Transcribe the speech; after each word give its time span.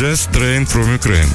Jazz 0.00 0.28
Train 0.32 0.66
from 0.66 0.98
Ukraine. 0.98 1.28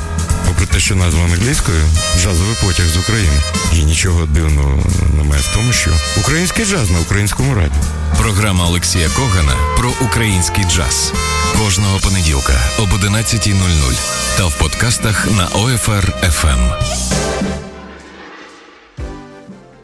Попри 0.47 0.65
те, 0.65 0.79
що 0.79 0.95
назва 0.95 1.23
англійською 1.23 1.77
джазовий 2.17 2.55
потяг 2.61 2.85
з 2.85 2.97
України. 2.97 3.33
І 3.73 3.83
нічого 3.83 4.25
дивного 4.25 4.83
немає 5.17 5.41
в 5.41 5.55
тому, 5.55 5.73
що 5.73 5.91
український 6.17 6.65
джаз 6.65 6.91
на 6.91 6.99
українському 6.99 7.55
радіо. 7.55 7.81
Програма 8.17 8.67
Олексія 8.67 9.09
Когана 9.09 9.53
про 9.77 9.93
український 10.01 10.63
джаз 10.63 11.13
кожного 11.57 11.99
понеділка 11.99 12.53
об 12.79 12.89
11.00 12.89 14.37
та 14.37 14.45
в 14.45 14.59
подкастах 14.59 15.27
на 15.37 15.47
OFR 15.47 16.29
FM. 16.29 16.73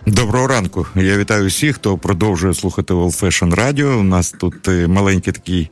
Доброго 0.06 0.48
ранку. 0.48 0.88
Я 0.96 1.18
вітаю 1.18 1.48
всіх, 1.48 1.76
хто 1.76 1.98
продовжує 1.98 2.54
слухати 2.54 2.94
Old 2.94 3.24
Fashion 3.24 3.56
Radio. 3.56 4.00
У 4.00 4.04
нас 4.04 4.32
тут 4.32 4.68
е, 4.68 4.88
маленький 4.88 5.34
такий 5.34 5.70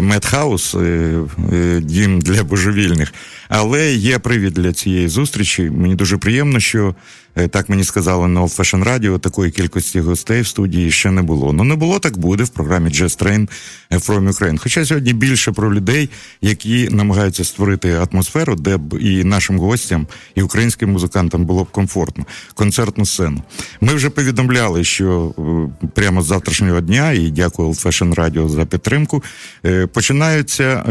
медхаус, 0.00 0.74
е, 0.74 1.80
дім 1.80 2.20
для 2.20 2.44
божевільних. 2.44 3.14
Але 3.48 3.92
є 3.94 4.18
привід 4.18 4.52
для 4.52 4.72
цієї 4.72 5.08
зустрічі. 5.08 5.70
Мені 5.70 5.94
дуже 5.94 6.16
приємно, 6.16 6.60
що 6.60 6.94
Е, 7.21 7.21
так 7.49 7.69
мені 7.69 7.83
сказали 7.83 8.27
на 8.27 8.41
Old 8.41 8.57
Fashion 8.57 8.83
Radio, 8.83 9.19
такої 9.19 9.51
кількості 9.51 9.99
гостей 9.99 10.41
в 10.41 10.47
студії 10.47 10.91
ще 10.91 11.11
не 11.11 11.21
було. 11.21 11.53
Ну 11.53 11.63
не 11.63 11.75
було, 11.75 11.99
так 11.99 12.17
буде 12.17 12.43
в 12.43 12.49
програмі 12.49 12.89
Jazz 12.89 13.23
Train 13.23 13.49
from 13.91 14.29
Ukraine. 14.29 14.57
Хоча 14.57 14.85
сьогодні 14.85 15.13
більше 15.13 15.51
про 15.51 15.73
людей, 15.73 16.09
які 16.41 16.89
намагаються 16.89 17.43
створити 17.43 18.07
атмосферу, 18.11 18.55
де 18.55 18.77
б 18.77 19.01
і 19.01 19.23
нашим 19.23 19.59
гостям, 19.59 20.07
і 20.35 20.41
українським 20.41 20.91
музикантам 20.91 21.45
було 21.45 21.63
б 21.63 21.71
комфортно. 21.71 22.25
Концертну 22.53 23.05
сцену. 23.05 23.41
Ми 23.81 23.93
вже 23.93 24.09
повідомляли, 24.09 24.83
що 24.83 25.33
е, 25.37 25.87
прямо 25.93 26.21
з 26.21 26.25
завтрашнього 26.25 26.81
дня, 26.81 27.11
і 27.11 27.31
дякую 27.31 27.69
Old 27.69 27.85
Fashion 27.85 28.15
Radio 28.15 28.49
за 28.49 28.65
підтримку. 28.65 29.23
Е, 29.65 29.87
починаються 29.87 30.83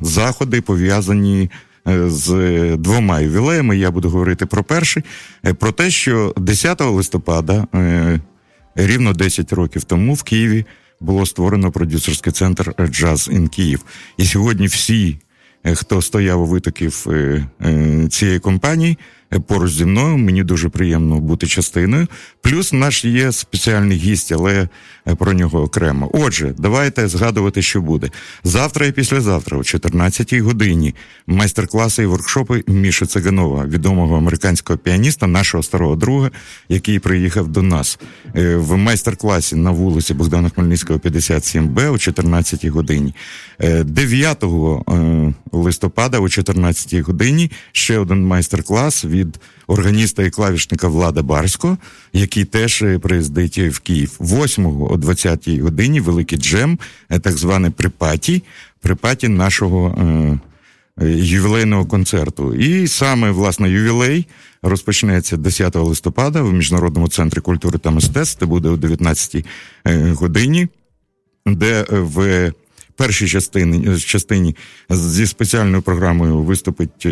заходи 0.00 0.60
пов'язані. 0.60 1.50
Е, 1.88 2.10
з 2.10 2.76
двома 2.76 3.20
ювілеями. 3.20 3.76
Я 3.76 3.90
буду 3.90 4.10
говорити 4.10 4.46
про 4.46 4.64
перший, 4.64 5.02
е, 5.46 5.54
про 5.54 5.72
те, 5.72 5.90
що 5.90 6.34
10 6.36 6.90
листопада, 6.90 7.66
е, 7.74 8.20
рівно 8.74 9.12
10 9.12 9.52
років 9.52 9.84
тому, 9.84 10.14
в 10.14 10.22
Києві 10.22 10.64
було 11.00 11.26
створено 11.26 11.72
продюсерський 11.72 12.32
центр 12.32 12.74
Джаз 12.90 13.30
ін 13.32 13.48
Київ. 13.48 13.84
І 14.16 14.24
сьогодні 14.24 14.66
всі, 14.66 15.18
хто 15.74 16.02
стояв 16.02 16.40
у 16.42 16.46
витоків 16.46 17.06
цієї 18.10 18.38
компанії, 18.38 18.98
поруч 19.46 19.72
зі 19.72 19.84
мною. 19.84 20.16
Мені 20.16 20.44
дуже 20.44 20.68
приємно 20.68 21.20
бути 21.20 21.46
частиною. 21.46 22.06
Плюс 22.42 22.72
наш 22.72 23.04
є 23.04 23.32
спеціальний 23.32 23.98
гість, 23.98 24.32
але 24.32 24.68
е, 25.08 25.14
про 25.14 25.32
нього 25.32 25.62
окремо. 25.62 26.10
Отже, 26.12 26.54
давайте 26.58 27.08
згадувати, 27.08 27.62
що 27.62 27.80
буде 27.80 28.10
завтра 28.44 28.86
і 28.86 28.92
післязавтра, 28.92 29.58
о 29.58 29.60
14-й 29.60 30.40
годині, 30.40 30.94
майстер-класи 31.26 32.02
і 32.02 32.06
воркшопи 32.06 32.64
Міші 32.66 33.06
Циганова, 33.06 33.64
відомого 33.64 34.16
американського 34.16 34.78
піаніста, 34.78 35.26
нашого 35.26 35.62
старого 35.62 35.96
друга, 35.96 36.30
який 36.68 36.98
приїхав 36.98 37.48
до 37.48 37.62
нас 37.62 37.98
е, 38.36 38.56
в 38.56 38.76
майстер-класі 38.76 39.56
на 39.56 39.70
вулиці 39.70 40.14
Богдана 40.14 40.48
Хмельницького, 40.48 40.98
57Б 40.98 41.90
о 41.90 41.92
14-й 41.92 42.68
годині. 42.68 43.14
9 43.84 44.44
е, 44.44 45.34
листопада 45.52 46.18
о 46.18 46.22
14-й 46.22 47.00
годині 47.00 47.50
ще 47.72 47.98
один 47.98 48.26
майстер-клас 48.26 49.04
від 49.04 49.23
органіста 49.66 50.22
і 50.22 50.30
клавішника 50.30 50.88
Влада 50.88 51.22
Барського, 51.22 51.78
який 52.12 52.44
теж 52.44 52.82
е, 52.82 52.98
приїздить 52.98 53.58
в 53.58 53.78
Київ. 53.78 54.16
8 54.20 54.66
о 54.66 54.96
20-й 54.96 55.60
годині 55.60 56.00
великий 56.00 56.38
джем, 56.38 56.78
е, 57.10 57.18
так 57.18 57.32
зване 57.32 57.70
припаті, 57.70 58.42
припаті 58.80 59.28
нашого 59.28 59.96
е, 59.98 60.38
ювілейного 61.08 61.86
концерту. 61.86 62.54
І 62.54 62.88
саме 62.88 63.30
власне 63.30 63.70
ювілей 63.70 64.26
розпочнеться 64.62 65.36
10 65.36 65.76
листопада 65.76 66.42
в 66.42 66.52
Міжнародному 66.52 67.08
центрі 67.08 67.40
культури 67.40 67.78
та 67.78 67.90
мистецтв. 67.90 68.40
Це 68.40 68.46
буде 68.46 68.68
о 68.68 68.76
19-й 68.76 69.44
годині, 70.12 70.68
де 71.46 71.86
в 71.90 72.52
першій 72.96 73.28
частині 73.28 73.98
частині 73.98 74.56
зі 74.90 75.26
спеціальною 75.26 75.82
програмою 75.82 76.38
виступить 76.38 77.06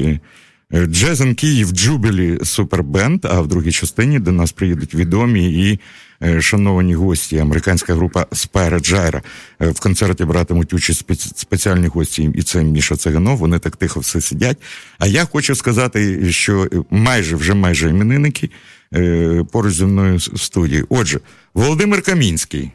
Jazz 0.74 1.14
in 1.14 1.34
Kiev 1.34 1.70
Jubilee 1.70 2.38
Superband, 2.44 3.24
а 3.24 3.40
в 3.40 3.48
другій 3.48 3.72
частині 3.72 4.18
до 4.18 4.32
нас 4.32 4.52
приїдуть 4.52 4.94
відомі 4.94 5.68
і 5.70 5.80
е, 6.22 6.42
шановані 6.42 6.94
гості. 6.94 7.38
Американська 7.38 7.94
група 7.94 8.26
Spyro 8.32 8.78
Gyra. 8.78 9.22
Е, 9.60 9.70
в 9.70 9.80
концерті 9.80 10.24
братимуть 10.24 10.72
участь 10.72 11.04
спеціальні 11.36 11.86
гості, 11.86 12.30
і 12.34 12.42
це 12.42 12.64
Міша 12.64 12.96
Циганов. 12.96 13.38
Вони 13.38 13.58
так 13.58 13.76
тихо 13.76 14.00
все 14.00 14.20
сидять. 14.20 14.56
А 14.98 15.06
я 15.06 15.24
хочу 15.24 15.54
сказати, 15.54 16.32
що 16.32 16.68
майже 16.90 17.36
вже 17.36 17.54
майже 17.54 17.88
іменинники 17.88 18.50
е, 18.94 19.44
поруч 19.52 19.74
зі 19.74 19.84
мною 19.84 20.16
в 20.16 20.40
студії. 20.40 20.84
Отже, 20.88 21.20
Володимир 21.54 22.02
Камінський, 22.02 22.70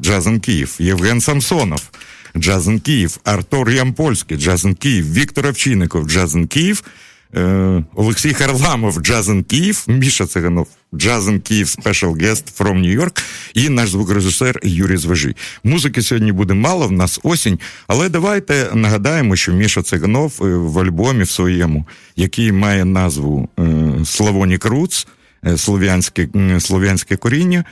Jazz 0.00 0.27
in 0.27 0.40
Kiev, 0.40 0.76
Євген 0.78 1.20
Самсонов. 1.20 1.82
Jazz 2.36 2.65
in 2.65 2.80
Kiev, 2.80 3.18
Артур 3.24 3.70
Ямпольський, 3.70 4.36
Jazz 4.36 4.61
in 4.61 4.74
Kiev, 4.74 5.12
Віктор 5.12 5.46
Овчинников, 5.46 6.08
Jazz 6.08 6.33
in 6.33 6.46
Kiev, 6.46 6.82
Е, 6.82 7.11
Олексій 7.94 8.34
Харламов, 8.34 9.00
Джазен 9.00 9.44
Київ, 9.44 9.84
Міша 9.88 10.26
Циганов, 10.26 10.68
Джазен 10.94 11.40
Київ, 11.40 11.68
спешл 11.68 12.12
гест 12.12 12.60
from 12.60 12.78
Нью-Йорк 12.78 13.22
і 13.54 13.68
наш 13.68 13.90
звукорежисер 13.90 14.60
Юрій 14.62 14.96
Звежий. 14.96 15.36
Музики 15.64 16.02
сьогодні 16.02 16.32
буде 16.32 16.54
мало, 16.54 16.86
в 16.86 16.92
нас 16.92 17.20
осінь, 17.22 17.58
але 17.86 18.08
давайте 18.08 18.70
нагадаємо, 18.74 19.36
що 19.36 19.52
Міша 19.52 19.82
Циганов 19.82 20.38
е, 20.40 20.44
в 20.44 20.78
альбомі 20.78 21.22
в 21.22 21.30
своєму, 21.30 21.86
який 22.16 22.52
має 22.52 22.84
назву 22.84 23.48
е, 23.58 23.64
Славонік 24.04 24.64
Руц, 24.64 25.06
слов'янське, 25.56 26.28
слов'янське 26.60 27.16
коріння. 27.16 27.64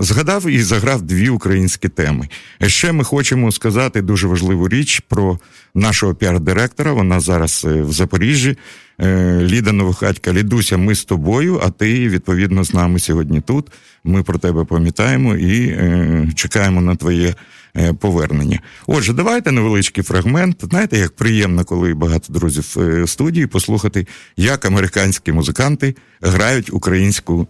Згадав 0.00 0.48
і 0.48 0.62
заграв 0.62 1.02
дві 1.02 1.28
українські 1.28 1.88
теми. 1.88 2.28
Ще 2.66 2.92
ми 2.92 3.04
хочемо 3.04 3.52
сказати 3.52 4.02
дуже 4.02 4.26
важливу 4.26 4.68
річ 4.68 5.02
про 5.08 5.38
нашого 5.74 6.14
піар-директора. 6.14 6.92
Вона 6.92 7.20
зараз 7.20 7.64
в 7.64 7.92
Запоріжжі. 7.92 8.56
Е, 9.00 9.38
Ліда 9.42 9.72
Новохатька, 9.72 10.32
Лідуся, 10.32 10.76
ми 10.76 10.94
з 10.94 11.04
тобою, 11.04 11.60
а 11.64 11.70
ти 11.70 12.08
відповідно 12.08 12.64
з 12.64 12.74
нами 12.74 12.98
сьогодні 12.98 13.40
тут. 13.40 13.70
Ми 14.04 14.22
про 14.22 14.38
тебе 14.38 14.64
пам'ятаємо 14.64 15.36
і 15.36 15.68
е, 15.68 16.28
чекаємо 16.34 16.80
на 16.80 16.96
твоє 16.96 17.34
е, 17.76 17.92
повернення. 17.92 18.60
Отже, 18.86 19.12
давайте 19.12 19.52
невеличкий 19.52 20.04
фрагмент. 20.04 20.56
Знаєте, 20.70 20.98
як 20.98 21.16
приємно, 21.16 21.64
коли 21.64 21.94
багато 21.94 22.32
друзів 22.32 22.64
в 22.76 23.08
студії 23.08 23.46
послухати, 23.46 24.06
як 24.36 24.64
американські 24.64 25.32
музиканти 25.32 25.94
грають 26.20 26.72
українську 26.72 27.46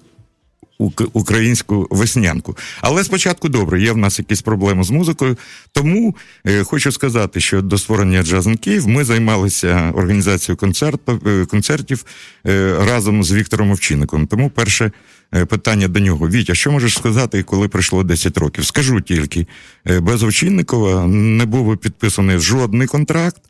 українську 1.12 1.86
веснянку. 1.90 2.56
Але 2.80 3.04
спочатку 3.04 3.48
добре, 3.48 3.82
є 3.82 3.92
в 3.92 3.96
нас 3.96 4.18
якісь 4.18 4.42
проблеми 4.42 4.84
з 4.84 4.90
музикою. 4.90 5.36
Тому 5.72 6.16
е, 6.46 6.64
хочу 6.64 6.92
сказати, 6.92 7.40
що 7.40 7.62
до 7.62 7.78
створення 7.78 8.22
Джазен 8.22 8.56
Київ 8.56 8.88
ми 8.88 9.04
займалися 9.04 9.92
організацією 9.94 10.56
концерт, 10.56 11.00
е, 11.26 11.46
концертів 11.46 12.04
е, 12.46 12.76
разом 12.88 13.24
з 13.24 13.32
Віктором 13.32 13.70
Овчинником. 13.70 14.26
Тому 14.26 14.50
перше 14.50 14.90
е, 15.34 15.44
питання 15.44 15.88
до 15.88 16.00
нього: 16.00 16.28
Вітя, 16.28 16.54
що 16.54 16.72
можеш 16.72 16.94
сказати, 16.94 17.42
коли 17.42 17.68
пройшло 17.68 18.02
10 18.02 18.38
років? 18.38 18.64
Скажу 18.66 19.00
тільки, 19.00 19.46
е, 19.88 20.00
без 20.00 20.22
Овчинникова 20.22 21.06
не 21.06 21.44
був 21.44 21.76
підписаний 21.76 22.38
жодний 22.38 22.86
контракт 22.86 23.40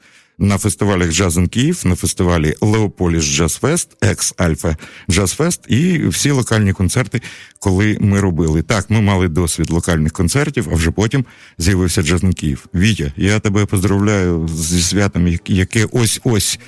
на 0.42 0.58
фестивалях 0.58 1.12
Джазен 1.12 1.48
Київ, 1.48 1.82
на 1.86 1.96
фестивалі 1.96 2.56
Леополіс 2.62 3.24
Джаз-Фест, 3.24 3.88
Екс 4.02 4.34
Альфа 4.38 4.78
Джаз-Фест 5.10 5.68
і 5.68 6.08
всі 6.08 6.32
локальні 6.32 6.74
концерти, 6.74 7.22
коли 7.60 7.98
ми 8.02 8.20
робили. 8.20 8.62
Так, 8.62 8.90
ми 8.90 9.02
мали 9.02 9.28
досвід 9.28 9.72
локальних 9.72 10.12
концертів, 10.12 10.68
а 10.72 10.76
вже 10.76 10.92
потім 10.92 11.26
з'явився 11.58 12.02
Джазен 12.02 12.34
Київ. 12.34 12.66
Вітя, 12.76 13.14
я 13.18 13.40
тебе 13.40 13.66
поздравляю 13.66 14.50
зі 14.56 14.82
святом, 14.82 15.28
яке 15.48 15.86
ось 15.92 16.22
ось 16.24 16.60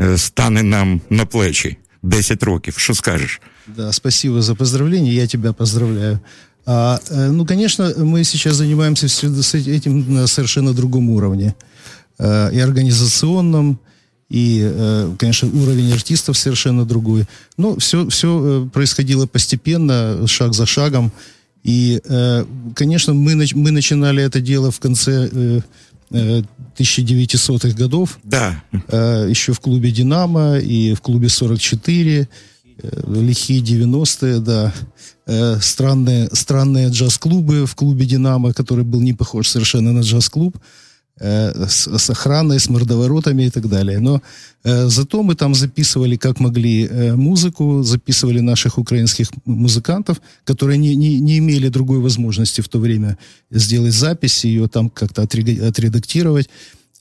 е, 0.00 0.18
стане 0.18 0.62
нам 0.62 1.00
на 1.10 1.26
плечі. 1.26 1.76
10 2.02 2.42
років. 2.42 2.78
Що 2.78 2.94
скажешь? 2.94 3.40
Да, 3.76 3.92
спасибо 3.92 4.42
за 4.42 4.54
поздравление, 4.54 5.14
я 5.14 5.26
тебя 5.26 5.52
поздравляю. 5.52 6.20
А, 6.66 6.98
э, 7.10 7.30
ну, 7.30 7.46
конечно, 7.46 7.92
мы 7.96 8.24
сейчас 8.24 8.56
занимаемся 8.56 9.08
с 9.08 9.54
этим 9.54 10.14
на 10.14 10.26
совершенно 10.26 10.72
другом 10.72 11.10
уровне. 11.10 11.54
Э, 12.17 12.49
и 12.53 12.59
организационном, 12.59 13.77
и, 14.29 14.61
э, 14.63 15.13
конечно, 15.17 15.49
уровень 15.49 15.91
артистов 15.91 16.37
совершенно 16.37 16.85
другой. 16.85 17.25
Но 17.57 17.77
все, 17.77 18.07
все 18.07 18.63
э, 18.63 18.69
происходило 18.69 19.25
постепенно, 19.25 20.25
шаг 20.27 20.53
за 20.53 20.65
шагом. 20.65 21.11
И, 21.63 21.99
конечно, 22.75 23.15
мы, 23.15 23.43
мы 23.55 23.71
начинали 23.71 24.21
это 24.21 24.39
дело 24.39 24.69
в 24.69 24.79
конце 24.79 25.63
1900-х 26.11 27.69
годов. 27.69 28.19
Да. 28.23 28.63
Еще 29.27 29.51
в 29.51 29.59
клубе 29.59 29.89
«Динамо» 29.89 30.59
и 30.59 30.93
в 30.93 31.01
клубе 31.01 31.25
«44», 31.25 32.27
лихие 33.07 33.61
90-е, 33.63 34.39
да. 34.41 34.73
Странные, 35.59 36.29
странные 36.33 36.89
джаз-клубы 36.89 37.65
в 37.65 37.73
клубе 37.73 38.05
«Динамо», 38.05 38.53
который 38.53 38.83
был 38.83 39.01
не 39.01 39.13
похож 39.13 39.49
совершенно 39.49 39.91
на 39.91 40.01
джаз-клуб. 40.01 40.55
э, 40.57 40.84
с, 41.67 41.87
с 41.97 42.09
охраной, 42.09 42.59
с 42.59 42.69
мордоворотами 42.69 43.43
и 43.43 43.49
так 43.49 43.69
далее. 43.69 43.99
Но 43.99 44.21
э, 44.63 44.87
зато 44.87 45.23
мы 45.23 45.35
там 45.35 45.55
записывали, 45.55 46.17
как 46.17 46.39
могли, 46.39 46.87
э, 46.87 47.15
музыку, 47.15 47.83
записывали 47.83 48.41
наших 48.41 48.77
украинских 48.77 49.31
музыкантов, 49.45 50.21
которые 50.43 50.77
не, 50.77 50.95
не, 50.95 51.19
не 51.19 51.37
имели 51.37 51.69
другой 51.69 51.99
возможности 51.99 52.61
в 52.61 52.67
то 52.67 52.79
время 52.79 53.17
сделать 53.51 53.93
запись, 53.93 54.45
ее 54.45 54.67
там 54.67 54.89
как-то 54.89 55.21
отредактировать. 55.21 56.49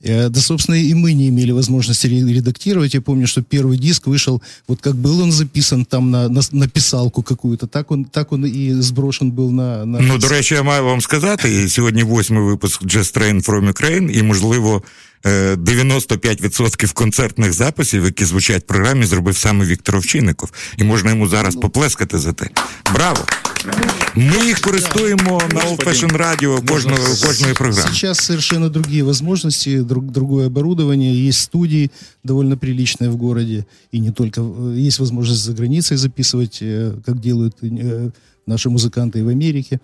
Э, 0.03 0.29
да, 0.29 0.39
собственно, 0.39 0.75
и 0.75 0.93
мы 0.93 1.13
не 1.13 1.27
имели 1.27 1.51
возможности 1.51 2.07
редактировать. 2.07 2.93
Я 2.93 3.01
помню, 3.01 3.27
что 3.27 3.41
первый 3.41 3.77
диск 3.77 4.07
вышел, 4.07 4.41
вот 4.67 4.81
как 4.81 4.95
был 4.95 5.21
он 5.21 5.31
записан 5.31 5.85
там 5.85 6.11
на, 6.11 6.29
на, 6.29 6.41
на 6.51 6.67
писалку 6.67 7.21
какую-то, 7.21 7.67
так 7.67 7.91
он, 7.91 8.05
так 8.05 8.31
он 8.31 8.45
і 8.45 8.73
зброшен 8.73 9.31
був 9.31 9.51
на... 9.51 9.85
на... 9.85 9.99
Ну, 9.99 10.17
до 10.17 10.27
речі, 10.27 10.55
я 10.55 10.63
маю 10.63 10.83
вам 10.83 11.01
сказати, 11.01 11.69
сьогодні 11.69 12.03
восьмий 12.03 12.43
випуск 12.43 12.83
Just 12.83 13.17
Train 13.17 13.45
from 13.45 13.73
Ukraine, 13.73 14.11
і, 14.11 14.23
можливо, 14.23 14.83
95% 15.23 16.93
концертних 16.93 17.53
записів, 17.53 18.05
які 18.05 18.25
звучать 18.25 18.63
в 18.63 18.67
програмі, 18.67 19.05
зробив 19.05 19.37
саме 19.37 19.65
Віктор 19.65 19.95
Овчинников. 19.95 20.51
І 20.77 20.83
можна 20.83 21.09
йому 21.09 21.27
зараз 21.27 21.55
поплескати 21.55 22.17
за 22.17 22.33
те. 22.33 22.49
Браво! 22.93 23.25
Мы 24.15 24.49
их 24.49 24.61
користуємо 24.61 25.41
на 25.53 25.61
Old 25.61 25.85
Fashion 25.85 26.17
Radio 26.17 26.67
кожної, 26.67 26.99
кожної 27.25 27.53
программы. 27.53 27.87
Сейчас 27.87 28.19
совершенно 28.19 28.69
другие 28.69 29.03
возможности, 29.03 29.81
друг, 29.81 30.11
другое 30.11 30.47
оборудование, 30.47 31.27
есть 31.27 31.39
студии 31.39 31.91
довольно 32.23 32.57
приличные 32.57 33.09
в 33.09 33.17
городе, 33.17 33.65
и 33.91 33.99
не 33.99 34.11
только, 34.11 34.41
есть 34.75 34.99
возможность 34.99 35.41
за 35.41 35.53
границей 35.53 35.97
записывать, 35.97 36.59
э, 36.61 36.93
как 37.05 37.19
делают 37.19 37.57
э, 37.61 38.11
наши 38.47 38.69
музыканты 38.69 39.19
и 39.19 39.23
в 39.23 39.27
Америке. 39.27 39.79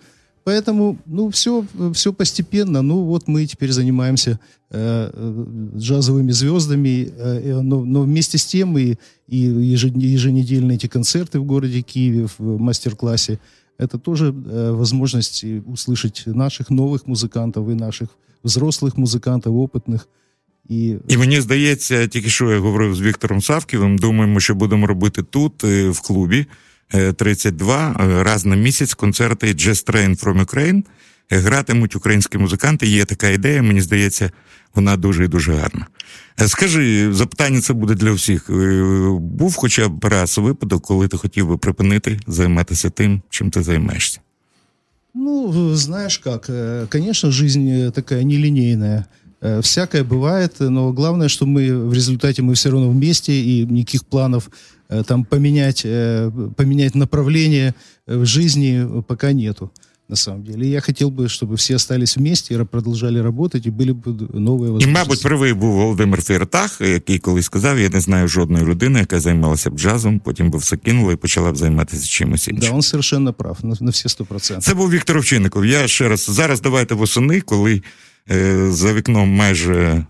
Поэтому, 0.46 0.96
ну, 1.06 1.28
все, 1.30 1.64
все 1.92 2.12
постепенно. 2.12 2.80
Ну, 2.80 3.02
вот 3.02 3.26
мы 3.26 3.46
теперь 3.46 3.72
занимаемся 3.72 4.38
э, 4.70 5.10
джазовыми 5.76 6.30
звездами, 6.30 7.12
э, 7.18 7.60
но, 7.62 7.84
но 7.84 8.02
вместе 8.02 8.38
с 8.38 8.46
тем 8.46 8.78
и, 8.78 8.94
и 9.26 9.36
еженедельные 9.36 10.76
эти 10.76 10.86
концерты 10.86 11.40
в 11.40 11.44
городе 11.44 11.82
Киеве 11.82 12.28
в 12.38 12.60
мастер-классе, 12.60 13.40
это 13.76 13.98
тоже 13.98 14.26
э, 14.26 14.70
возможность 14.70 15.44
услышать 15.66 16.22
наших 16.26 16.70
новых 16.70 17.06
музыкантов 17.06 17.68
и 17.68 17.74
наших 17.74 18.10
взрослых 18.44 18.96
музикантів, 18.96 19.58
опитних. 19.58 20.08
І 20.68 20.96
і 21.08 21.16
мені 21.16 21.40
здається, 21.40 22.06
тільки 22.06 22.28
що 22.28 22.50
я 22.50 22.58
говорив 22.58 22.94
з 22.94 23.00
Віктором 23.00 23.42
Савківим, 23.42 23.98
думаємо, 23.98 24.40
що 24.40 24.54
будемо 24.54 24.86
робити 24.86 25.22
тут, 25.22 25.64
в 25.64 26.00
клубі 26.00 26.46
32, 27.16 28.22
раз 28.22 28.46
на 28.46 28.56
місяць 28.56 28.94
концерти 28.94 29.46
Jazz 29.46 29.92
Train 29.92 30.24
from 30.24 30.44
Ukraine. 30.44 30.82
Гратимуть 31.30 31.96
українські 31.96 32.38
музиканти. 32.38 32.86
Є 32.86 33.04
така 33.04 33.28
ідея, 33.28 33.62
мені 33.62 33.80
здається, 33.80 34.30
вона 34.74 34.96
дуже 34.96 35.24
і 35.24 35.28
дуже 35.28 35.54
гарна. 35.54 35.86
Скажи, 36.46 37.12
запитання 37.12 37.60
це 37.60 37.72
буде 37.72 37.94
для 37.94 38.12
всіх. 38.12 38.50
Був 39.20 39.54
хоча 39.54 39.88
б 39.88 40.04
раз 40.04 40.38
випадок, 40.38 40.82
коли 40.82 41.08
ти 41.08 41.16
хотів 41.16 41.48
би 41.48 41.56
припинити 41.56 42.20
займатися 42.26 42.90
тим, 42.90 43.22
чим 43.30 43.50
ти 43.50 43.62
займаєшся? 43.62 44.20
Ну, 45.14 45.74
знаешь 45.74 46.18
как, 46.18 46.50
конечно, 46.88 47.30
жизнь 47.30 47.90
такая 47.90 48.24
нелинейная. 48.24 49.04
Всякое 49.40 50.02
бывает, 50.02 50.60
но 50.60 50.92
главное, 50.92 51.28
что 51.28 51.46
мы 51.46 51.88
в 51.88 51.92
результате 51.92 52.42
мы 52.42 52.52
все 52.52 52.70
равно 52.70 52.90
вместе, 52.90 53.32
и 53.32 53.66
никаких 53.66 54.04
планов 54.04 54.48
там 55.06 55.24
поменять, 55.24 55.82
поменять 56.56 56.94
направление 56.94 57.74
в 58.06 58.24
жизни 58.24 59.02
пока 59.02 59.32
нету 59.32 59.70
на 60.08 60.16
самом 60.16 60.44
деле. 60.44 60.68
я 60.68 60.80
хотел 60.80 61.10
бы, 61.10 61.28
чтобы 61.28 61.56
все 61.56 61.76
остались 61.76 62.16
вместе 62.16 62.54
и 62.54 62.64
продолжали 62.64 63.18
работать, 63.18 63.66
и 63.66 63.70
были 63.70 63.92
бы 63.92 64.12
новые 64.32 64.70
возможности. 64.70 64.90
І, 64.90 64.92
мабуть, 64.92 65.22
правий 65.22 65.52
був 65.52 65.74
Володимир 65.74 66.22
Фєртах, 66.22 66.80
який 66.80 67.18
колись 67.18 67.44
сказав, 67.44 67.78
я 67.78 67.88
не 67.88 68.00
знаю 68.00 68.28
жодної 68.28 68.64
людини, 68.64 68.98
яка 68.98 69.20
займалася 69.20 69.70
б 69.70 69.78
джазом, 69.78 70.18
потім 70.18 70.50
би 70.50 70.58
все 70.58 70.76
кинула 70.76 71.12
і 71.12 71.16
почала 71.16 71.52
б 71.52 71.56
займатися 71.56 72.06
чимось 72.06 72.48
іншим. 72.48 72.68
Да, 72.68 72.74
він 72.74 72.82
совершенно 72.82 73.32
прав, 73.32 73.58
на, 73.62 73.76
на 73.80 73.90
всі 73.90 74.08
100%. 74.08 74.58
Це 74.58 74.74
був 74.74 74.90
Віктор 74.90 75.16
Овчинников. 75.16 75.66
Я 75.66 75.88
ще 75.88 76.08
раз, 76.08 76.26
зараз 76.30 76.60
давайте 76.60 76.94
восени, 76.94 77.40
коли 77.40 77.74
Е, 77.74 77.82
За 78.69 78.93
вікном 78.93 79.29
майже 79.29 80.05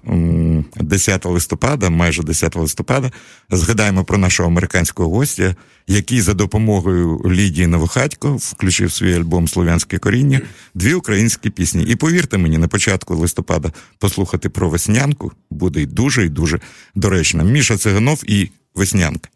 10 0.75 1.25
листопада, 1.25 1.89
майже 1.89 2.23
10 2.23 2.55
листопада, 2.55 3.11
згадаємо 3.49 4.03
про 4.03 4.17
нашого 4.17 4.49
американського 4.49 5.09
гостя, 5.09 5.55
який 5.87 6.21
за 6.21 6.33
допомогою 6.33 7.21
Лідії 7.25 7.67
Новохатько 7.67 8.35
включив 8.35 8.91
свій 8.91 9.13
альбом 9.13 9.47
Слов'янське 9.47 9.97
коріння, 9.97 10.41
дві 10.73 10.93
українські 10.93 11.49
пісні. 11.49 11.83
І 11.83 11.95
повірте 11.95 12.37
мені, 12.37 12.57
на 12.57 12.67
початку 12.67 13.15
листопада 13.15 13.71
послухати 13.99 14.49
про 14.49 14.69
веснянку 14.69 15.31
буде 15.49 15.85
дуже 15.85 16.25
і 16.25 16.29
дуже 16.29 16.59
доречно. 16.95 17.43
Міша 17.43 17.77
Циганов 17.77 18.23
і 18.27 18.49
Веснянка. 18.75 19.29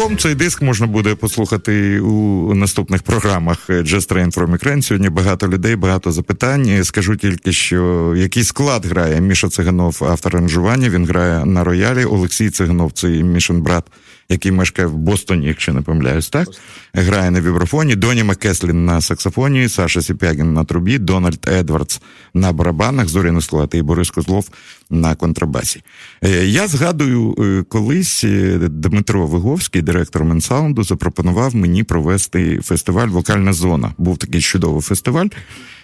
Цілком 0.00 0.18
цей 0.18 0.34
диск 0.34 0.62
можна 0.62 0.86
буде 0.86 1.14
послухати 1.14 2.00
у 2.00 2.54
наступних 2.54 3.02
програмах 3.02 3.70
Just 3.70 4.12
Train 4.12 4.34
from 4.34 4.58
Ukraine. 4.58 4.82
Сьогодні 4.82 5.08
багато 5.08 5.48
людей, 5.48 5.76
багато 5.76 6.12
запитань. 6.12 6.84
Скажу 6.84 7.16
тільки, 7.16 7.52
що 7.52 8.12
який 8.16 8.44
склад 8.44 8.86
грає 8.86 9.20
Міша 9.20 9.48
Циганов, 9.48 10.02
автор 10.10 10.36
аранжування. 10.36 10.88
Він 10.88 11.06
грає 11.06 11.44
на 11.44 11.64
роялі. 11.64 12.04
Олексій 12.04 12.50
Циганов, 12.50 12.92
це 12.92 13.08
Мішин 13.08 13.62
брат. 13.62 13.84
Який 14.30 14.52
мешкає 14.52 14.88
в 14.88 14.96
Бостоні, 14.96 15.46
якщо 15.46 15.72
не 15.72 15.80
помиляюсь, 15.82 16.28
так? 16.28 16.48
Грає 16.94 17.30
на 17.30 17.40
вібрафоні, 17.40 17.96
Доні 17.96 18.24
Макеслін 18.24 18.84
на 18.84 19.00
саксофоні, 19.00 19.68
Саша 19.68 20.02
Сіпягін 20.02 20.52
на 20.52 20.64
трубі, 20.64 20.98
Дональд 20.98 21.48
Едвардс 21.48 22.00
на 22.34 22.52
барабанах, 22.52 23.08
Зоряна 23.08 23.40
Слати 23.40 23.78
і 23.78 23.82
Борис 23.82 24.10
Козлов 24.10 24.48
на 24.90 25.14
контрабасі. 25.14 25.82
Е, 26.24 26.46
я 26.46 26.68
згадую, 26.68 27.34
е, 27.38 27.64
колись 27.68 28.24
е, 28.24 28.58
Дмитро 28.68 29.26
Виговський, 29.26 29.82
директор 29.82 30.24
Менсаунду, 30.24 30.84
запропонував 30.84 31.56
мені 31.56 31.84
провести 31.84 32.60
фестиваль 32.60 33.08
Вокальна 33.08 33.52
зона. 33.52 33.94
Був 33.98 34.18
такий 34.18 34.40
чудовий 34.40 34.82
фестиваль. 34.82 35.28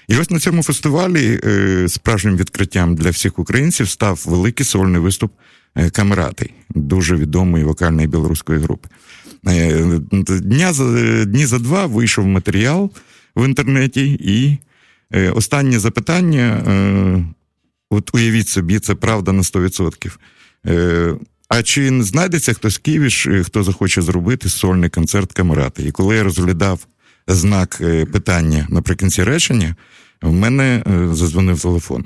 І 0.09 0.17
ось 0.17 0.31
на 0.31 0.38
цьому 0.38 0.62
фестивалі 0.62 1.41
справжнім 1.88 2.37
відкриттям 2.37 2.95
для 2.95 3.11
всіх 3.11 3.38
українців 3.38 3.88
став 3.88 4.25
великий 4.26 4.67
сольний 4.67 5.00
виступ 5.00 5.33
Камерати, 5.92 6.50
дуже 6.71 7.16
відомої 7.16 7.64
вокальної 7.64 8.06
білоруської 8.09 8.59
групи. 8.59 8.88
Дня 10.28 10.73
за, 10.73 11.25
Дні 11.25 11.47
за 11.47 11.59
два 11.59 11.87
вийшов 11.87 12.26
матеріал 12.26 12.90
в 13.37 13.45
інтернеті, 13.45 14.18
і 14.21 14.59
останнє 15.33 15.78
запитання 15.78 16.62
От 17.90 18.14
уявіть 18.14 18.49
собі, 18.49 18.78
це 18.78 18.95
правда 18.95 19.33
на 19.33 19.42
100%. 19.42 20.16
Е, 20.66 21.14
А 21.49 21.62
чи 21.62 21.90
не 21.90 22.04
знайдеться 22.04 22.52
хтось 22.52 22.76
в 22.76 22.83
Києві, 22.83 23.11
хто 23.45 23.62
захоче 23.62 24.02
зробити 24.02 24.49
сольний 24.49 24.90
концерт 24.90 25.33
камерати? 25.33 25.83
І 25.83 25.90
коли 25.90 26.16
я 26.16 26.23
розглядав 26.23 26.87
знак 27.28 27.78
е, 27.80 28.04
питання 28.06 28.66
наприкінці 28.71 29.25
речення, 29.25 29.76
в 30.23 30.33
мене 30.33 30.83
е, 30.87 31.14
зазвонив 31.14 31.62
телефон. 31.62 32.04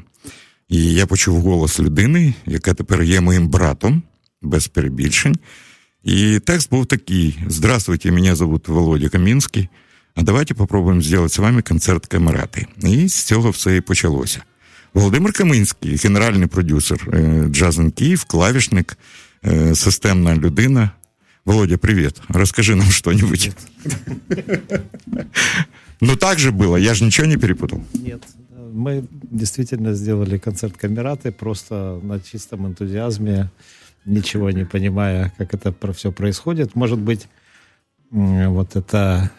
І 0.70 0.92
я 0.92 1.06
почув 1.06 1.40
голос 1.40 1.80
людини, 1.80 2.34
яка 2.46 2.74
тепер 2.74 3.02
є 3.02 3.20
моїм 3.20 3.48
братом, 3.48 4.02
без 4.42 4.68
перебільшень. 4.68 5.36
І 6.04 6.38
текст 6.38 6.70
був 6.70 6.86
такий: 6.86 7.38
Здравствуйте, 7.46 8.10
меня 8.10 8.36
зовут 8.36 8.68
Володя 8.68 9.08
Камінський. 9.08 9.68
А 10.14 10.22
давайте 10.22 10.54
попробуємо 10.54 11.02
зробити 11.02 11.34
з 11.34 11.38
вами 11.38 11.62
концерт 11.62 12.06
камерати. 12.06 12.66
І 12.82 13.08
з 13.08 13.22
цього 13.22 13.50
все 13.50 13.76
і 13.76 13.80
почалося. 13.80 14.42
Володимир 14.94 15.32
Каминський, 15.32 15.96
генеральний 15.96 16.46
продюсер 16.46 17.06
Джазен 17.50 17.90
Київ, 17.90 18.24
клавішник, 18.24 18.98
системна 19.74 20.36
людина. 20.36 20.90
Володя, 21.44 21.76
привет. 21.76 22.20
Расскажи 22.28 22.74
нам 22.74 22.90
что-нибудь. 22.90 23.50
Ну 26.00 26.16
так 26.16 26.38
же 26.38 26.50
было, 26.50 26.76
я 26.76 26.94
же 26.94 27.04
ничего 27.04 27.26
не 27.26 27.36
перепутал. 27.36 27.80
Нет, 27.94 28.22
мы 28.72 29.04
действительно 29.10 29.94
сделали 29.94 30.38
концерт 30.38 30.76
Камераты 30.76 31.32
просто 31.32 32.00
на 32.02 32.20
чистом 32.20 32.66
энтузиазме, 32.66 33.50
ничего 34.04 34.50
не 34.50 34.64
понимая, 34.64 35.32
как 35.36 35.54
это 35.54 35.74
все 35.92 36.12
происходит. 36.12 36.74
Может 36.74 36.98
быть, 36.98 37.28
вот 38.10 38.76
это 38.76 39.30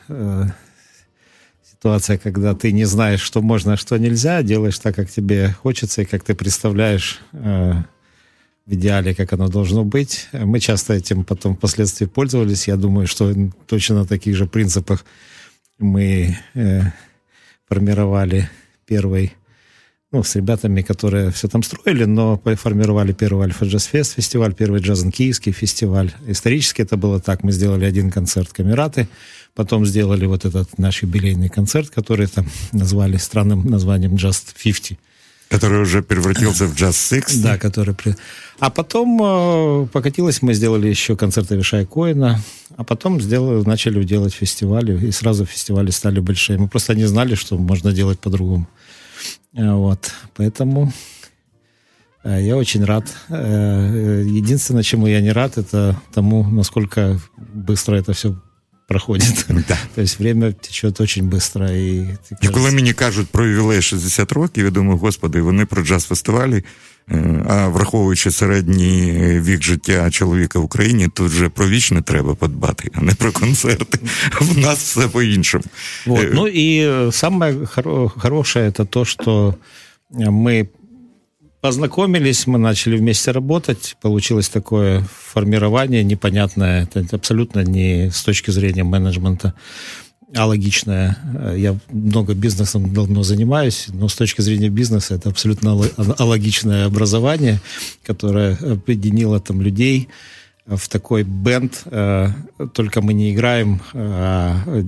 ситуация, 1.64 2.18
когда 2.20 2.54
ты 2.54 2.72
не 2.72 2.86
знаешь, 2.86 3.22
что 3.22 3.42
можно, 3.42 3.74
а 3.74 3.78
что 3.78 3.98
нельзя, 3.98 4.44
делаешь 4.44 4.78
так, 4.78 4.96
как 4.96 5.10
тебе 5.10 5.52
хочется 5.52 6.04
и 6.04 6.06
как 6.06 6.24
ты 6.24 6.36
представляешь 6.36 7.20
э, 7.34 7.74
в 8.68 8.74
идеале, 8.74 9.16
как 9.16 9.34
оно 9.34 9.48
должно 9.48 9.84
быть. 9.84 10.28
Мы 10.32 10.60
часто 10.60 10.94
этим 10.94 11.24
потом 11.24 11.56
впоследствии 11.56 12.06
пользовались. 12.06 12.68
Я 12.68 12.76
думаю, 12.76 13.08
что 13.08 13.34
точно 13.66 13.96
на 13.96 14.06
таких 14.06 14.36
же 14.36 14.46
принципах 14.46 15.04
мы 15.80 16.38
э, 16.54 16.82
формировали 17.68 18.48
первый 18.92 19.32
ну, 20.12 20.22
с 20.22 20.36
ребятами, 20.36 20.82
которые 20.82 21.32
все 21.32 21.48
там 21.48 21.64
строили, 21.64 22.04
но 22.04 22.38
формировали 22.38 23.14
первый 23.14 23.46
Альфа 23.46 23.64
Джаз 23.64 23.86
Фест 23.86 24.16
фестиваль, 24.16 24.54
первый 24.54 24.82
Джазен 24.82 25.12
Киевский 25.12 25.54
фестиваль. 25.54 26.12
Исторически 26.28 26.82
это 26.82 26.98
было 26.98 27.22
так. 27.22 27.44
Мы 27.44 27.54
сделали 27.54 27.86
один 27.86 28.12
концерт 28.12 28.52
Камераты, 28.52 29.08
потом 29.56 29.86
сделали 29.86 30.26
вот 30.26 30.44
этот 30.44 30.78
наш 30.78 31.04
юбилейный 31.04 31.48
концерт, 31.48 31.90
который 31.90 32.28
там 32.28 32.46
назвали 32.74 33.16
странным 33.16 33.66
названием 33.66 34.16
Just 34.16 34.54
50. 34.62 35.00
Который 35.52 35.82
уже 35.82 36.02
превратился 36.02 36.66
в 36.66 36.74
Just 36.74 37.10
60. 37.10 37.44
Да, 37.44 37.58
который... 37.58 37.96
А 38.60 38.70
потом 38.70 39.20
э, 39.22 39.88
покатилось, 39.88 40.42
мы 40.42 40.54
сделали 40.54 40.88
еще 40.88 41.18
концерт 41.18 41.52
Авишая 41.52 41.86
Коина, 41.86 42.40
а 42.78 42.84
потом 42.86 43.20
сделали, 43.20 43.68
начали 43.68 44.04
делать 44.04 44.34
фестивали, 44.34 45.08
и 45.08 45.12
сразу 45.12 45.46
фестивали 45.46 45.92
стали 45.92 46.22
большие. 46.22 46.58
Мы 46.58 46.70
просто 46.70 46.96
не 46.96 47.06
знали, 47.06 47.36
что 47.36 47.58
можно 47.58 47.92
делать 47.92 48.20
по-другому. 48.20 48.66
Э, 49.54 49.74
вот, 49.74 50.14
поэтому 50.36 50.94
э, 52.24 52.42
я 52.44 52.56
очень 52.56 52.86
рад. 52.86 53.06
Э, 53.30 54.24
единственное, 54.26 54.84
чему 54.84 55.08
я 55.08 55.20
не 55.20 55.34
рад, 55.34 55.58
это 55.58 56.00
тому, 56.14 56.50
насколько 56.50 57.20
быстро 57.38 57.96
это 57.96 58.14
все 58.14 58.36
проходит. 58.91 59.47
Да. 59.49 59.79
То 59.95 60.03
есть 60.03 60.21
время 60.21 60.53
течет 60.53 61.01
очень 61.01 61.29
быстро. 61.29 61.71
І, 61.71 62.17
і 62.43 62.49
коли 62.49 62.71
мені 62.71 62.93
кажуть 62.93 63.29
про 63.29 63.47
ювілей 63.47 63.83
60 63.83 64.33
років, 64.33 64.65
я 64.65 64.71
думаю, 64.71 64.99
господи, 64.99 65.41
вони 65.41 65.67
про 65.67 65.83
джаз-фестивалі, 65.83 66.65
а 67.49 67.69
враховуючи 67.69 68.31
середній 68.31 69.13
вік 69.41 69.63
життя 69.63 70.11
чоловіка 70.11 70.59
в 70.59 70.65
Україні, 70.65 71.09
тут 71.09 71.31
вже 71.31 71.49
про 71.49 71.69
вічне 71.69 72.03
треба 72.03 72.35
подбати, 72.35 72.91
а 72.95 73.01
не 73.01 73.15
про 73.15 73.33
концерти. 73.33 73.99
В 74.41 74.59
нас 74.59 74.79
все 74.79 75.09
по-іншому. 75.09 75.65
Вот. 76.07 76.27
Ну 76.33 76.47
и 76.55 77.11
самое 77.13 77.67
хорошее 78.17 78.69
это 78.69 78.85
то, 78.85 79.05
что 79.05 79.55
мы 80.11 80.69
Познакомились, 81.62 82.48
мы 82.48 82.58
начали 82.58 82.98
вместе 82.98 83.30
работать, 83.30 83.96
получилось 84.02 84.50
такое 84.50 85.02
формирование 85.02 86.04
непонятное, 86.04 86.90
это 86.92 87.16
абсолютно 87.16 87.60
не 87.60 88.10
с 88.10 88.24
точки 88.24 88.50
зрения 88.50 88.84
менеджмента, 88.84 89.54
а 90.34 90.48
логичное. 90.48 91.20
Я 91.56 91.78
много 91.92 92.34
бизнесом 92.34 92.92
давно 92.92 93.22
занимаюсь, 93.22 93.90
но 93.90 94.08
с 94.08 94.16
точки 94.16 94.42
зрения 94.42 94.70
бизнеса 94.70 95.14
это 95.14 95.30
абсолютно 95.30 95.80
алогичное 96.18 96.88
образование, 96.88 97.62
которое 98.04 98.56
объединило 98.56 99.40
там 99.40 99.62
людей, 99.62 100.10
в 100.66 100.90
такой 100.90 101.22
бенд, 101.24 101.84
только 102.74 103.02
мы 103.02 103.14
не 103.14 103.34
играем, 103.34 103.82
а 103.94 104.82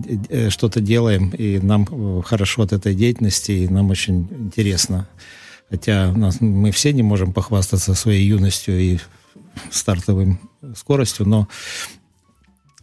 что-то 0.50 0.82
делаем, 0.82 1.30
и 1.30 1.60
нам 1.60 2.24
хорошо 2.24 2.64
от 2.64 2.74
этой 2.74 2.96
деятельности, 2.96 3.52
и 3.52 3.68
нам 3.68 3.92
очень 3.92 4.28
интересно. 4.40 5.08
Хотя 5.74 6.12
у 6.16 6.18
нас, 6.20 6.40
мы 6.40 6.70
все 6.72 6.94
не 6.94 7.02
можем 7.02 7.34
похвастаться 7.34 7.96
своей 7.96 8.28
юностью 8.28 8.80
и 8.80 9.00
стартовым 9.72 10.38
скоростью, 10.76 11.26
но 11.26 11.48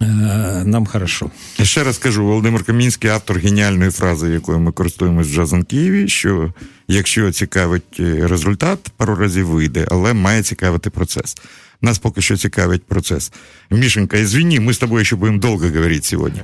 нам 0.01 0.87
хорошо. 0.87 1.31
Ще 1.63 1.85
раз 1.85 1.99
кажу, 1.99 2.25
Володимир 2.25 2.65
Камінський, 2.65 3.11
автор 3.11 3.39
геніальної 3.39 3.91
фрази, 3.91 4.31
якою 4.31 4.59
ми 4.59 4.73
користуємося 4.73 5.31
в 5.31 5.33
Джазом 5.33 5.63
Києві, 5.63 6.09
що 6.09 6.53
якщо 6.89 7.33
цікавить 7.33 8.01
результат, 8.01 8.79
пару 8.97 9.15
разів 9.15 9.47
вийде, 9.47 9.87
але 9.91 10.13
має 10.13 10.43
цікавити 10.43 10.91
процес. 10.91 11.37
Нас 11.83 11.99
поки 11.99 12.23
що 12.23 12.37
цікавить 12.37 12.85
процес. 12.85 13.33
Мішенька, 13.71 14.19
извини, 14.19 14.61
ми 14.61 14.75
з 14.75 14.79
тобою 14.79 15.05
ще 15.05 15.17
будемо 15.17 15.39
довго 15.39 15.67
говорити 15.67 16.03
сьогодні. 16.03 16.41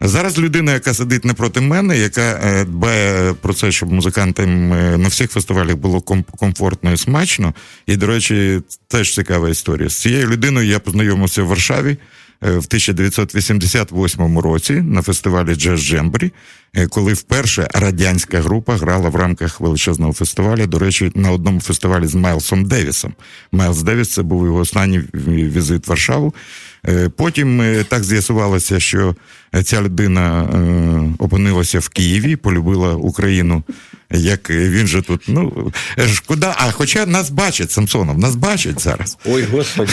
Зараз 0.00 0.38
людина, 0.38 0.72
яка 0.72 0.94
сидить 0.94 1.24
напроти 1.24 1.60
мене, 1.60 1.98
яка 1.98 2.40
е, 2.44 2.64
дбає 2.64 3.34
про 3.40 3.54
це, 3.54 3.72
щоб 3.72 3.92
музикантам 3.92 4.72
е, 4.72 4.98
на 4.98 5.08
всіх 5.08 5.30
фестивалях 5.30 5.76
було 5.76 6.00
комфортно 6.38 6.92
і 6.92 6.96
смачно. 6.96 7.54
І, 7.86 7.96
до 7.96 8.06
речі, 8.06 8.60
теж 8.88 9.14
цікава 9.14 9.48
історія. 9.48 9.88
З 9.88 9.96
цією 9.96 10.28
людиною 10.28 10.68
я 10.68 10.78
познайомився 10.78 11.42
в 11.42 11.46
Варшаві. 11.46 11.96
Е, 12.44 12.50
в 12.50 12.66
1988 12.66 14.38
році 14.38 14.72
на 14.72 15.02
фестивалі 15.02 15.54
Джаз 15.54 15.80
Джембрі, 15.80 16.32
коли 16.88 17.12
вперше 17.12 17.68
радянська 17.74 18.40
група 18.40 18.76
грала 18.76 19.08
в 19.08 19.16
рамках 19.16 19.60
величезного 19.60 20.12
фестивалю. 20.12 20.66
До 20.66 20.78
речі, 20.78 21.12
на 21.14 21.30
одному 21.30 21.60
фестивалі 21.60 22.06
з 22.06 22.14
Майлсом 22.14 22.64
Девісом. 22.64 23.14
Майлз 23.52 23.82
Девіс 23.82 24.08
це 24.08 24.22
був 24.22 24.46
його 24.46 24.58
останній 24.58 25.00
візит 25.14 25.86
в 25.86 25.90
Варшаву. 25.90 26.34
Потім 27.16 27.84
так 27.88 28.04
з'ясувалося, 28.04 28.80
що 28.80 29.14
ця 29.64 29.82
людина 29.82 30.48
опинилася 31.18 31.78
в 31.78 31.88
Києві, 31.88 32.36
полюбила 32.36 32.94
Україну. 32.94 33.62
Як 34.10 34.50
він 34.50 34.86
же 34.86 35.02
тут, 35.02 35.22
ну 35.28 35.72
шкода, 36.14 36.54
а 36.58 36.70
хоча 36.70 37.06
нас 37.06 37.30
бачать, 37.30 37.70
Самсонов, 37.70 38.18
нас 38.18 38.34
бачать 38.34 38.80
зараз. 38.80 39.18
Ой, 39.24 39.44
господи. 39.52 39.92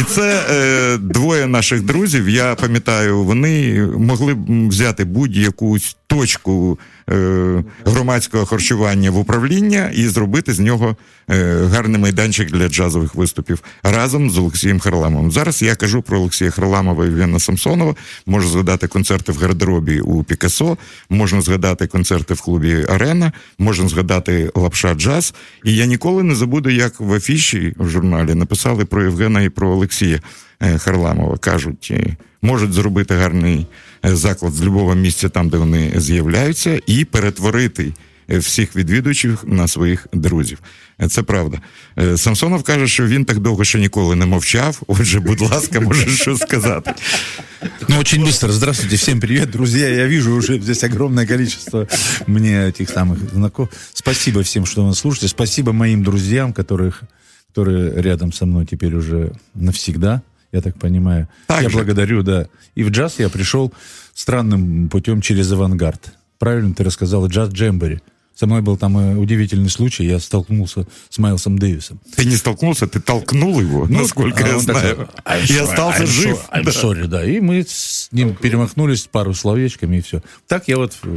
І 0.00 0.02
це 0.02 0.44
е, 0.50 0.98
двоє 0.98 1.46
наших 1.46 1.82
друзів. 1.82 2.28
Я 2.28 2.54
пам'ятаю, 2.54 3.22
вони 3.24 3.82
могли 3.82 4.34
б 4.34 4.68
взяти 4.68 5.04
будь-яку 5.04 5.78
точку 6.06 6.78
е, 7.10 7.64
громадського 7.84 8.46
харчування 8.46 9.10
в 9.10 9.18
управління 9.18 9.90
і 9.94 10.08
зробити 10.08 10.54
з 10.54 10.60
нього 10.60 10.96
е, 11.30 11.64
гарний 11.72 12.00
майданчик 12.00 12.50
для 12.50 12.68
джазових 12.68 13.14
виступів 13.14 13.62
разом 13.82 14.30
з 14.30 14.38
Олексієм 14.38 14.80
Харламовим. 14.80 15.30
Зараз 15.30 15.62
я 15.62 15.76
кажу 15.76 16.02
про 16.02 16.18
Олексія 16.18 16.50
Харламова 16.50 17.04
і 17.04 17.08
Євгена 17.08 17.38
Самсонова. 17.38 17.94
Можу 18.26 18.48
згадати 18.48 18.86
концерти 18.86 19.32
в 19.32 19.36
гардеробі 19.36 20.00
у 20.00 20.22
Пікасо, 20.22 20.76
можна 21.10 21.40
згадати 21.40 21.86
концерти 21.86 22.34
в 22.34 22.40
клубі 22.40 22.86
Арена, 22.88 23.32
можна 23.58 23.88
згадати 23.88 24.50
Лапша 24.54 24.94
Джаз. 24.94 25.34
І 25.64 25.76
я 25.76 25.86
ніколи 25.86 26.22
не 26.22 26.34
забуду, 26.34 26.70
як 26.70 27.00
в 27.00 27.12
афіші 27.12 27.74
в 27.78 27.88
журналі 27.88 28.34
написали 28.34 28.84
про 28.84 29.02
Євгена 29.02 29.42
і 29.42 29.48
про 29.48 29.68
Олексія 29.68 30.20
е, 30.60 30.78
Харламова. 30.78 31.38
Кажуть, 31.38 31.88
е, 31.90 32.16
можуть 32.42 32.72
зробити 32.72 33.14
гарний 33.14 33.66
е, 34.04 34.16
заклад 34.16 34.52
з 34.52 34.62
любого 34.62 34.94
місця 34.94 35.28
там, 35.28 35.48
де 35.48 35.56
вони 35.56 35.92
з'являються, 35.96 36.80
і 36.86 37.04
перетворити 37.04 37.92
всіх 38.29 38.75
відвідувачів 38.75 39.43
на 39.47 39.67
своїх 39.67 40.07
друзів. 40.13 40.59
Е, 41.01 41.07
Це 41.07 41.23
правда. 41.23 41.61
Е, 41.99 42.17
Самсонов 42.17 42.63
каже, 42.63 42.87
що 42.87 43.07
він 43.07 43.25
так 43.25 43.39
довго 43.39 43.63
ще 43.63 43.79
ніколи 43.79 44.15
не 44.15 44.25
мовчав. 44.25 44.81
Отже, 44.87 45.19
будь 45.19 45.41
ласка, 45.41 45.79
може 45.79 46.09
що 46.09 46.37
сказати. 46.37 46.93
Ну, 47.89 47.99
очень 47.99 48.23
быстро. 48.25 48.49
Здравствуйте, 48.49 48.95
всем 48.95 49.19
привет, 49.19 49.49
друзья. 49.49 49.87
Я 49.87 50.07
вижу 50.07 50.35
уже 50.35 50.59
здесь 50.59 50.83
огромное 50.83 51.25
количество 51.25 51.87
мне 52.27 52.67
этих 52.67 52.89
самых 52.89 53.17
знакомых. 53.33 53.69
Спасибо 53.93 54.41
всем, 54.41 54.65
что 54.65 54.87
нас 54.87 54.99
слушаете. 54.99 55.27
Спасибо 55.27 55.71
моим 55.71 56.03
друзьям, 56.03 56.53
которых, 56.53 57.03
которые 57.53 58.01
рядом 58.01 58.31
со 58.33 58.45
мной 58.45 58.65
теперь 58.65 58.95
уже 58.95 59.31
навсегда, 59.55 60.21
я 60.51 60.61
так 60.61 60.77
понимаю. 60.77 61.27
Так 61.47 61.63
я 61.63 61.69
же. 61.69 61.75
благодарю, 61.75 62.23
да. 62.23 62.47
И 62.75 62.83
в 62.83 62.89
джаз 62.89 63.19
я 63.19 63.29
пришел 63.29 63.73
странным 64.13 64.89
путем 64.89 65.21
через 65.21 65.51
авангард. 65.51 66.17
Правильно 66.41 66.73
ты 66.73 66.83
рассказал, 66.83 67.27
джаз 67.27 67.49
Джембери. 67.49 67.99
Со 68.39 68.45
мной 68.45 68.61
был 68.61 68.77
там 68.77 68.95
э, 68.99 69.15
удивительный 69.15 69.69
случай. 69.69 70.05
Я 70.05 70.19
столкнулся 70.19 70.85
с 71.09 71.17
Майлсом 71.17 71.57
Дэвисом. 71.57 71.99
Ты 72.15 72.23
не 72.25 72.35
столкнулся, 72.35 72.85
ты 72.85 72.99
толкнул 72.99 73.59
его, 73.59 73.87
насколько 73.89 74.45
а 74.45 74.47
я 74.47 74.57
он 74.57 74.65
так 74.65 74.77
знаю. 74.77 74.93
сказал, 74.93 75.09
«I'm 75.25 75.43
И 75.43 75.47
sorry, 75.47 75.63
остался 75.63 76.03
I'm 76.03 76.05
жив. 76.05 76.37
so- 76.53 76.61
I'm 76.61 76.65
sorry, 76.83 77.07
да. 77.07 77.25
И 77.25 77.41
мы 77.41 77.61
с 77.67 78.09
ним 78.11 78.35
перемахнулись 78.35 79.07
пару 79.11 79.33
словечками, 79.33 79.97
и 79.97 80.01
все. 80.01 80.21
Так 80.45 80.67
я 80.69 80.77
вот 80.77 80.93
в- 81.03 81.07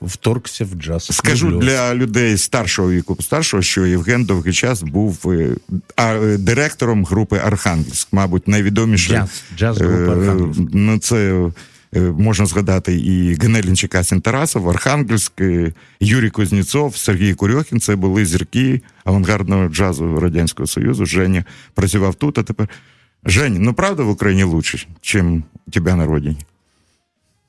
в- 0.00 0.08
вторгся 0.08 0.64
в 0.64 0.74
джаз. 0.74 1.08
Скажу 1.12 1.46
Люблю. 1.50 1.60
для 1.60 1.94
людей 1.94 2.38
старшого 2.38 2.90
віку, 2.90 3.16
старшого, 3.20 3.62
що 3.62 3.86
Євген 3.86 4.24
довгий 4.24 4.52
час 4.52 4.82
був 4.82 5.18
е, 5.26 5.56
а, 5.96 6.14
е, 6.14 6.38
директором 6.38 7.04
групи 7.04 7.40
Архангельськ, 7.44 8.08
мабуть, 8.12 8.48
найвідоміше. 8.48 9.10
Джаз, 9.12 9.28
джаз-група 9.58 10.12
е, 10.12 10.18
«Архангельськ». 10.18 10.60
Ну, 10.72 10.98
це 10.98 11.16
е, 11.16 11.52
можна 11.99 12.45
згадати 12.45 12.95
і 12.95 13.33
Генелінчика 13.33 14.03
Тарасов, 14.03 14.69
Архангельськ, 14.69 15.41
е, 15.41 15.73
Юрій 15.99 16.29
Кузнєцов, 16.29 16.97
Сергій 16.97 17.33
Курьохін. 17.33 17.79
Це 17.79 17.95
були 17.95 18.25
зірки 18.25 18.81
авангардного 19.03 19.67
джазу 19.67 20.19
Радянського 20.19 20.67
Союзу. 20.67 21.05
Женя 21.05 21.45
працював 21.73 22.15
тут, 22.15 22.37
а 22.37 22.43
тепер. 22.43 22.69
Жень, 23.25 23.57
ну 23.59 23.73
правда 23.73 24.03
в 24.03 24.09
Україні 24.09 24.43
лучше, 24.43 24.87
чим 25.01 25.43
у 25.67 25.71
тебе 25.71 25.95
на 25.95 26.05
родині? 26.05 26.37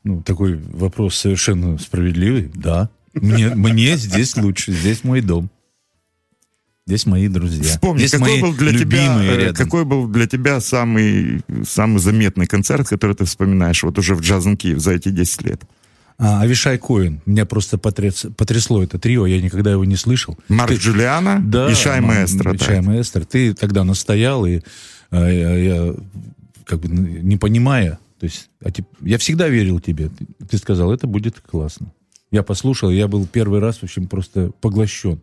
Ну, 0.04 0.22
такой 0.22 0.58
вопрос 0.72 1.16
совершенно 1.16 1.78
справедливый. 1.78 2.50
Да. 2.54 2.88
Мне, 3.14 3.54
мне 3.54 3.96
здесь 3.96 4.36
лучше. 4.36 4.72
Здесь 4.72 5.04
мой 5.04 5.20
дом. 5.20 5.48
Здесь 6.86 7.06
мои 7.06 7.28
друзья. 7.28 7.62
Вспомни, 7.64 8.00
здесь 8.00 8.10
какой 8.10 8.28
мои 8.28 8.42
был 8.42 8.54
для 8.54 8.76
тебя, 8.76 9.22
э, 9.22 9.36
рядом. 9.36 9.54
какой 9.54 9.84
был 9.84 10.08
для 10.08 10.26
тебя 10.26 10.60
самый, 10.60 11.42
самый 11.64 12.00
заметный 12.00 12.46
концерт, 12.46 12.88
который 12.88 13.14
ты 13.14 13.24
вспоминаешь 13.24 13.82
вот 13.84 13.98
уже 13.98 14.16
в 14.16 14.20
Джазен 14.20 14.56
Киев 14.56 14.80
за 14.80 14.92
эти 14.92 15.10
10 15.10 15.42
лет? 15.42 15.62
А, 16.18 16.42
Авишай 16.42 16.78
Коэн. 16.78 17.20
Меня 17.24 17.46
просто 17.46 17.78
потряс, 17.78 18.26
потрясло 18.36 18.82
это 18.82 18.98
трио. 18.98 19.26
Я 19.26 19.40
никогда 19.40 19.70
его 19.70 19.84
не 19.84 19.94
слышал. 19.94 20.36
Марк 20.48 20.70
Ты- 20.72 20.76
Джулиана 20.78 21.40
Да, 21.40 21.70
и 21.70 21.74
Шай 21.74 22.00
мам, 22.00 22.16
Маэстро. 22.16 22.52
и. 22.52 22.58
Шай 22.58 22.80
Маэстро. 22.80 23.24
Ты 23.24 23.54
тогда 23.54 23.84
настоял, 23.84 24.44
и 24.44 24.56
э, 24.58 24.62
я, 25.12 25.56
я 25.56 25.94
как 26.64 26.80
бы 26.80 26.88
не 26.88 27.36
понимая, 27.36 27.98
то 28.18 28.26
есть 28.26 28.50
а 28.62 28.72
тип- 28.72 28.86
я 29.00 29.18
всегда 29.18 29.48
верил 29.48 29.78
тебе. 29.78 30.08
Ты, 30.08 30.26
ты 30.50 30.58
сказал, 30.58 30.92
это 30.92 31.06
будет 31.06 31.40
классно. 31.40 31.92
Я 32.32 32.42
послушал, 32.42 32.90
я 32.90 33.06
был 33.06 33.24
первый 33.26 33.60
раз, 33.60 33.78
в 33.78 33.84
общем, 33.84 34.08
просто 34.08 34.50
поглощен. 34.60 35.20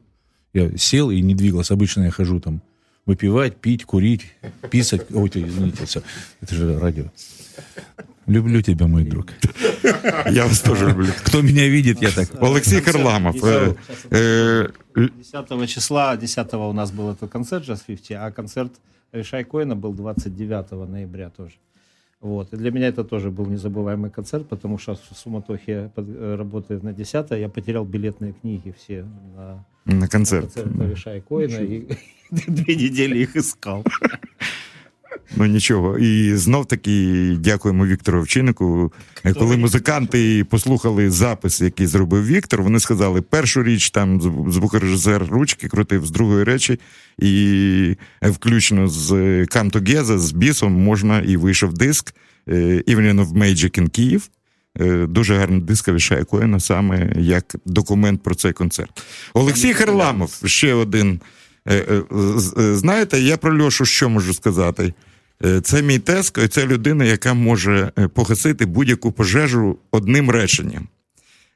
Я 0.54 0.78
сел 0.78 1.12
и 1.12 1.22
не 1.22 1.36
двигался. 1.36 1.74
Обычно 1.74 2.04
я 2.04 2.12
хожу 2.12 2.40
там 2.40 2.62
выпивать, 3.06 3.56
пить, 3.58 3.86
курить, 3.86 4.26
писать. 4.70 5.02
Ой, 5.14 5.30
ты, 5.30 5.42
извините, 5.42 5.86
всё. 5.86 6.02
это 6.42 6.56
же 6.56 6.80
радио. 6.80 7.06
Люблю 8.28 8.62
тебя, 8.62 8.88
мой 8.88 9.04
друг. 9.04 9.28
Я 10.30 10.46
вас 10.46 10.62
тоже 10.62 10.90
люблю. 10.90 11.12
Кто 11.26 11.42
меня 11.42 11.68
видит, 11.68 12.02
я 12.02 12.12
так. 12.12 12.30
Олексій 12.44 12.82
Харламов. 12.82 13.44
Е, 13.44 13.76
е, 14.12 15.10
10 15.18 15.68
числа, 15.68 16.16
10 16.16 16.54
у 16.54 16.74
нас 16.74 16.92
был 16.92 17.10
этот 17.10 17.32
концерт 17.32 17.68
Jazz 17.68 17.82
50, 17.88 18.18
а 18.22 18.32
концерт 18.32 18.72
Шай 19.24 19.44
Коэна 19.44 19.76
был 19.76 19.94
29 19.94 20.72
ноября 20.90 21.30
тоже. 21.30 21.56
Вот. 22.22 22.54
И 22.54 22.58
для 22.58 22.70
меня 22.72 22.88
это 22.88 23.04
тоже 23.04 23.32
был 23.32 23.46
незабываемый 23.46 24.10
концерт, 24.12 24.48
потому 24.50 24.78
что 24.78 24.96
в 24.96 25.18
суматохе 25.18 25.90
под- 25.96 26.10
э, 26.10 26.36
работает 26.36 26.84
на 26.84 26.92
10 26.92 27.32
я 27.32 27.48
потерял 27.50 27.86
билетные 27.86 28.34
книги 28.34 28.74
все 28.78 29.06
на 29.36 29.66
на 29.86 30.08
концерт. 30.08 30.54
концерт 30.54 30.98
Шай 30.98 31.22
Коэна 31.22 31.58
и 31.64 31.88
две 32.32 32.76
недели 32.76 33.20
их 33.20 33.36
искал. 33.38 33.84
Ну 35.36 35.46
нічого. 35.46 35.98
І 35.98 36.36
знов 36.36 36.66
таки 36.66 37.36
дякуємо 37.40 37.86
Віктору 37.86 38.20
Овчиннику. 38.20 38.94
Коли 39.40 39.58
музиканти 39.58 40.44
послухали 40.50 41.10
запис, 41.12 41.62
який 41.62 41.88
зробив 41.88 42.26
Віктор, 42.26 42.62
вони 42.62 42.80
сказали, 42.80 43.22
першу 43.22 43.64
річ 43.64 43.90
там 43.90 44.22
зв- 44.22 44.52
звукорежисер 44.52 45.26
ручки 45.30 45.68
крутив 45.68 46.06
з 46.06 46.12
другої 46.12 46.44
речі, 46.44 46.80
і 47.20 47.96
е, 48.24 48.30
включно 48.30 48.88
з 48.88 49.12
Come 49.42 49.72
Together, 49.72 50.18
з 50.18 50.32
бісом 50.32 50.74
можна 50.74 51.20
і 51.22 51.38
вийшов 51.38 51.74
диск 51.74 52.16
е, 52.48 52.54
Evening 52.88 53.26
of 53.26 53.34
Magic 53.34 53.80
in 53.82 53.90
Kyiv. 54.00 54.30
Е, 54.80 55.08
Дуже 55.08 55.36
гарний 55.38 55.62
диск 55.62 55.88
Авішая 55.88 56.24
Коена, 56.24 56.60
саме 56.60 57.14
як 57.18 57.56
документ 57.66 58.24
про 58.24 58.36
цей 58.36 58.54
концерт. 58.54 59.04
Олексій 59.34 59.74
Харламов, 59.74 60.42
ще 60.46 60.74
один. 60.74 61.20
Е, 61.69 61.75
е, 61.77 62.03
з- 62.37 62.55
е, 62.59 62.77
Знаєте, 62.77 63.21
я 63.21 63.37
про 63.37 63.63
Льошу 63.63 63.85
що 63.85 64.09
можу 64.09 64.35
сказати? 64.35 64.95
Е, 65.45 65.61
Це 65.61 65.83
мій 65.83 65.99
теско, 65.99 66.41
і 66.41 66.49
це 66.49 66.67
людина, 66.67 67.05
яка 67.05 67.35
може 67.35 67.93
е, 67.99 68.09
погасити 68.09 68.67
будь-яку 68.67 69.13
пожежу 69.13 69.79
одним 69.91 70.31
реченням. 70.31 70.89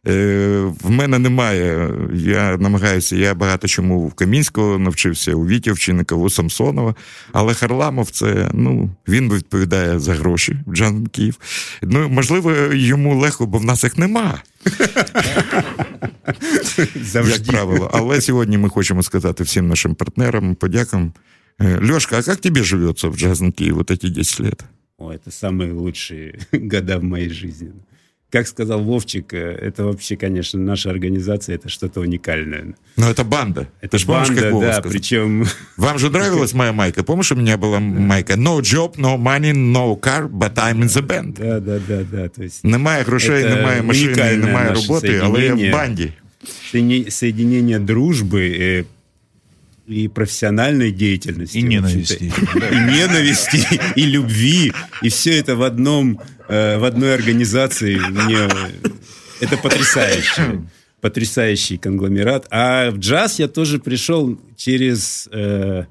Е, 0.06 0.72
В 0.82 0.90
мене 0.90 1.18
немає. 1.18 1.90
Я 2.14 2.56
намагаюся, 2.56 3.16
я 3.16 3.34
багато 3.34 3.68
чому 3.68 4.06
в 4.06 4.14
Камінського 4.14 4.78
навчився, 4.78 5.34
у 5.34 5.46
Віті 5.46 5.70
Овчинника, 5.70 6.14
у 6.14 6.30
Самсонова. 6.30 6.94
Але 7.32 7.54
Харламов 7.54 8.10
це 8.10 8.50
ну 8.54 8.90
він 9.08 9.34
відповідає 9.34 9.98
за 9.98 10.14
гроші 10.14 10.56
в 10.66 10.74
Джан 10.74 11.06
Київ. 11.06 11.38
Ну 11.82 12.08
можливо, 12.08 12.52
йому 12.72 13.20
легко, 13.20 13.46
бо 13.46 13.58
в 13.58 13.64
нас 13.64 13.84
їх 13.84 13.98
нема. 13.98 14.42
Як 17.14 17.44
правило. 17.46 17.90
Але 17.94 18.20
сьогодні 18.20 18.58
ми 18.58 18.68
хочемо 18.68 19.02
сказати 19.02 19.44
всім 19.44 19.68
нашим 19.68 19.94
партнерам, 19.94 20.54
подякам. 20.54 21.12
Е, 21.60 21.80
Льошка, 21.92 22.16
а 22.26 22.30
як 22.30 22.36
тобі 22.36 22.62
живеться 22.62 23.08
в 23.08 23.16
Джазн 23.16 23.50
Київ 23.50 23.74
вот 23.74 23.90
эти 23.90 24.10
10 24.10 24.40
лет? 24.40 24.64
О, 24.98 25.12
это 25.12 25.30
самые 25.30 25.72
лучшие 25.72 26.38
года 26.52 26.98
в 26.98 27.04
моей 27.04 27.30
жизни. 27.30 27.68
Как 28.32 28.46
сказал 28.46 28.82
Вовчик, 28.82 29.32
э, 29.32 29.38
это 29.38 29.84
вообще, 29.84 30.14
конечно, 30.16 30.60
наша 30.60 30.90
организация, 30.90 31.54
это 31.56 31.70
что-то 31.70 32.00
уникальное. 32.00 32.74
Ну, 32.96 33.06
это 33.06 33.24
банда. 33.24 33.68
Это 33.80 33.96
Ты 33.96 33.98
ж 34.00 34.04
помнишь, 34.06 34.26
банда, 34.28 34.42
как 34.42 34.52
Вова 34.52 34.64
да, 34.66 34.72
сказал? 34.72 34.92
причем 34.92 35.46
Вам 35.78 35.98
же 35.98 36.10
нравилась 36.10 36.52
моя 36.52 36.72
майка? 36.72 37.02
Помнишь, 37.02 37.32
у 37.32 37.36
меня 37.36 37.56
была 37.56 37.80
майка? 37.80 38.34
No 38.34 38.60
job, 38.60 38.96
no 38.98 39.16
money, 39.16 39.52
no 39.54 39.98
car, 39.98 40.28
but 40.28 40.54
I'm 40.56 40.82
in 40.82 40.88
the 40.88 41.00
band. 41.06 41.38
Да, 41.38 41.58
да, 41.60 41.78
да, 41.88 42.04
да. 42.12 42.28
То 42.28 42.42
есть 42.42 42.64
Немає 42.64 43.02
грошей, 43.04 43.42
Це 43.42 43.54
немає 43.56 43.82
машини, 43.82 44.06
унікальне 44.12 44.36
немає 44.46 44.70
наше 44.70 44.82
роботи, 44.82 45.20
але 45.24 45.44
я 45.44 45.54
в 45.54 45.58
соєднання. 45.58 45.72
банді. 45.72 46.12
соедини- 46.72 47.10
соединение 47.10 47.78
дружбы 47.78 48.40
э, 48.60 48.84
и 49.87 50.07
профессиональной 50.07 50.91
деятельности. 50.91 51.57
И 51.57 51.61
ненависти. 51.61 52.23
И 52.71 52.75
ненависти, 52.75 53.79
и 53.95 54.05
любви. 54.05 54.73
И 55.01 55.09
все 55.09 55.37
это 55.37 55.55
в 55.55 55.63
одном, 55.63 56.21
э, 56.47 56.77
в 56.77 56.85
одной 56.85 57.13
организации. 57.13 57.95
Мне 57.95 58.47
это 59.41 59.57
потрясающе. 59.57 60.61
Потрясающий 61.01 61.77
конгломерат. 61.77 62.47
А 62.49 62.89
в 62.91 62.97
джаз 62.97 63.39
я 63.39 63.49
тоже 63.49 63.79
пришел 63.79 64.39
через 64.55 65.27
э, 65.31 65.85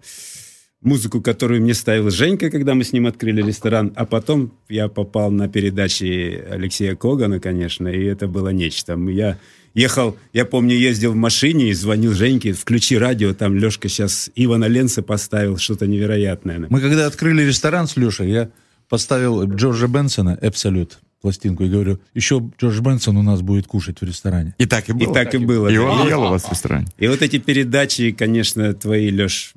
музыку, 0.83 1.21
которую 1.21 1.63
мне 1.63 1.75
ставил 1.75 2.11
Женька, 2.11 2.51
когда 2.51 2.75
мы 2.75 2.85
с 2.85 2.93
ним 2.93 3.07
открыли 3.07 3.43
ресторан. 3.43 3.93
А 3.97 4.05
потом 4.05 4.53
я 4.69 4.89
попал 4.89 5.31
на 5.31 5.49
передачи 5.49 6.43
Алексея 6.51 6.97
Когана, 6.97 7.41
конечно, 7.41 7.89
и 7.89 8.05
это 8.05 8.27
было 8.27 8.51
нечто. 8.51 8.97
Я 9.09 9.39
ехал, 9.75 10.17
я 10.33 10.45
помню, 10.45 10.77
ездил 10.77 11.13
в 11.13 11.17
машине 11.17 11.71
и 11.71 11.73
звонил 11.73 12.13
Женьке, 12.13 12.53
включи 12.53 12.99
радио, 12.99 13.33
там 13.33 13.57
Лешка 13.57 13.89
сейчас 13.89 14.31
Ивана 14.35 14.67
Ленца 14.67 15.03
поставил, 15.03 15.57
что-то 15.57 15.87
невероятное. 15.87 16.67
Мы 16.69 16.81
когда 16.81 17.07
открыли 17.07 17.43
ресторан 17.43 17.87
с 17.87 17.97
Лешей, 17.97 18.31
я 18.31 18.51
поставил 18.89 19.45
Джорджа 19.45 19.87
Бенсона 19.87 20.35
«Абсолют». 20.35 20.99
пластинку 21.23 21.63
и 21.63 21.69
говорю, 21.69 22.01
еще 22.15 22.43
Джордж 22.61 22.81
Бенсон 22.81 23.17
у 23.17 23.23
нас 23.23 23.43
будет 23.43 23.69
кушать 23.69 24.01
в 24.01 24.05
ресторане. 24.05 24.55
И 24.59 24.67
так 24.67 24.89
и 24.89 24.93
было. 24.93 25.11
И 25.11 25.15
так 25.15 25.35
и 25.35 25.39
было. 25.39 25.69
И 25.69 25.77
он 25.77 26.09
ел 26.09 26.25
у 26.25 26.31
вас 26.31 26.43
в 26.43 26.51
ресторане. 26.51 26.89
И 26.99 27.07
вот 27.07 27.23
эти 27.23 27.39
передачи, 27.39 28.11
конечно, 28.11 28.75
твои, 28.75 29.11
Леш, 29.13 29.55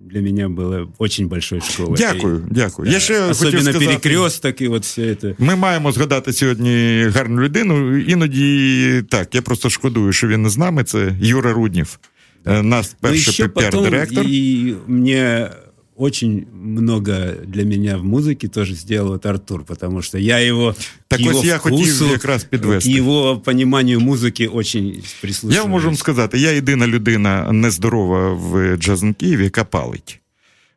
для 0.00 0.20
меня 0.20 0.48
было 0.48 0.88
очень 0.98 1.28
большою 1.28 1.60
школою. 1.60 1.96
Дякую, 1.96 2.46
дякую. 2.50 2.90
Я 2.90 3.00
ще 3.00 3.20
хотів 3.20 3.60
сказати, 3.60 3.78
перекресток 3.78 4.60
і 4.60 4.68
от 4.68 4.82
все 4.82 5.14
це. 5.14 5.34
Ми 5.38 5.56
маємо 5.56 5.92
згадати 5.92 6.32
сьогодні 6.32 7.06
гарну 7.14 7.42
людину. 7.42 7.98
Іноді 7.98 9.02
так, 9.08 9.34
я 9.34 9.42
просто 9.42 9.70
шкодую, 9.70 10.12
що 10.12 10.28
він 10.28 10.42
не 10.42 10.48
з 10.50 10.58
нами. 10.58 10.84
Це 10.84 11.12
Юра 11.20 11.52
Руднів. 11.52 11.98
да. 12.44 12.62
Наш 12.62 12.86
Но 12.86 12.92
перший 13.00 13.48
піар-директор. 13.48 14.24
І 14.26 14.74
мне 14.86 15.50
очень 15.99 16.45
много 16.53 17.35
для 17.45 17.63
меня 17.63 17.97
в 17.97 18.03
музыке 18.03 18.47
тоже 18.49 18.73
сделал 18.75 19.11
вот 19.11 19.25
Артур, 19.25 19.63
потому 19.63 20.01
что 20.01 20.17
я 20.17 20.39
его 20.39 20.75
Так 21.07 21.19
к 21.19 21.23
его 21.25 21.39
ось 21.39 21.45
я 21.45 21.57
хотів 21.57 21.79
вкусу, 21.79 22.07
якраз 22.07 22.43
підвести. 22.43 22.89
к 22.89 22.97
его 22.97 23.37
пониманию 23.37 23.99
музыки 23.99 24.43
очень 24.53 25.03
прислушиваюсь. 25.21 25.63
Я 25.65 25.69
можу 25.71 25.87
вам 25.87 25.95
сказати, 25.97 26.37
я 26.39 26.51
єдина 26.51 26.87
людина 26.87 27.51
нездорова 27.51 28.33
в 28.33 28.77
Джазен 28.77 29.13
Києві, 29.13 29.43
яка 29.43 29.63
палить. 29.63 30.19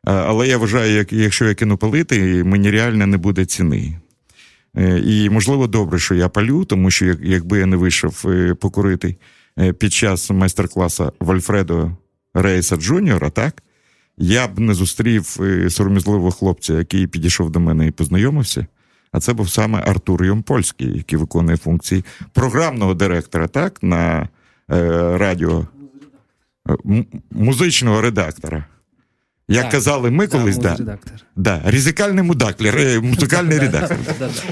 А, 0.03 0.11
Але 0.13 0.47
я 0.47 0.57
вважаю, 0.57 0.93
як, 0.95 1.13
якщо 1.13 1.45
я 1.45 1.53
кину 1.55 1.77
палити, 1.77 2.43
мені 2.43 2.71
реально 2.71 3.07
не 3.07 3.17
буде 3.17 3.45
ціни. 3.45 3.99
Е, 4.77 4.99
І 5.05 5.29
можливо 5.29 5.67
добре, 5.67 5.99
що 5.99 6.15
я 6.15 6.29
палю, 6.29 6.65
тому 6.65 6.91
що 6.91 7.05
як- 7.05 7.19
якби 7.23 7.59
я 7.59 7.65
не 7.65 7.75
вийшов 7.75 8.23
е, 8.25 8.53
покурити 8.53 9.15
е, 9.59 9.73
під 9.73 9.93
час 9.93 10.29
майстер-класу 10.31 11.11
Вальфредо 11.19 11.97
Рейса 12.33 12.75
Джуніора, 12.75 13.29
так, 13.29 13.63
Я 14.18 14.48
б 14.48 14.58
не 14.58 14.74
зустрів 14.74 15.36
е, 15.40 15.70
сором'язливого 15.70 16.30
хлопця, 16.30 16.74
який 16.74 17.06
підійшов 17.06 17.50
до 17.50 17.60
мене 17.60 17.86
і 17.86 17.90
познайомився. 17.90 18.66
А 19.12 19.20
це 19.20 19.32
був 19.32 19.50
саме 19.50 19.78
Артур 19.86 20.24
Йомпольський, 20.24 20.96
який 20.96 21.18
виконує 21.18 21.56
функції 21.56 22.04
програмного 22.32 22.94
директора, 22.94 23.48
так, 23.48 23.82
на 23.82 24.28
е, 24.70 24.88
радіо 25.18 25.66
е, 26.68 26.72
м- 26.86 27.06
музичного 27.30 28.00
редактора. 28.00 28.64
Як 29.48 29.62
Так. 29.62 29.72
казали 29.72 30.10
ми 30.10 30.26
колись, 30.26 30.58
да, 30.58 30.74
редактор. 30.78 31.12
да, 31.36 31.62
ризикальний 31.64 32.24
мудаклер, 32.24 32.78
е, 32.78 33.00
музикальний 33.00 33.58
редактор. 33.58 33.96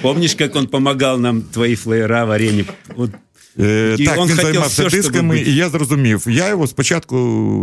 Помнишь, 0.02 0.34
как 0.34 0.56
он 0.56 0.66
помогал 0.66 1.20
нам 1.20 1.42
твои 1.42 1.76
флеера 1.76 2.24
в 2.24 2.30
арене? 2.30 2.64
Вот 2.96 3.10
Е, 3.60 3.96
І 3.98 4.04
так, 4.04 4.18
він 4.18 4.36
займався 4.36 4.86
все, 4.86 4.96
дисками, 4.96 5.40
і 5.40 5.54
я 5.54 5.68
зрозумів. 5.68 6.24
Я 6.28 6.48
його 6.48 6.66
спочатку 6.66 7.16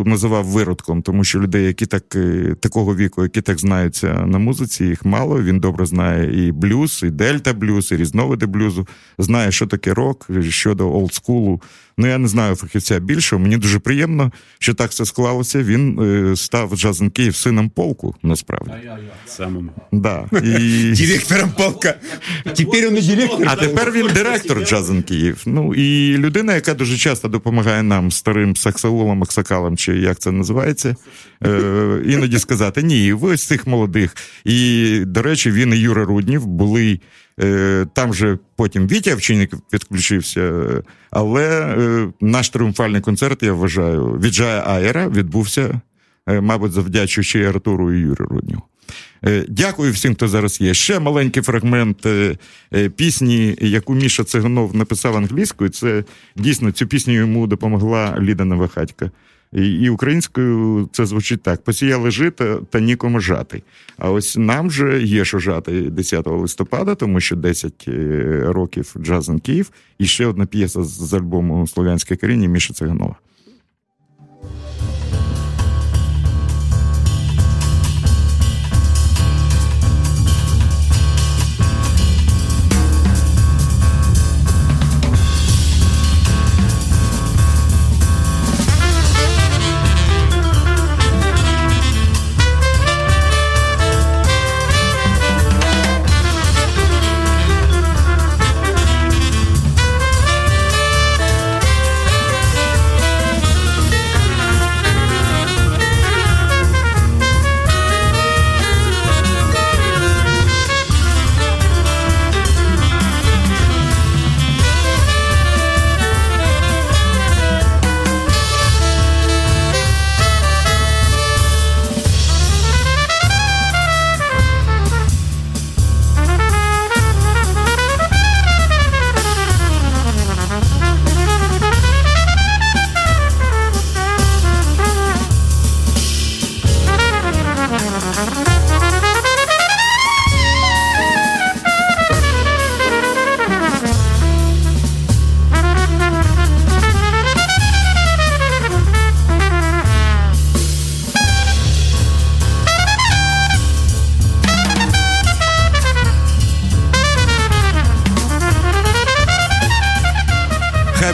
називав 0.06 0.46
виродком, 0.46 1.02
тому 1.02 1.24
що 1.24 1.40
людей, 1.40 1.66
які 1.66 1.86
так 1.86 2.16
е, 2.16 2.56
такого 2.60 2.96
віку, 2.96 3.24
які 3.24 3.42
так 3.42 3.60
знаються 3.60 4.08
на 4.08 4.40
музиці, 4.40 4.86
їх 4.86 5.06
мало. 5.06 5.42
Він 5.42 5.60
добре 5.60 5.86
знає 5.86 6.48
і 6.48 6.52
блюз, 6.52 7.02
і 7.04 7.10
дельта 7.10 7.54
блюз, 7.54 7.92
і 7.92 7.96
різновиди 7.96 8.46
блюзу. 8.46 8.88
Знає, 9.18 9.52
що 9.52 9.68
таке 9.68 9.94
рок 9.94 10.28
щодо 10.50 10.94
олдскулу. 10.94 11.62
Ну 12.00 12.08
я 12.08 12.18
не 12.18 12.28
знаю 12.28 12.56
фахівця 12.56 13.00
більшого. 13.00 13.42
Мені 13.42 13.58
дуже 13.58 13.80
приємно, 13.80 14.32
що 14.60 14.74
так 14.74 14.90
все 14.92 15.06
склалося. 15.06 15.64
Він 15.64 16.00
е, 16.00 16.36
став 16.36 16.76
Джазен 16.76 17.10
Київ 17.10 17.36
сином 17.36 17.70
полку, 17.70 18.16
насправді. 18.24 18.72
самым 19.28 19.70
Да. 19.92 20.26
І... 20.44 20.92
директором 20.98 21.52
полка. 21.58 21.96
Теперь 22.56 22.88
он 22.88 22.98
и 22.98 23.02
директор. 23.02 23.48
А 23.48 23.56
тепер 23.56 23.92
він 23.92 24.10
директор 24.14 24.66
Джазен 24.66 25.04
Київ. 25.04 25.44
Ну 25.46 25.74
і 25.76 26.18
людина, 26.18 26.56
яка 26.56 26.74
дуже 26.74 26.98
часто 26.98 27.28
допомагає 27.28 27.84
нам 27.84 28.12
старим 28.12 28.56
саксололам, 28.56 29.24
аксакалам, 29.24 29.78
чи 29.78 29.98
як 29.98 30.20
це 30.20 30.32
називається, 30.32 30.96
е, 31.46 32.02
іноді 32.06 32.40
сказати: 32.40 32.84
ні, 32.84 33.14
ви 33.14 33.38
з 33.38 33.48
цих 33.48 33.68
молодих. 33.68 34.16
І, 34.46 35.00
до 35.06 35.22
речі, 35.22 35.52
він 35.52 35.74
і 35.74 35.78
Юра 35.78 36.06
Руднів 36.06 36.46
були. 36.46 37.00
Е, 37.42 37.88
Там 37.94 38.14
же 38.14 38.38
потім 38.56 38.88
Вітя 38.88 39.14
Овчинник 39.14 39.52
підключився, 39.72 40.54
але 41.12 41.76
е, 41.78 42.08
наш 42.22 42.50
тріумфальний 42.50 43.02
концерт, 43.02 43.44
я 43.44 43.54
вважаю, 43.54 44.06
від 44.06 44.34
Джая 44.34 44.64
Аєра 44.68 45.08
відбувся, 45.08 45.82
е, 46.28 46.42
мабуть, 46.42 46.72
завдячуючи 46.72 47.44
Артуру 47.44 47.94
і 47.94 48.00
Юрі 48.00 48.24
Рудніву. 48.24 48.62
Е, 49.26 49.46
Дякую 49.50 49.92
всім, 49.92 50.16
хто 50.16 50.28
зараз 50.28 50.62
є. 50.62 50.74
Ще 50.74 51.00
маленький 51.00 51.44
фрагмент 51.44 52.08
пісні, 52.96 53.58
яку 53.62 53.94
Міша 53.94 54.24
Циганов 54.24 54.76
написав 54.76 55.18
англійською. 55.18 55.70
Це 55.70 56.04
дійсно 56.36 56.72
цю 56.72 56.88
пісню 56.88 57.14
йому 57.14 57.48
допомогла 57.48 58.18
Ліда 58.20 58.46
Новохатька. 58.46 59.12
І, 59.54 59.72
і 59.72 59.90
українською 59.90 60.90
це 60.92 61.06
звучить 61.06 61.42
так: 61.42 61.64
посіяли 61.64 62.12
жито 62.12 62.66
та 62.70 62.80
нікому 62.80 63.20
жати. 63.20 63.64
А 63.98 64.12
ось 64.12 64.38
нам 64.38 64.72
же 64.72 65.04
є 65.04 65.26
що 65.26 65.40
жати 65.40 65.82
10 65.82 66.28
листопада, 66.28 66.96
тому 66.96 67.20
що 67.20 67.36
10 67.36 67.86
е, 67.88 68.44
років 68.46 68.96
Джазен 68.98 69.40
Київ, 69.40 69.72
і 69.98 70.06
ще 70.06 70.26
одна 70.26 70.46
п'єса 70.46 70.84
з 70.84 71.14
альбому 71.14 71.68
Слов'янське 71.68 72.16
коріння 72.16 72.48
Міша 72.48 72.74
Циганова. 72.74 73.16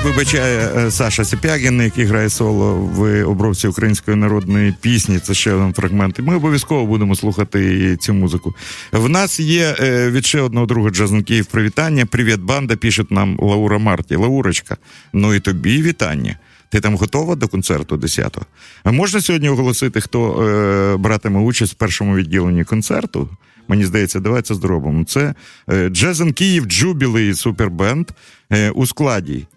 Вибачає 0.06 0.70
е, 0.78 0.92
Саша 0.92 1.26
Сіпягін, 1.26 1.82
який 1.82 2.06
грає 2.06 2.30
соло 2.30 2.76
в 2.76 3.24
обробці 3.24 3.68
української 3.68 4.18
народної 4.18 4.76
пісні. 4.82 5.20
Це 5.20 5.34
ще 5.34 5.54
один 5.54 5.74
фрагмент. 5.74 6.20
Ми 6.20 6.36
обов'язково 6.36 6.86
будемо 6.86 7.16
слухати 7.16 7.98
цю 7.98 8.14
музику. 8.14 8.56
В 8.92 9.10
нас 9.10 9.40
є 9.40 9.76
е, 9.80 10.12
від 10.12 10.26
ще 10.26 10.42
одного 10.42 10.66
друга 10.66 10.90
Джазен 10.90 11.24
Київ 11.24 11.46
привітання. 11.46 12.06
Привіт, 12.06 12.40
банда, 12.40 12.76
пише 12.76 13.06
нам 13.10 13.38
Лаура 13.40 13.78
Марті. 13.78 14.16
Лаурочка, 14.16 14.78
ну 15.14 15.34
і 15.34 15.40
тобі 15.40 15.82
вітання. 15.82 16.38
Ти 16.70 16.80
там 16.80 16.96
готова 16.96 17.36
до 17.36 17.48
концерту 17.48 17.96
10-го? 17.96 18.46
А 18.84 18.92
можна 18.92 19.22
сьогодні 19.22 19.50
оголосити, 19.50 20.02
хто 20.02 20.44
е, 20.44 20.98
братиме 20.98 21.40
участь 21.40 21.74
в 21.74 21.76
першому 21.76 22.16
відділенні 22.16 22.64
концерту? 22.64 23.30
Мені 23.68 23.86
здається, 23.86 24.20
давай 24.20 24.42
це 24.42 24.56
зробимо. 24.56 25.04
Це 25.04 25.34
е, 25.70 25.90
Джезен 25.90 26.34
Київ, 26.34 26.66
Джубілий 26.66 27.34
супербенд 27.34 28.08
е, 28.52 28.70
у 28.70 28.86
складі. 28.86 29.48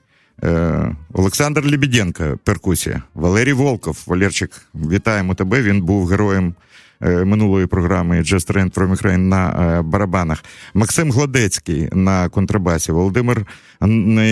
Е, 0.44 0.96
Олександр 1.12 1.64
Лебеденко, 1.64 2.38
перкусія, 2.44 3.02
Валерій 3.14 3.52
Волков, 3.52 4.04
Валерчик, 4.06 4.50
вітаємо 4.74 5.34
тебе. 5.34 5.62
Він 5.62 5.82
був 5.82 6.06
героєм 6.06 6.54
е, 7.02 7.24
минулої 7.24 7.66
програми 7.66 8.16
Just 8.18 8.52
Rent 8.52 8.74
from 8.74 8.96
Ukraine 8.96 9.16
на 9.16 9.48
е, 9.78 9.82
барабанах. 9.82 10.44
Максим 10.74 11.12
Гладецький 11.12 11.88
на 11.92 12.28
контрабасі, 12.28 12.92
Володимир 12.92 13.46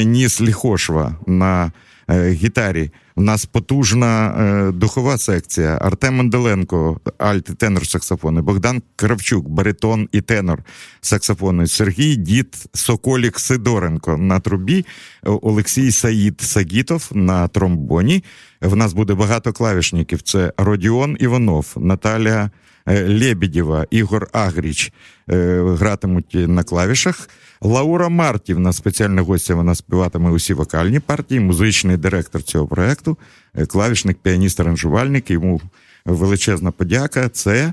Ніс 0.04 0.40
Ліхошва 0.40 1.16
на 1.26 1.72
гітарі, 2.10 2.90
У 3.16 3.22
нас 3.22 3.46
потужна 3.46 4.28
е, 4.28 4.72
духова 4.72 5.18
секція. 5.18 5.78
Артем 5.80 6.16
Манделенко, 6.16 7.00
альт 7.18 7.50
і 7.50 7.52
тенор 7.52 7.86
саксофони, 7.86 8.40
Богдан 8.40 8.82
Кравчук, 8.96 9.48
баритон 9.48 10.08
і 10.12 10.20
тенор 10.20 10.62
саксофони, 11.00 11.66
Сергій 11.66 12.16
Дід 12.16 12.66
Соколік 12.74 13.38
Сидоренко 13.38 14.16
на 14.16 14.40
трубі, 14.40 14.78
е, 14.78 14.84
Олексій 15.30 15.92
Саїд 15.92 16.40
Сагітов 16.40 17.10
на 17.14 17.48
тромбоні. 17.48 18.24
В 18.60 18.76
нас 18.76 18.92
буде 18.92 19.14
багато 19.14 19.52
клавішників. 19.52 20.22
Це 20.22 20.52
Родіон 20.56 21.16
Іванов, 21.20 21.74
Наталя 21.76 22.44
е, 22.44 22.50
Лебедєва, 22.86 23.86
Ігор 23.90 24.28
Агріч 24.32 24.92
е, 25.30 25.62
гратимуть 25.78 26.34
на 26.34 26.62
клавішах. 26.62 27.28
Лаура 27.60 28.08
Мартівна, 28.08 28.72
спеціальна 28.72 29.22
гостя, 29.22 29.54
вона 29.54 29.74
співатиме 29.74 30.30
усі 30.30 30.54
вокальні 30.54 31.00
партії, 31.00 31.40
музичний 31.40 31.96
директор 31.96 32.42
цього 32.42 32.66
проекту, 32.66 33.16
е, 33.54 33.66
клавішник, 33.66 34.18
піаніст, 34.18 34.60
аранжувальник. 34.60 35.30
Йому 35.30 35.60
величезна 36.04 36.70
подяка. 36.70 37.28
Це 37.28 37.72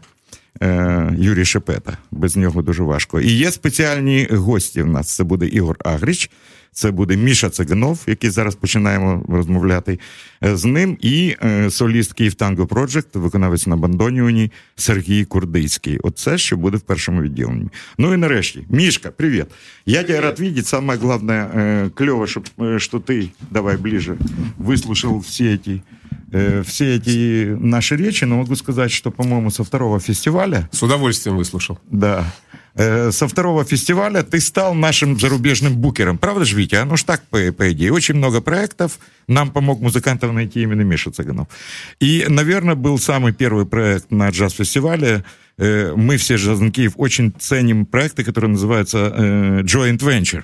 е, 0.61 1.15
Юрій 1.17 1.45
Шепета. 1.45 1.97
Без 2.11 2.37
нього 2.37 2.61
дуже 2.61 2.83
важко. 2.83 3.21
І 3.21 3.31
є 3.31 3.51
спеціальні 3.51 4.27
гості 4.31 4.81
в 4.81 4.87
нас. 4.87 5.15
Це 5.15 5.23
буде 5.23 5.45
Ігор 5.45 5.77
Агріч, 5.85 6.29
це 6.72 6.90
буде 6.90 7.16
Міша 7.16 7.50
Циганов, 7.50 8.00
який 8.06 8.30
зараз 8.30 8.54
починаємо 8.54 9.24
розмовляти 9.28 9.98
е, 10.44 10.56
з 10.56 10.64
ним, 10.64 10.96
і 11.00 11.36
е, 11.42 11.70
соліст 11.70 12.12
Київ 12.12 12.34
Танго 12.34 12.66
Проджект, 12.66 13.16
виконавець 13.16 13.66
на 13.66 13.76
бандоніоні 13.76 14.52
Сергій 14.76 15.24
Курдицький. 15.24 15.98
Оце 15.98 16.38
що 16.38 16.56
буде 16.56 16.76
в 16.76 16.80
першому 16.80 17.22
відділенні. 17.22 17.68
Ну 17.98 18.14
і 18.14 18.16
нарешті, 18.16 18.64
Мішка, 18.70 19.10
привіт. 19.10 19.46
Я 19.86 20.02
тебя 20.02 20.20
рад 20.20 20.40
видеть. 20.40 20.66
Самое 20.66 20.98
главное, 20.98 21.50
э, 21.54 21.90
клево, 21.90 22.26
чтоб, 22.26 22.44
э, 22.58 22.78
что 22.78 22.98
ты, 22.98 23.28
давай 23.50 23.76
ближе, 23.76 24.16
выслушал 24.58 25.20
все 25.20 25.44
эти, 25.44 25.80
Э, 26.33 26.63
все 26.65 26.95
эти 26.95 27.55
наши 27.57 27.95
речи. 27.95 28.25
Но 28.25 28.37
могу 28.37 28.55
сказать, 28.55 28.91
что, 28.91 29.11
по-моему, 29.11 29.49
со 29.51 29.63
второго 29.63 29.99
фестиваля 29.99 30.67
С 30.71 30.83
удовольствием 30.83 31.37
выслушал. 31.37 31.77
да. 31.89 32.25
Э, 32.75 33.11
Со 33.11 33.27
второго 33.27 33.63
фестиваля 33.63 34.23
ты 34.23 34.39
стал 34.39 34.73
нашим 34.73 35.19
зарубежным 35.19 35.75
букером. 35.75 36.17
Правда 36.17 36.43
же, 36.43 36.55
Витя? 36.57 36.83
Ну 36.85 36.97
ж 36.97 37.03
так, 37.03 37.21
по, 37.29 37.37
по 37.51 37.71
идее. 37.71 37.91
Очень 37.93 38.15
много 38.15 38.41
проектов. 38.41 38.97
Нам 39.27 39.51
помог 39.51 39.79
музыкантов 39.79 40.33
найти 40.33 40.63
именно 40.63 40.81
Миша 40.81 41.11
Цыганов. 41.11 41.47
И, 41.99 42.25
наверное, 42.27 42.73
был 42.75 42.97
самый 42.97 43.31
первый 43.31 43.65
проект 43.65 44.09
на 44.11 44.29
джаз-фестивале. 44.29 45.23
Э, 45.59 45.93
Мы 45.95 46.17
все 46.17 46.35
Джазн 46.37 46.69
Киев 46.69 46.93
очень 46.95 47.31
ценим 47.39 47.85
проекты, 47.85 48.23
которые 48.23 48.49
называются 48.51 48.97
э, 48.97 49.61
Joint 49.61 49.99
Venture. 49.99 50.43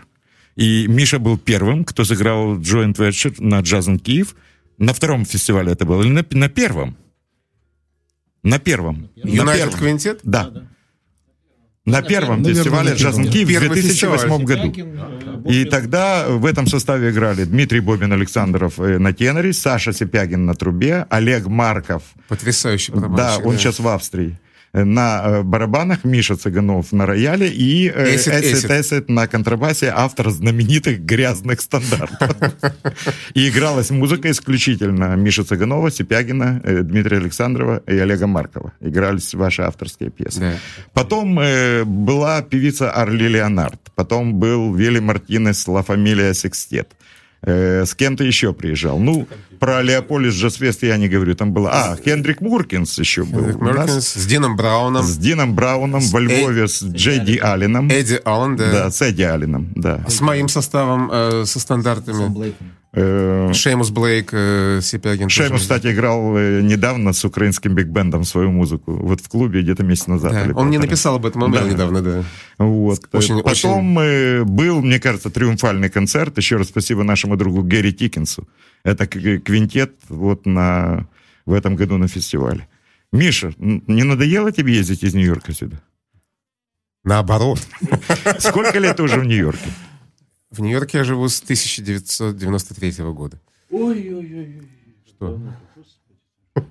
И 0.55 0.85
Миша 0.87 1.17
был 1.17 1.37
первым, 1.39 1.83
кто 1.83 2.03
сыграл 2.03 2.59
Joint 2.59 2.95
Venture 2.95 3.33
на 3.39 3.61
Джазн 3.61 3.95
Киев. 3.95 4.35
На 4.79 4.93
втором 4.93 5.25
фестивале 5.25 5.73
это 5.73 5.85
было. 5.85 6.01
Или 6.01 6.09
на, 6.09 6.25
на 6.31 6.49
первом? 6.49 6.97
На 8.43 8.59
первом. 8.59 9.09
На 9.17 9.29
Юнайтед 9.29 9.65
первом. 9.65 9.79
Квинтет? 9.79 10.19
Да. 10.23 10.51
На 11.85 12.01
первом 12.01 12.41
Наверное, 12.41 12.63
фестивале 12.63 12.89
на 12.91 12.95
Джаз 12.95 13.15
первом. 13.15 13.31
Киев 13.31 13.47
в 13.47 13.51
Первый 13.51 13.69
2008 13.69 14.43
году. 14.45 15.49
И 15.49 15.65
тогда 15.65 16.27
в 16.29 16.45
этом 16.45 16.67
составе 16.67 17.09
играли 17.09 17.43
Дмитрий 17.43 17.79
Бобин 17.79 18.13
Александров 18.13 18.79
э, 18.79 18.99
на 18.99 19.11
теноре, 19.11 19.53
Саша 19.53 19.91
Сипягин 19.91 20.45
на 20.45 20.53
трубе, 20.53 21.07
Олег 21.09 21.47
Марков, 21.47 22.03
Потрясающий 22.27 22.93
да, 22.93 23.37
он 23.43 23.57
сейчас 23.57 23.79
в 23.79 23.87
Австрии, 23.87 24.39
на 24.73 25.21
э, 25.23 25.43
барабанах, 25.43 26.03
Миша 26.03 26.35
Цыганов 26.35 26.91
на 26.91 27.05
рояле 27.05 27.49
и 27.49 27.89
э, 27.89 28.15
Эсид 28.15 28.33
Эсид. 28.33 28.71
Эсид 28.71 29.09
на 29.09 29.27
контрабасе, 29.27 29.91
автор 29.95 30.29
знаменитых 30.29 30.99
грязных 31.01 31.61
стандартов. 31.61 32.35
И 33.33 33.49
игралась 33.49 33.89
музыка 33.89 34.29
исключительно 34.29 35.15
Миша 35.15 35.43
Цыганова, 35.43 35.91
Сипягина, 35.91 36.61
э, 36.63 36.81
Дмитрия 36.81 37.17
Александрова 37.17 37.81
и 37.87 37.97
Олега 37.97 38.27
Маркова. 38.27 38.73
Игрались 38.81 39.33
ваши 39.33 39.61
авторские 39.63 40.09
пьесы. 40.09 40.39
Да. 40.39 40.53
Потом 40.93 41.39
э, 41.39 41.83
была 41.83 42.41
певица 42.41 42.91
Арли 42.91 43.27
Леонард. 43.27 43.79
Потом 43.95 44.35
был 44.35 44.73
Вилли 44.73 44.99
Мартинес 44.99 45.67
Ла 45.67 45.83
Фамилия 45.83 46.33
Секстет. 46.33 46.93
Э, 47.41 47.85
с 47.85 47.95
кем-то 47.95 48.23
еще 48.23 48.53
приезжал. 48.53 48.99
Ну, 48.99 49.27
про 49.59 49.81
Леополис 49.81 50.33
Джасфест 50.33 50.83
я 50.83 50.97
не 50.97 51.07
говорю. 51.07 51.35
Там 51.35 51.53
было... 51.53 51.69
А, 51.71 51.95
Хендрик 51.95 52.41
Муркинс 52.41 52.97
еще 52.99 53.23
был. 53.23 53.39
Хендрик. 53.39 53.61
Меркинс 53.61 54.13
с 54.13 54.25
Дином 54.25 54.55
Брауном, 54.55 55.03
С 55.03 55.17
Дином 55.17 55.55
Брауном 55.55 56.01
во 56.01 56.19
Львове, 56.19 56.67
с 56.67 56.83
Джей 56.83 57.19
Ди 57.19 57.37
Алленом. 57.37 57.89
Эдди 57.89 58.19
Аллен, 58.25 58.55
да. 58.55 58.71
Да, 58.71 58.91
с 58.91 59.01
Эдди 59.01 59.23
Алленом, 59.23 59.71
да. 59.75 60.03
С 60.07 60.21
моим 60.21 60.49
составом, 60.49 61.09
э, 61.11 61.43
со 61.45 61.59
стандартами. 61.59 62.45
Э, 62.45 62.51
Шеймус 62.91 63.91
Блейк, 63.91 64.29
э, 64.33 64.79
Сипягин. 64.81 65.29
Шеймус, 65.29 65.51
тоже. 65.51 65.61
кстати, 65.79 65.93
играл 65.93 66.35
э, 66.37 66.61
недавно 66.61 67.13
с 67.13 67.23
украинским 67.23 67.75
биг-бендом 67.75 68.23
свою 68.23 68.51
музыку. 68.51 68.93
Вот 68.93 69.21
в 69.21 69.29
клубе 69.29 69.61
где-то 69.61 69.83
месяц 69.83 70.07
назад. 70.07 70.31
Да, 70.31 70.39
Он 70.39 70.45
мне 70.45 70.53
полтора. 70.53 70.79
написал 70.81 71.15
об 71.17 71.25
этом 71.27 71.51
Да. 71.51 71.61
недавно, 71.61 72.01
да. 72.01 72.23
Вот. 72.57 72.99
Очень- 73.11 73.43
Потом 73.43 73.99
э, 73.99 74.43
был, 74.43 74.81
мне 74.81 74.99
кажется, 74.99 75.29
триумфальный 75.29 75.89
концерт. 75.89 76.37
Еще 76.37 76.57
раз 76.57 76.67
спасибо 76.69 77.03
нашему 77.03 77.37
другу 77.37 77.61
Гэри 77.61 77.93
Тикинсу. 77.93 78.47
Это 78.83 79.05
квинтет 79.07 79.93
вот 80.09 80.45
на, 80.47 81.05
в 81.45 81.53
этом 81.53 81.75
году 81.75 81.97
на 81.97 82.07
фестивале. 82.07 82.67
Миша, 83.11 83.53
не 83.57 84.03
надоело 84.03 84.51
тебе 84.51 84.73
ездить 84.75 85.03
из 85.03 85.13
Нью-Йорка 85.13 85.53
сюда? 85.53 85.77
Наоборот. 87.03 87.59
Сколько 88.39 88.79
лет 88.79 88.97
ты 88.97 89.03
уже 89.03 89.19
в 89.19 89.25
Нью-Йорке? 89.25 89.69
В 90.51 90.61
Нью-Йорке 90.61 90.97
я 90.99 91.03
живу 91.03 91.27
с 91.29 91.41
1993 91.41 92.91
года. 93.13 93.39
Что? 95.07 95.39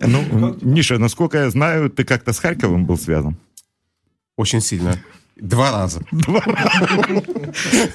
Ну, 0.00 0.56
Миша, 0.62 0.98
насколько 0.98 1.38
я 1.38 1.50
знаю, 1.50 1.90
ты 1.90 2.04
как-то 2.04 2.32
с 2.32 2.38
Харьковым 2.38 2.86
был 2.86 2.96
связан. 2.98 3.36
Очень 4.36 4.60
сильно. 4.60 4.96
Два 5.36 5.70
раза. 5.70 6.02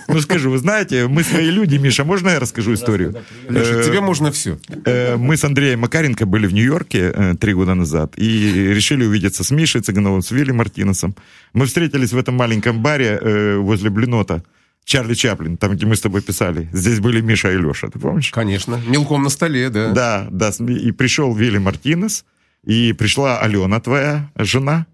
Ну, 0.07 0.21
скажи, 0.21 0.49
вы 0.49 0.57
знаете, 0.57 1.07
мы 1.07 1.23
свои 1.23 1.49
люди, 1.49 1.77
Миша, 1.77 2.03
можно 2.03 2.29
я 2.29 2.39
расскажу 2.39 2.73
историю? 2.73 3.15
Леша, 3.49 3.79
Э, 3.79 3.83
тебе 3.83 3.99
можно 4.01 4.31
все. 4.31 4.57
Э, 4.85 5.17
Мы 5.17 5.35
с 5.37 5.43
Андреем 5.43 5.79
Макаренко 5.81 6.25
были 6.25 6.47
в 6.47 6.53
Нью-Йорке 6.53 7.11
э, 7.13 7.35
три 7.35 7.53
года 7.53 7.73
назад 7.75 8.13
и 8.17 8.73
решили 8.73 9.05
увидеться 9.05 9.43
с 9.43 9.51
Мишей 9.51 9.81
Цыгановым, 9.81 10.21
с 10.21 10.31
Вилли 10.31 10.51
Мартинесом. 10.51 11.15
Мы 11.53 11.65
встретились 11.65 12.11
в 12.13 12.17
этом 12.17 12.35
маленьком 12.35 12.81
баре 12.83 13.57
возле 13.57 13.89
Блинота. 13.89 14.43
Чарли 14.88 15.15
Чаплин, 15.15 15.58
там, 15.58 15.73
где 15.73 15.86
мы 15.86 15.97
с 15.97 16.02
тобой 16.02 16.21
писали. 16.21 16.69
Здесь 16.71 17.02
были 17.02 17.19
Миша 17.19 17.52
и 17.52 17.58
Леша, 17.58 17.89
ты 17.89 18.00
помнишь? 18.00 18.32
Конечно. 18.32 18.80
Мелком 18.88 19.21
на 19.21 19.30
столе, 19.30 19.69
да. 19.69 19.91
Да, 19.91 20.28
да. 20.32 20.50
И 20.65 20.93
пришел 20.93 21.36
Вилли 21.36 21.58
Мартинес, 21.58 22.23
и 22.63 22.93
пришла 22.93 23.39
Алена, 23.39 23.82
твоя 23.82 24.32
жена, 24.38 24.88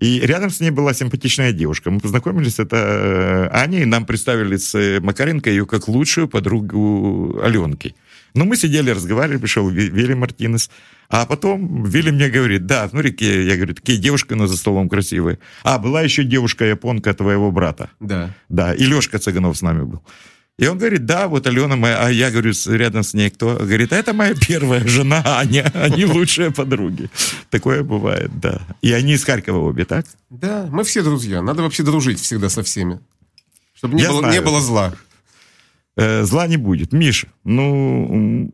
и 0.00 0.18
рядом 0.18 0.50
с 0.50 0.58
ней 0.58 0.70
была 0.70 0.92
симпатичная 0.94 1.52
девушка. 1.52 1.92
Мы 1.92 2.00
познакомились, 2.00 2.58
это 2.58 2.76
э, 2.76 3.48
Аня, 3.56 3.82
и 3.82 3.84
нам 3.84 4.04
представили 4.04 4.56
с 4.56 5.00
Макаренко 5.00 5.48
ее 5.48 5.64
как 5.64 5.86
лучшую 5.86 6.26
подругу 6.26 7.38
Аленки. 7.40 7.94
Ну, 8.36 8.44
мы 8.44 8.56
сидели, 8.56 8.90
разговаривали, 8.90 9.38
пришел 9.38 9.68
Ви- 9.68 9.88
Вилли 9.90 10.14
Мартинес. 10.14 10.70
А 11.08 11.24
потом 11.26 11.84
Вилли 11.84 12.10
мне 12.10 12.28
говорит, 12.28 12.66
да, 12.66 12.88
смотри, 12.88 13.10
какие, 13.12 13.42
я 13.48 13.56
говорю, 13.56 13.74
такие 13.74 13.98
девушки 13.98 14.34
у 14.34 14.36
нас 14.36 14.50
за 14.50 14.56
столом 14.56 14.88
красивые. 14.88 15.38
А, 15.64 15.78
была 15.78 16.02
еще 16.02 16.22
девушка-японка 16.24 17.14
твоего 17.14 17.50
брата. 17.50 17.90
Да. 18.00 18.34
Да, 18.48 18.74
и 18.74 18.84
Лешка 18.84 19.18
Цыганов 19.18 19.56
с 19.56 19.62
нами 19.62 19.82
был. 19.84 20.02
И 20.58 20.66
он 20.66 20.78
говорит, 20.78 21.04
да, 21.04 21.28
вот 21.28 21.46
Алена 21.46 21.76
моя, 21.76 21.98
а 22.06 22.10
я 22.10 22.30
говорю, 22.30 22.52
рядом 22.66 23.02
с 23.02 23.12
ней 23.14 23.28
кто? 23.30 23.56
Говорит, 23.56 23.92
а 23.92 23.96
это 23.96 24.14
моя 24.14 24.34
первая 24.34 24.86
жена 24.86 25.22
Аня, 25.24 25.70
они 25.74 26.06
лучшие 26.06 26.50
подруги. 26.50 27.10
Такое 27.50 27.82
бывает, 27.82 28.30
да. 28.40 28.62
И 28.80 28.90
они 28.92 29.12
из 29.14 29.24
Харькова 29.24 29.58
обе, 29.58 29.84
так? 29.84 30.06
Да, 30.30 30.66
мы 30.72 30.82
все 30.84 31.02
друзья. 31.02 31.42
Надо 31.42 31.62
вообще 31.62 31.82
дружить 31.82 32.18
всегда 32.20 32.48
со 32.48 32.62
всеми. 32.62 33.00
Чтобы 33.74 33.96
не, 33.96 34.02
Я 34.02 34.08
было, 34.08 34.20
знаю. 34.20 34.34
не 34.34 34.40
было 34.40 34.60
зла. 34.62 34.94
Э, 35.96 36.24
зла 36.24 36.46
не 36.46 36.56
будет. 36.56 36.92
Миша, 36.92 37.28
ну, 37.44 38.52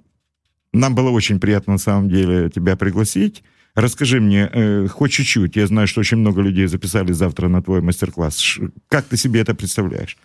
нам 0.73 0.95
было 0.95 1.11
очень 1.11 1.41
приятно 1.41 1.75
на 1.75 1.79
самом 1.79 2.09
деле 2.09 2.51
тебя 2.51 2.77
пригласить. 2.77 3.43
Расскажи 3.75 4.21
мне, 4.21 4.51
э, 4.53 4.87
хоть 4.89 5.13
чуть-чуть, 5.13 5.57
я 5.57 5.67
знаю, 5.67 5.89
что 5.89 6.01
очень 6.01 6.19
много 6.19 6.43
людей 6.43 6.67
записали 6.67 7.13
завтра 7.13 7.49
на 7.49 7.63
твой 7.63 7.81
мастер-класс. 7.81 8.59
Как 8.89 9.07
ты 9.07 9.17
себе 9.17 9.41
это 9.41 9.55
представляешь? 9.55 10.17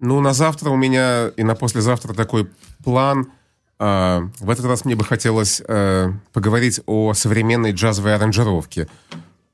Ну, 0.00 0.20
на 0.20 0.32
завтра 0.32 0.70
у 0.70 0.76
меня 0.76 1.28
и 1.36 1.42
на 1.42 1.54
послезавтра 1.54 2.14
такой 2.14 2.48
план. 2.82 3.28
А, 3.78 4.28
в 4.40 4.50
этот 4.50 4.64
раз 4.66 4.84
мне 4.84 4.96
бы 4.96 5.04
хотелось 5.04 5.62
э, 5.66 6.12
поговорить 6.32 6.80
о 6.86 7.14
современной 7.14 7.72
джазовой 7.72 8.14
аранжировке. 8.14 8.88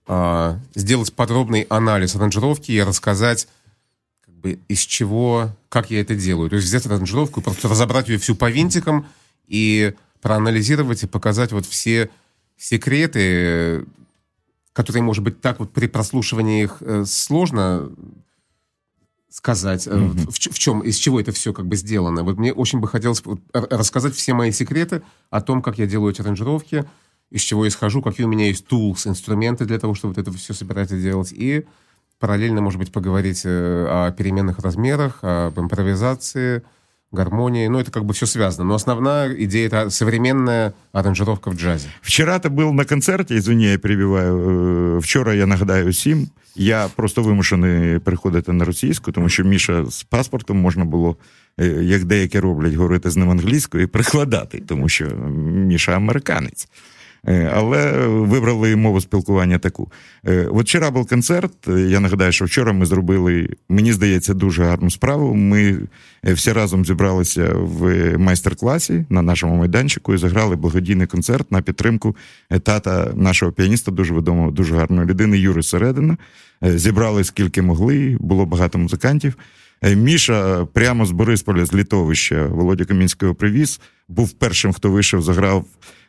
А, 0.07 0.59
сделать 0.75 1.13
подробный 1.13 1.63
анализ 1.63 2.15
аранжировки 2.15 2.71
и 2.73 2.83
рассказать, 2.83 3.49
из 4.47 4.81
чего, 4.81 5.51
как 5.69 5.91
я 5.91 6.01
это 6.01 6.15
делаю. 6.15 6.51
То 6.51 6.57
есть 6.57 6.69
взять 6.69 6.87
аранжировку 6.87 7.41
и 7.41 7.43
просто 7.43 7.69
разобрать 7.69 8.09
ее 8.09 8.19
всю 8.19 8.35
по 8.35 8.51
винтикам 8.51 9.07
и 9.47 9.95
проанализировать 10.21 11.03
и 11.03 11.07
показать 11.07 11.53
вот 11.53 11.67
все 11.67 12.11
секреты, 12.57 13.85
которые, 14.73 15.03
может 15.03 15.23
быть, 15.23 15.41
так 15.41 15.59
вот 15.61 15.73
при 15.73 15.87
прослушивании 15.87 16.65
их 16.65 16.79
э, 16.81 17.05
сложно 17.07 17.91
сказать, 19.35 19.87
э, 19.87 19.91
в, 19.97 20.31
в 20.31 20.59
чем, 20.59 20.81
из 20.81 20.97
чего 20.97 21.21
это 21.21 21.33
все 21.33 21.53
как 21.53 21.67
бы 21.67 21.77
сделано. 21.77 22.23
Вот 22.23 22.39
мне 22.39 22.53
очень 22.53 22.79
бы 22.79 22.87
хотелось 22.89 23.23
рассказать 23.53 24.15
все 24.15 24.33
мои 24.33 24.53
секреты 24.53 25.03
о 25.31 25.41
том, 25.41 25.61
как 25.61 25.79
я 25.79 25.87
делаю 25.87 26.13
эти 26.13 26.21
аранжировки, 26.21 26.85
из 27.31 27.41
чего 27.41 27.65
я 27.65 27.69
исхожу, 27.69 28.01
какие 28.01 28.27
у 28.27 28.29
меня 28.29 28.47
есть 28.47 28.65
tools, 28.71 29.09
инструменты 29.09 29.65
для 29.65 29.79
того, 29.81 29.95
чтобы 29.95 30.15
вот 30.15 30.19
это 30.19 30.33
все 30.37 30.55
собирать 30.55 30.93
и 30.93 31.01
делать. 31.01 31.33
И 31.33 31.65
параллельно, 32.20 32.62
может 32.62 32.80
быть, 32.80 32.92
поговорить 32.92 33.42
э, 33.46 33.88
о 33.90 34.12
переменных 34.12 34.60
размерах, 34.60 35.20
об 35.22 35.60
импровизации, 35.60 36.62
гармонии. 37.12 37.68
Ну, 37.68 37.80
это 37.80 37.92
как 37.92 38.04
бы 38.04 38.14
все 38.14 38.26
связано. 38.26 38.66
Но 38.70 38.76
основная 38.76 39.34
идея — 39.34 39.68
это 39.68 39.90
современная 39.90 40.74
аранжировка 40.92 41.50
в 41.50 41.56
джазе. 41.56 41.88
Вчора 42.02 42.40
ти 42.40 42.50
був 42.50 42.74
на 42.74 42.86
концерті, 42.86 43.36
извини, 43.36 43.64
я 43.64 43.78
перебиваю. 43.78 44.96
Е, 44.96 45.00
Вчора 45.00 45.34
я 45.34 45.46
нагадаю 45.46 45.90
всім. 45.90 46.28
Я 46.56 46.88
просто 46.96 47.22
вимушений 47.22 48.00
переходити 48.00 48.54
на 48.54 48.66
російську, 48.66 49.12
тому 49.12 49.30
що 49.30 49.44
Міша 49.44 49.86
з 49.86 50.04
паспортом 50.04 50.58
можна 50.58 50.86
було, 50.86 51.18
е, 51.60 51.66
як 51.68 52.06
деякі 52.06 52.40
роблять, 52.40 52.74
говорити 52.74 53.10
з 53.10 53.18
ним 53.18 53.30
англійською 53.30 53.84
і 53.84 53.88
прикладати, 53.88 54.64
тому 54.68 54.90
що 54.90 55.06
Міша 55.06 55.96
американець. 55.96 56.68
Е, 57.29 57.51
Але 57.55 58.07
вибрали 58.07 58.77
мову 58.77 59.01
спілкування 59.01 59.59
таку. 59.59 59.93
Е, 60.27 60.47
От 60.53 60.67
вчора 60.67 60.91
був 60.91 61.09
концерт. 61.09 61.69
е, 61.69 61.81
Я 61.81 62.01
нагадаю, 62.01 62.33
що 62.33 62.45
вчора 62.45 62.73
ми 62.73 62.87
зробили, 62.87 63.49
мені 63.69 63.93
здається, 63.93 64.35
дуже 64.35 64.65
гарну 64.65 64.91
справу. 64.91 65.35
Ми 65.35 65.79
всі 66.25 66.53
разом 66.53 66.85
зібралися 66.85 67.53
в 67.55 68.15
майстер-класі 68.19 69.05
на 69.09 69.23
нашому 69.23 69.57
майданчику 69.57 70.15
і 70.15 70.19
заграли 70.19 70.57
благодійний 70.57 71.07
концерт 71.07 71.53
на 71.53 71.63
підтримку 71.63 72.17
тата 72.63 73.13
нашого 73.15 73.53
піаніста, 73.53 73.93
дуже 73.93 74.15
відомого, 74.15 74.51
дуже 74.51 74.77
гарної 74.77 75.09
людини 75.09 75.39
Юри 75.39 75.63
Середина. 75.63 76.17
Зібрали 76.63 77.25
скільки 77.25 77.63
могли, 77.63 78.17
було 78.21 78.47
багато 78.47 78.79
музикантів. 78.79 79.35
Е, 79.84 79.96
Міша 79.96 80.66
прямо 80.66 81.06
з 81.06 81.12
Борисполя, 81.12 81.66
з 81.66 81.74
літовища, 81.74 82.48
Володя 82.48 82.86
Камінського 82.86 83.36
привіз. 83.36 83.80
Був 84.08 84.32
першим, 84.32 84.74
хто 84.74 84.92
вийшов, 84.92 85.22
заграв 85.22 85.66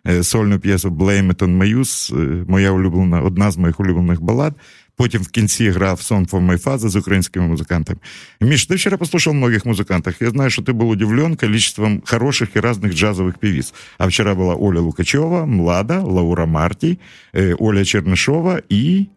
е, 0.06 0.22
сольну 0.22 0.58
п'єсу 0.58 0.90
Blame 0.90 1.34
It 1.34 1.36
on 1.36 1.58
My 1.58 1.76
Youth, 1.76 2.22
е, 2.22 2.44
моя 2.48 2.70
улюблена, 2.70 3.20
одна 3.20 3.50
з 3.50 3.56
моїх 3.56 3.80
улюблених 3.80 4.22
балад. 4.22 4.54
Потім 4.96 5.22
в 5.22 5.28
кінці 5.28 5.70
грав 5.70 5.98
Song 5.98 6.30
for 6.30 6.46
My 6.46 6.62
Father 6.62 6.88
з 6.88 6.96
українськими 6.96 7.48
музикантами. 7.48 8.00
Міш, 8.40 8.70
ты 8.70 8.74
вчера 8.74 8.96
послушал 8.96 9.34
многих 9.34 9.66
музыкантов. 9.66 10.14
Я 10.20 10.30
знаю, 10.30 10.50
что 10.50 10.62
ты 10.62 10.72
был 10.72 10.90
удивлен 10.90 11.36
количеством 11.36 12.02
хороших 12.04 12.56
и 12.56 12.60
разных 12.60 12.92
джазовых 12.92 13.38
певиц. 13.38 13.74
А 13.98 14.06
вчера 14.06 14.34
была 14.34 14.54
Оля 14.54 14.80
Лукачева, 14.80 15.46
Млада, 15.46 16.00
Лаура 16.00 16.46
Марти, 16.46 16.98
э, 17.32 17.54
Оля 17.58 17.84
Чернышова 17.84 18.62
и... 18.72 19.08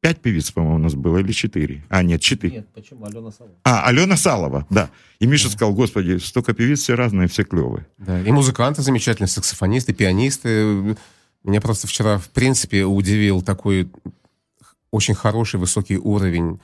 Пять 0.00 0.20
певиц, 0.20 0.50
по-моему, 0.50 0.76
у 0.76 0.78
нас 0.78 0.94
было, 0.94 1.18
или 1.18 1.30
четыре? 1.32 1.84
А, 1.90 2.02
нет, 2.02 2.22
четыре. 2.22 2.56
Нет, 2.58 2.68
почему? 2.72 3.04
Алена 3.04 3.30
Салова. 3.30 3.54
А, 3.64 3.86
Алена 3.86 4.16
Салова, 4.16 4.66
да. 4.70 4.88
И 5.18 5.26
Миша 5.26 5.50
сказал, 5.50 5.74
господи, 5.74 6.16
столько 6.18 6.54
певиц, 6.54 6.80
все 6.80 6.94
разные, 6.94 7.28
все 7.28 7.44
клевые. 7.44 7.86
Да, 7.98 8.18
и 8.20 8.30
музыканты 8.32 8.80
замечательные, 8.80 9.28
саксофонисты, 9.28 9.92
пианисты. 9.92 10.96
Меня 11.44 11.60
просто 11.60 11.86
вчера, 11.86 12.16
в 12.16 12.30
принципе, 12.30 12.84
удивил 12.84 13.42
такой 13.42 13.90
очень 14.90 15.14
хороший, 15.14 15.60
высокий 15.60 15.98
уровень 15.98 16.60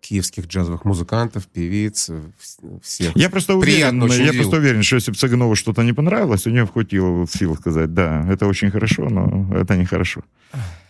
киевских 0.00 0.46
джазовых 0.46 0.84
музыкантов, 0.84 1.46
певиц, 1.48 2.08
вс- 2.08 2.80
всех. 2.82 3.14
Я 3.16 3.28
просто 3.28 3.56
уверен, 3.56 4.00
Приятно 4.00 4.12
я 4.24 4.32
просто 4.32 4.56
уверен, 4.56 4.82
что 4.82 4.96
если 4.96 5.10
бы 5.10 5.16
Цыганову 5.18 5.54
что-то 5.56 5.82
не 5.82 5.92
понравилось, 5.92 6.46
у 6.46 6.50
нее 6.50 6.66
хватило 6.66 7.26
сил 7.26 7.56
сказать, 7.56 7.92
да, 7.92 8.24
это 8.30 8.46
очень 8.46 8.70
хорошо, 8.70 9.08
но 9.10 9.54
это 9.54 9.76
нехорошо. 9.76 10.22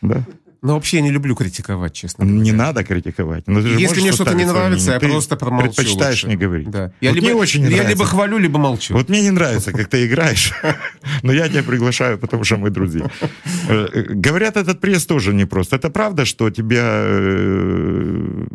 Да? 0.03 0.23
Но 0.64 0.74
вообще 0.77 0.96
я 0.96 1.03
не 1.03 1.11
люблю 1.11 1.35
критиковать, 1.35 1.92
честно 1.92 2.24
Не 2.24 2.50
говоря. 2.53 2.57
надо 2.68 2.85
критиковать. 2.85 3.46
Но 3.46 3.61
ты 3.61 3.68
же 3.68 3.79
Если 3.79 4.00
мне 4.00 4.12
что-то 4.12 4.33
не 4.35 4.46
нравится, 4.46 4.92
я. 4.92 4.98
Ты 4.98 5.09
просто 5.09 5.37
промолчу 5.37 5.66
предпочитаешь 5.68 6.24
лучше. 6.24 6.29
не 6.29 6.37
говорить. 6.37 6.70
Да. 6.70 6.90
Я, 7.03 7.11
Вот 7.11 7.16
либо, 7.16 7.27
мне 7.27 7.35
очень 7.35 7.61
я 7.64 7.66
нравится. 7.68 7.88
либо 7.90 8.05
хвалю, 8.07 8.38
либо 8.38 8.59
молчу. 8.59 8.94
Вот 8.94 9.11
мне 9.11 9.20
не 9.20 9.31
нравится, 9.31 9.72
как 9.72 9.88
ты 9.88 10.07
играешь, 10.07 10.55
но 11.22 11.35
я 11.35 11.50
тебя 11.50 11.62
приглашаю, 11.62 12.16
потому 12.18 12.44
что 12.44 12.57
мы 12.57 12.70
друзья. 12.70 13.11
Э, 13.68 13.88
Говорят, 14.09 14.57
этот 14.57 14.81
пресс 14.81 15.05
тоже 15.05 15.35
непрост. 15.35 15.74
Это 15.74 15.90
правда, 15.90 16.24
что 16.24 16.48
тебя 16.48 16.83
э, 16.94 18.46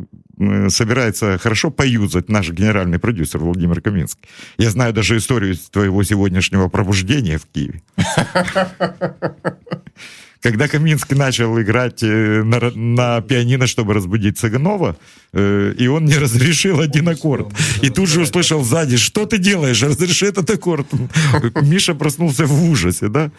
собирается 0.69 1.37
хорошо 1.37 1.69
поюзать 1.69 2.27
наш 2.27 2.49
генеральный 2.49 2.97
продюсер 2.97 3.39
Владимир 3.39 3.81
Каминский? 3.81 4.23
Я 4.57 4.71
знаю 4.71 4.93
даже 4.93 5.15
историю 5.15 5.55
твоего 5.71 6.01
сегодняшнего 6.01 6.69
пробуждения 6.69 7.37
в 7.37 7.45
Киеве. 7.45 7.83
Когда 10.41 10.67
Каминский 10.69 11.17
начал 11.17 11.59
играть 11.61 12.01
э, 12.01 12.43
на, 12.43 12.71
на 12.71 13.21
пианино, 13.21 13.67
чтобы 13.67 13.93
разбудить 13.93 14.37
Цыганова, 14.37 14.95
э, 15.33 15.73
и 15.77 15.87
он 15.87 16.05
не 16.05 16.17
разрешил 16.17 16.79
один 16.79 17.09
аккорд. 17.09 17.47
И 17.81 17.89
тут 17.89 18.07
же 18.07 18.21
услышал 18.21 18.63
сзади, 18.63 18.95
что 18.97 19.25
ты 19.25 19.37
делаешь, 19.37 19.83
разреши 19.83 20.27
этот 20.27 20.49
аккорд. 20.49 20.87
Миша 21.61 21.93
проснулся 21.93 22.45
в 22.45 22.63
ужасе, 22.69 23.09
да? 23.09 23.31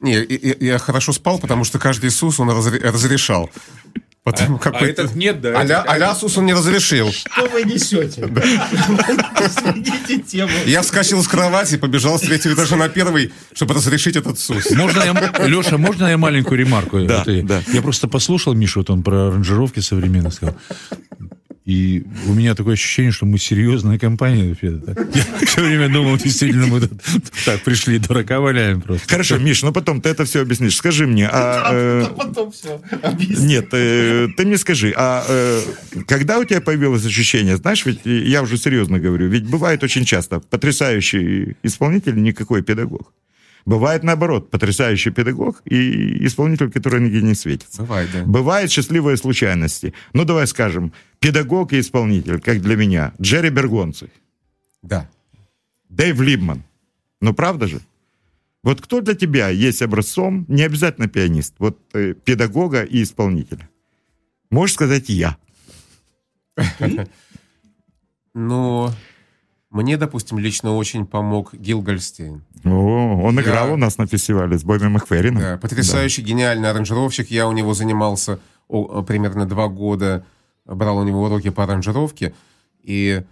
Не, 0.00 0.22
и- 0.22 0.64
я 0.66 0.78
хорошо 0.78 1.12
спал, 1.12 1.38
потому 1.38 1.64
что 1.64 1.78
каждый 1.78 2.10
Иисус 2.10 2.38
он 2.38 2.50
разре- 2.50 2.90
разрешал. 2.90 3.50
Потом 4.24 4.58
какой-то... 4.58 5.02
этот 5.02 5.14
нет, 5.14 5.42
да, 5.42 5.50
Аля, 5.50 5.80
этот- 5.80 5.86
Алясус 5.90 6.38
он 6.38 6.46
не 6.46 6.54
разрешил. 6.54 7.12
Что 7.12 7.46
вы 7.46 7.62
несете? 7.64 8.22
Смените 9.50 10.18
тему. 10.22 10.50
Я 10.64 10.80
вскочил 10.80 11.22
с 11.22 11.28
кровати 11.28 11.74
и 11.74 11.76
побежал 11.76 12.18
с 12.18 12.22
третьего 12.22 12.54
этажа 12.54 12.76
на 12.76 12.88
первый, 12.88 13.34
чтобы 13.52 13.74
разрешить 13.74 14.16
этот 14.16 14.38
сус. 14.38 14.70
Можно 14.70 15.02
я, 15.02 15.46
Леша, 15.46 15.76
можно 15.76 16.06
я 16.06 16.16
маленькую 16.16 16.58
ремарку? 16.58 17.00
Да, 17.04 17.22
да. 17.26 17.62
Я 17.70 17.82
просто 17.82 18.08
послушал 18.08 18.54
Мишу, 18.54 18.80
вот 18.80 18.88
он 18.88 19.02
про 19.02 19.28
аранжировки 19.28 19.80
современные 19.80 20.32
сказал. 20.32 20.56
И 21.64 22.04
у 22.26 22.34
меня 22.34 22.54
такое 22.54 22.74
ощущение, 22.74 23.10
что 23.10 23.24
мы 23.24 23.38
серьезная 23.38 23.98
компания. 23.98 24.54
Я 24.60 25.46
все 25.46 25.62
время 25.62 25.88
думал, 25.88 26.18
действительно, 26.18 26.66
мы 26.66 26.80
тут 26.80 26.92
так 27.46 27.62
пришли, 27.62 27.98
дурака 27.98 28.40
валяем 28.40 28.82
просто. 28.82 29.08
Хорошо, 29.08 29.38
Миш, 29.38 29.62
ну 29.62 29.72
потом 29.72 30.02
ты 30.02 30.10
это 30.10 30.26
все 30.26 30.42
объяснишь. 30.42 30.76
Скажи 30.76 31.06
мне, 31.06 31.26
а... 31.26 31.70
э, 31.72 32.06
Потом 32.14 32.52
все. 32.52 32.82
Нет, 33.38 33.68
э, 33.72 34.28
ты 34.36 34.44
мне 34.44 34.58
скажи, 34.58 34.92
а 34.94 35.24
э, 35.26 35.62
когда 36.06 36.38
у 36.38 36.44
тебя 36.44 36.60
появилось 36.60 37.06
ощущение, 37.06 37.56
знаешь, 37.56 37.86
ведь 37.86 38.00
я 38.04 38.42
уже 38.42 38.58
серьезно 38.58 38.98
говорю, 38.98 39.28
ведь 39.28 39.48
бывает 39.48 39.82
очень 39.82 40.04
часто 40.04 40.40
потрясающий 40.40 41.56
исполнитель, 41.62 42.20
никакой 42.20 42.62
педагог. 42.62 43.10
Бывает 43.66 44.02
наоборот, 44.02 44.50
потрясающий 44.50 45.10
педагог 45.10 45.62
и 45.64 46.26
исполнитель, 46.26 46.70
который 46.70 47.00
нигде 47.00 47.22
не 47.22 47.34
светится. 47.34 47.82
Бывает, 47.82 48.10
да. 48.12 48.24
Бывают 48.24 48.70
счастливые 48.70 49.16
случайности. 49.16 49.94
Ну, 50.12 50.24
давай 50.24 50.46
скажем, 50.46 50.92
педагог 51.18 51.72
и 51.72 51.80
исполнитель, 51.80 52.40
как 52.40 52.60
для 52.60 52.76
меня, 52.76 53.14
Джерри 53.20 53.50
Бергонци, 53.50 54.10
Да. 54.82 55.08
Дэйв 55.88 56.20
Либман. 56.20 56.62
Ну, 57.20 57.32
правда 57.32 57.66
же? 57.66 57.80
Вот 58.62 58.80
кто 58.80 59.00
для 59.00 59.14
тебя 59.14 59.48
есть 59.48 59.82
образцом, 59.82 60.44
не 60.48 60.62
обязательно 60.62 61.06
пианист, 61.08 61.54
вот 61.58 61.78
э, 61.94 62.14
педагога 62.14 62.82
и 62.82 63.02
исполнителя? 63.02 63.68
Можешь 64.50 64.74
сказать 64.74 65.08
я. 65.08 65.36
Но 68.34 68.92
мне, 69.74 69.96
допустим, 69.96 70.38
лично 70.38 70.74
очень 70.76 71.04
помог 71.04 71.52
Гил 71.52 71.82
Гольстейн. 71.82 72.42
О, 72.64 73.20
он 73.22 73.34
Я- 73.36 73.42
играл 73.42 73.72
у 73.72 73.76
нас 73.76 73.98
на 73.98 74.06
фестивале 74.06 74.56
с 74.56 74.62
Бобби 74.64 74.86
Макферрином. 74.86 75.42
Да, 75.42 75.58
потрясающий, 75.58 76.22
гениальный 76.22 76.70
аранжировщик. 76.70 77.30
Я 77.30 77.48
у 77.48 77.52
него 77.52 77.74
занимался 77.74 78.38
о, 78.68 79.02
примерно 79.02 79.46
два 79.46 79.66
года, 79.68 80.24
брал 80.64 80.98
у 80.98 81.04
него 81.04 81.24
уроки 81.24 81.50
по 81.50 81.64
аранжировке. 81.64 82.34
И 82.82 83.22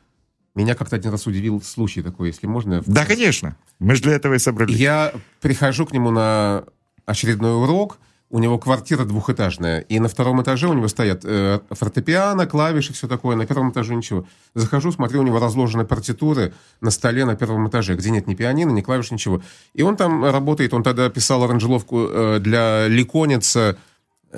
меня 0.55 0.74
как-то 0.74 0.96
один 0.96 1.12
раз 1.12 1.26
удивил 1.26 1.62
случай 1.62 2.02
такой, 2.02 2.28
если 2.28 2.46
можно. 2.48 2.83
Да, 2.87 3.07
конечно. 3.07 3.57
Мы 3.78 3.94
же 3.94 4.02
для 4.02 4.12
этого 4.14 4.35
и 4.35 4.38
собрались. 4.38 4.76
Я 4.76 5.12
прихожу 5.40 5.87
к 5.87 5.92
нему 5.92 6.11
на 6.11 6.64
очередной 7.07 7.55
урок, 7.62 7.98
у 8.32 8.38
него 8.38 8.58
квартира 8.58 9.04
двухэтажная, 9.04 9.80
и 9.80 10.00
на 10.00 10.08
втором 10.08 10.40
этаже 10.42 10.66
у 10.66 10.72
него 10.72 10.88
стоят 10.88 11.20
э, 11.24 11.60
фортепиано, 11.70 12.46
клавиши, 12.46 12.94
все 12.94 13.06
такое, 13.06 13.36
на 13.36 13.46
первом 13.46 13.70
этаже 13.70 13.94
ничего. 13.94 14.24
Захожу, 14.54 14.90
смотрю, 14.90 15.20
у 15.20 15.22
него 15.22 15.38
разложены 15.38 15.84
партитуры 15.84 16.54
на 16.80 16.90
столе 16.90 17.26
на 17.26 17.36
первом 17.36 17.68
этаже, 17.68 17.94
где 17.94 18.10
нет 18.10 18.26
ни 18.26 18.34
пианино, 18.34 18.70
ни 18.70 18.80
клавиш, 18.80 19.10
ничего. 19.10 19.42
И 19.74 19.82
он 19.82 19.96
там 19.96 20.24
работает, 20.24 20.72
он 20.72 20.82
тогда 20.82 21.10
писал 21.10 21.44
аранжировку 21.44 22.08
э, 22.10 22.38
для 22.40 22.88
Ликоница, 22.88 23.76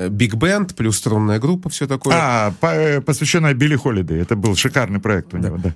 Биг 0.09 0.35
Бенд, 0.35 0.74
плюс 0.74 0.96
струнная 0.96 1.38
группа, 1.38 1.68
все 1.68 1.87
такое. 1.87 2.16
А, 2.18 2.52
по- 2.61 2.74
э, 2.74 3.00
посвященная 3.00 3.54
Билли 3.54 3.76
Холидей. 3.76 4.20
Это 4.20 4.35
был 4.35 4.57
шикарный 4.57 4.98
проект 4.98 5.33
у 5.35 5.38
него, 5.38 5.57
да. 5.57 5.72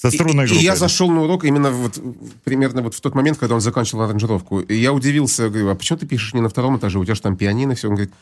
Со 0.00 0.08
И- 0.08 0.12
струнной 0.12 0.44
и, 0.44 0.48
группой. 0.48 0.64
я 0.64 0.76
зашел 0.76 1.10
на 1.10 1.22
урок 1.24 1.44
именно 1.44 1.70
вот 1.70 2.00
примерно 2.44 2.80
вот 2.80 2.94
в 2.94 3.00
тот 3.02 3.14
момент, 3.14 3.36
когда 3.36 3.54
он 3.54 3.60
заканчивал 3.60 4.04
аранжировку. 4.04 4.60
И 4.60 4.74
я 4.74 4.94
удивился, 4.94 5.48
говорю, 5.50 5.68
а 5.68 5.74
почему 5.74 5.98
ты 5.98 6.06
пишешь 6.06 6.32
не 6.32 6.40
на 6.40 6.48
втором 6.48 6.78
этаже, 6.78 6.98
у 6.98 7.04
тебя 7.04 7.14
же 7.14 7.20
там 7.20 7.36
пианино, 7.36 7.74
все. 7.74 7.88
Он 7.88 7.94
говорит, 7.96 8.14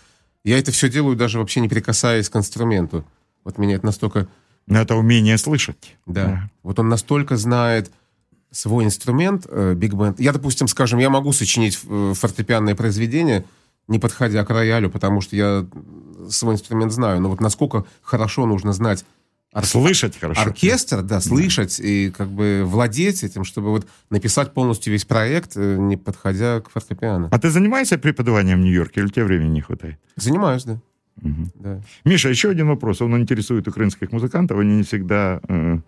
я 0.44 0.58
это 0.58 0.72
все 0.72 0.88
делаю 0.88 1.14
даже 1.14 1.38
вообще 1.38 1.60
не 1.60 1.68
прикасаясь 1.68 2.28
к 2.28 2.34
инструменту. 2.36 3.04
Вот 3.44 3.58
меня 3.58 3.76
это 3.76 3.86
настолько, 3.86 4.26
Но 4.66 4.80
это 4.80 4.96
умение 4.96 5.38
слышать. 5.38 5.96
да, 6.06 6.50
вот 6.64 6.80
он 6.80 6.88
настолько 6.88 7.36
знает 7.36 7.92
свой 8.50 8.84
инструмент, 8.84 9.46
биг 9.76 9.94
бенд. 9.94 10.18
Я, 10.18 10.32
допустим, 10.32 10.66
скажем, 10.66 10.98
я 10.98 11.10
могу 11.10 11.32
сочинить 11.32 11.78
э, 11.86 12.12
фортепианное 12.16 12.74
произведение, 12.74 13.44
не 13.86 13.98
подходя 14.00 14.44
к 14.44 14.50
роялю, 14.50 14.90
потому 14.90 15.20
что 15.20 15.36
я 15.36 15.64
свой 16.28 16.54
инструмент 16.54 16.90
знаю. 16.92 17.20
Но 17.20 17.28
вот 17.28 17.40
насколько 17.40 17.84
хорошо 18.02 18.46
нужно 18.46 18.72
знать 18.72 19.04
ор- 19.52 19.64
Слышать 19.64 20.18
хорошо. 20.18 20.40
оркестр, 20.42 21.02
да, 21.02 21.20
слышать 21.20 21.80
и 21.80 22.10
как 22.10 22.28
бы 22.28 22.62
владеть 22.64 23.24
этим, 23.24 23.44
чтобы 23.44 23.70
вот 23.70 23.86
написать 24.10 24.52
полностью 24.54 24.92
весь 24.92 25.04
проект, 25.04 25.56
э, 25.56 25.76
не 25.78 25.96
подходя 25.96 26.60
к 26.60 26.70
фортепиано. 26.70 27.28
А 27.32 27.38
ты 27.38 27.50
занимаешься 27.50 27.98
преподаванием 27.98 28.58
в 28.60 28.62
Нью-Йорке 28.64 29.00
или 29.00 29.08
тебе 29.08 29.24
времени 29.24 29.50
не 29.50 29.60
хватает? 29.60 29.96
Занимаюсь, 30.16 30.64
да. 30.64 30.80
да. 31.54 31.80
Миша, 32.04 32.28
еще 32.28 32.50
один 32.50 32.68
вопрос. 32.68 33.00
Он 33.00 33.16
интересует 33.18 33.66
украинских 33.68 34.12
музыкантов. 34.12 34.58
Они 34.58 34.76
не 34.76 34.82
всегда... 34.82 35.40
э, 35.48 35.78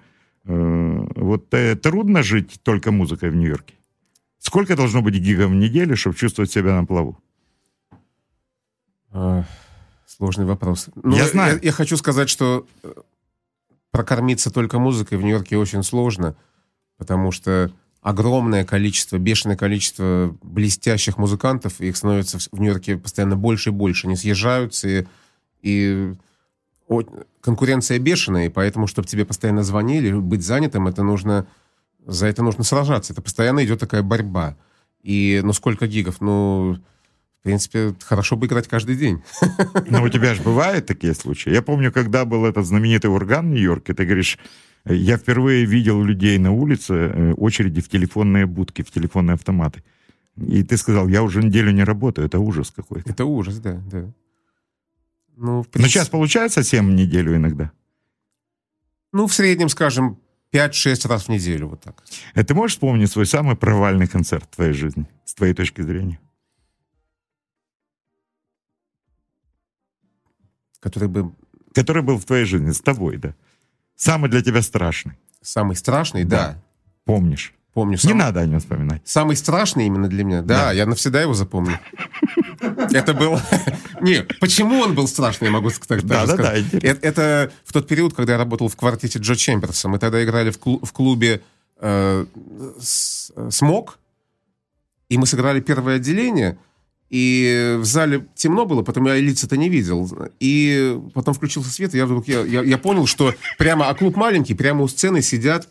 э, 0.46 1.06
вот 1.16 1.52
э, 1.54 1.76
трудно 1.76 2.22
жить 2.22 2.60
только 2.62 2.90
музыкой 2.92 3.30
в 3.30 3.36
Нью-Йорке? 3.36 3.74
Сколько 4.38 4.74
должно 4.74 5.02
быть 5.02 5.14
гигов 5.14 5.50
в 5.50 5.54
неделю, 5.54 5.96
чтобы 5.96 6.16
чувствовать 6.16 6.50
себя 6.50 6.74
на 6.80 6.86
плаву? 6.86 7.18
А, 9.12 9.44
Сложный 10.06 10.44
вопрос. 10.46 10.88
Ну, 10.94 11.16
Я 11.16 11.26
знаю. 11.26 11.56
Я, 11.62 11.66
я 11.66 11.72
хочу 11.72 11.96
сказать, 11.96 12.28
что 12.28 12.66
э, 12.82 12.92
прокормиться 13.90 14.50
только 14.50 14.78
музыкой 14.78 15.18
в 15.18 15.22
Нью-Йорке 15.22 15.56
очень 15.56 15.82
сложно, 15.82 16.36
потому 16.96 17.32
что 17.32 17.72
огромное 18.02 18.64
количество, 18.64 19.18
бешеное 19.18 19.56
количество 19.56 20.36
блестящих 20.42 21.18
музыкантов, 21.18 21.80
их 21.80 21.96
становится 21.96 22.38
в 22.38 22.60
Нью-Йорке 22.60 22.96
постоянно 22.96 23.36
больше 23.36 23.70
и 23.70 23.72
больше. 23.72 24.06
Они 24.06 24.16
съезжаются, 24.16 24.88
и, 24.88 25.06
и 25.62 26.14
о- 26.88 27.04
конкуренция 27.40 27.98
бешеная, 27.98 28.46
и 28.46 28.50
поэтому, 28.50 28.86
чтобы 28.86 29.08
тебе 29.08 29.24
постоянно 29.24 29.62
звонили, 29.62 30.12
быть 30.12 30.42
занятым, 30.42 30.88
это 30.88 31.02
нужно, 31.02 31.46
за 32.06 32.26
это 32.26 32.42
нужно 32.42 32.64
сражаться. 32.64 33.12
Это 33.12 33.22
постоянно 33.22 33.64
идет 33.64 33.80
такая 33.80 34.02
борьба. 34.02 34.56
И, 35.02 35.40
ну, 35.42 35.52
сколько 35.52 35.86
гигов? 35.86 36.20
Ну, 36.20 36.78
в 37.40 37.42
принципе, 37.42 37.94
хорошо 38.04 38.36
бы 38.36 38.46
играть 38.46 38.68
каждый 38.68 38.96
день. 38.96 39.22
Но 39.88 40.02
у 40.02 40.08
тебя 40.10 40.34
же 40.34 40.42
бывают 40.42 40.86
такие 40.86 41.14
случаи. 41.14 41.50
Я 41.50 41.62
помню, 41.62 41.90
когда 41.90 42.24
был 42.24 42.44
этот 42.44 42.66
знаменитый 42.66 43.10
ураган 43.10 43.46
в 43.48 43.54
Нью-Йорке, 43.54 43.94
ты 43.94 44.04
говоришь, 44.04 44.38
я 44.84 45.16
впервые 45.16 45.64
видел 45.64 46.02
людей 46.02 46.36
на 46.38 46.52
улице 46.52 46.92
э, 46.94 47.32
очереди 47.32 47.80
в 47.80 47.88
телефонные 47.88 48.44
будки, 48.46 48.82
в 48.82 48.90
телефонные 48.90 49.34
автоматы. 49.34 49.82
И 50.36 50.62
ты 50.62 50.76
сказал, 50.76 51.08
я 51.08 51.22
уже 51.22 51.42
неделю 51.42 51.70
не 51.72 51.82
работаю, 51.84 52.26
это 52.26 52.38
ужас 52.38 52.70
какой-то. 52.70 53.10
Это 53.10 53.24
ужас, 53.24 53.58
да, 53.58 53.82
да. 53.90 54.12
Ну, 55.36 55.62
в 55.62 55.64
Но 55.66 55.70
принципе, 55.72 55.88
сейчас 55.88 56.08
получается 56.08 56.62
7 56.62 56.86
в 56.90 56.94
неделю 56.94 57.34
иногда. 57.36 57.72
ну, 59.12 59.26
в 59.26 59.32
среднем, 59.34 59.70
скажем, 59.70 60.18
5-6 60.52 61.08
раз 61.08 61.24
в 61.24 61.28
неделю, 61.30 61.68
вот 61.68 61.80
так. 61.80 62.02
Э, 62.34 62.44
Ты 62.44 62.52
можешь 62.54 62.74
вспомнить 62.76 63.10
свой 63.10 63.24
самый 63.24 63.56
провальный 63.56 64.06
концерт 64.06 64.44
в 64.50 64.56
твоей 64.56 64.72
жизни, 64.74 65.06
с 65.24 65.34
твоей 65.34 65.54
точки 65.54 65.80
зрения? 65.82 66.18
Который 70.80 71.08
бы 71.08 71.32
Который 71.74 72.02
был 72.02 72.18
в 72.18 72.24
твоей 72.24 72.44
жизни, 72.46 72.70
с 72.72 72.80
тобой, 72.80 73.16
да. 73.18 73.34
Самый 73.96 74.28
для 74.30 74.42
тебя 74.42 74.60
страшный. 74.62 75.12
самый 75.42 75.76
страшный, 75.76 76.24
да. 76.24 76.60
Помнишь? 77.04 77.54
Помню. 77.72 77.92
Не 77.92 77.98
сам- 77.98 78.18
надо 78.18 78.40
о 78.40 78.46
нем 78.46 78.58
вспоминать. 78.58 79.00
Самый 79.04 79.36
страшный 79.36 79.86
именно 79.86 80.08
для 80.08 80.24
меня. 80.24 80.42
Да, 80.42 80.72
я 80.72 80.86
навсегда 80.86 81.22
его 81.22 81.34
запомню. 81.34 81.78
Это 82.92 83.14
был... 83.14 83.38
Не, 84.00 84.24
почему 84.40 84.80
он 84.80 84.94
был 84.96 85.06
страшный, 85.06 85.46
я 85.46 85.52
могу 85.52 85.70
так 85.86 86.02
Да, 86.04 86.26
да, 86.26 86.26
да, 86.26 86.32
сказать. 86.34 86.64
интересно. 86.64 86.88
Это, 86.88 87.06
это 87.06 87.52
в 87.64 87.72
тот 87.72 87.86
период, 87.86 88.14
когда 88.14 88.32
я 88.32 88.38
работал 88.38 88.66
в 88.68 88.74
квартете 88.76 89.20
Джо 89.20 89.36
Чемберса. 89.36 89.88
Мы 89.88 89.98
тогда 90.00 90.22
играли 90.24 90.50
в, 90.50 90.58
клу- 90.58 90.84
в 90.84 90.92
клубе 90.92 91.42
э, 91.78 92.26
с- 92.80 93.30
э, 93.36 93.48
«Смог», 93.52 93.98
и 95.08 95.16
мы 95.18 95.26
сыграли 95.26 95.60
первое 95.60 95.96
отделение, 95.96 96.58
и 97.10 97.76
в 97.78 97.84
зале 97.84 98.28
темно 98.36 98.66
было, 98.66 98.82
потом 98.82 99.06
я 99.06 99.16
лица-то 99.16 99.56
не 99.56 99.68
видел. 99.68 100.08
И 100.38 100.96
потом 101.12 101.34
включился 101.34 101.70
свет, 101.70 101.92
и 101.94 101.98
я 101.98 102.06
вдруг 102.06 102.28
я, 102.28 102.42
я, 102.42 102.62
я 102.62 102.78
понял, 102.78 103.06
что 103.06 103.34
прямо, 103.58 103.88
а 103.88 103.94
клуб 103.94 104.16
маленький, 104.16 104.54
прямо 104.54 104.82
у 104.82 104.88
сцены 104.88 105.20
сидят 105.20 105.68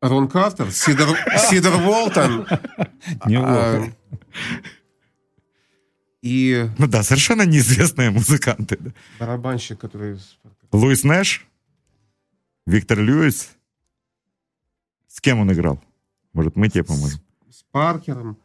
Рон 0.00 0.28
Картер, 0.28 0.70
Сидор, 0.70 1.16
Сидор 1.50 1.74
Уолтон, 1.74 2.46
Неловко. 3.26 3.84
а, 3.84 3.92
и 6.22 6.68
Ну 6.78 6.86
да, 6.86 7.02
совершенно 7.02 7.42
неизвестные 7.42 8.10
музыканты. 8.10 8.76
да. 8.78 8.90
барабанщик, 9.18 9.80
который... 9.80 10.18
Луис 10.70 11.02
Нэш, 11.02 11.46
Виктор 12.66 13.00
Льюис. 13.00 13.50
С 15.08 15.20
кем 15.20 15.40
он 15.40 15.52
играл? 15.52 15.82
Может, 16.32 16.56
мы 16.56 16.68
тебе 16.68 16.84
поможем? 16.84 17.20
С 17.50 17.64
Паркером. 17.72 18.36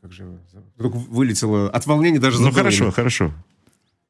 Как 0.00 0.12
же... 0.12 0.38
Вдруг 0.76 0.94
вылетело... 0.94 1.68
От 1.70 1.86
волнения 1.86 2.18
даже 2.18 2.38
Ну 2.38 2.44
забыл 2.44 2.58
хорошо, 2.58 2.84
имя. 2.84 2.92
хорошо. 2.92 3.32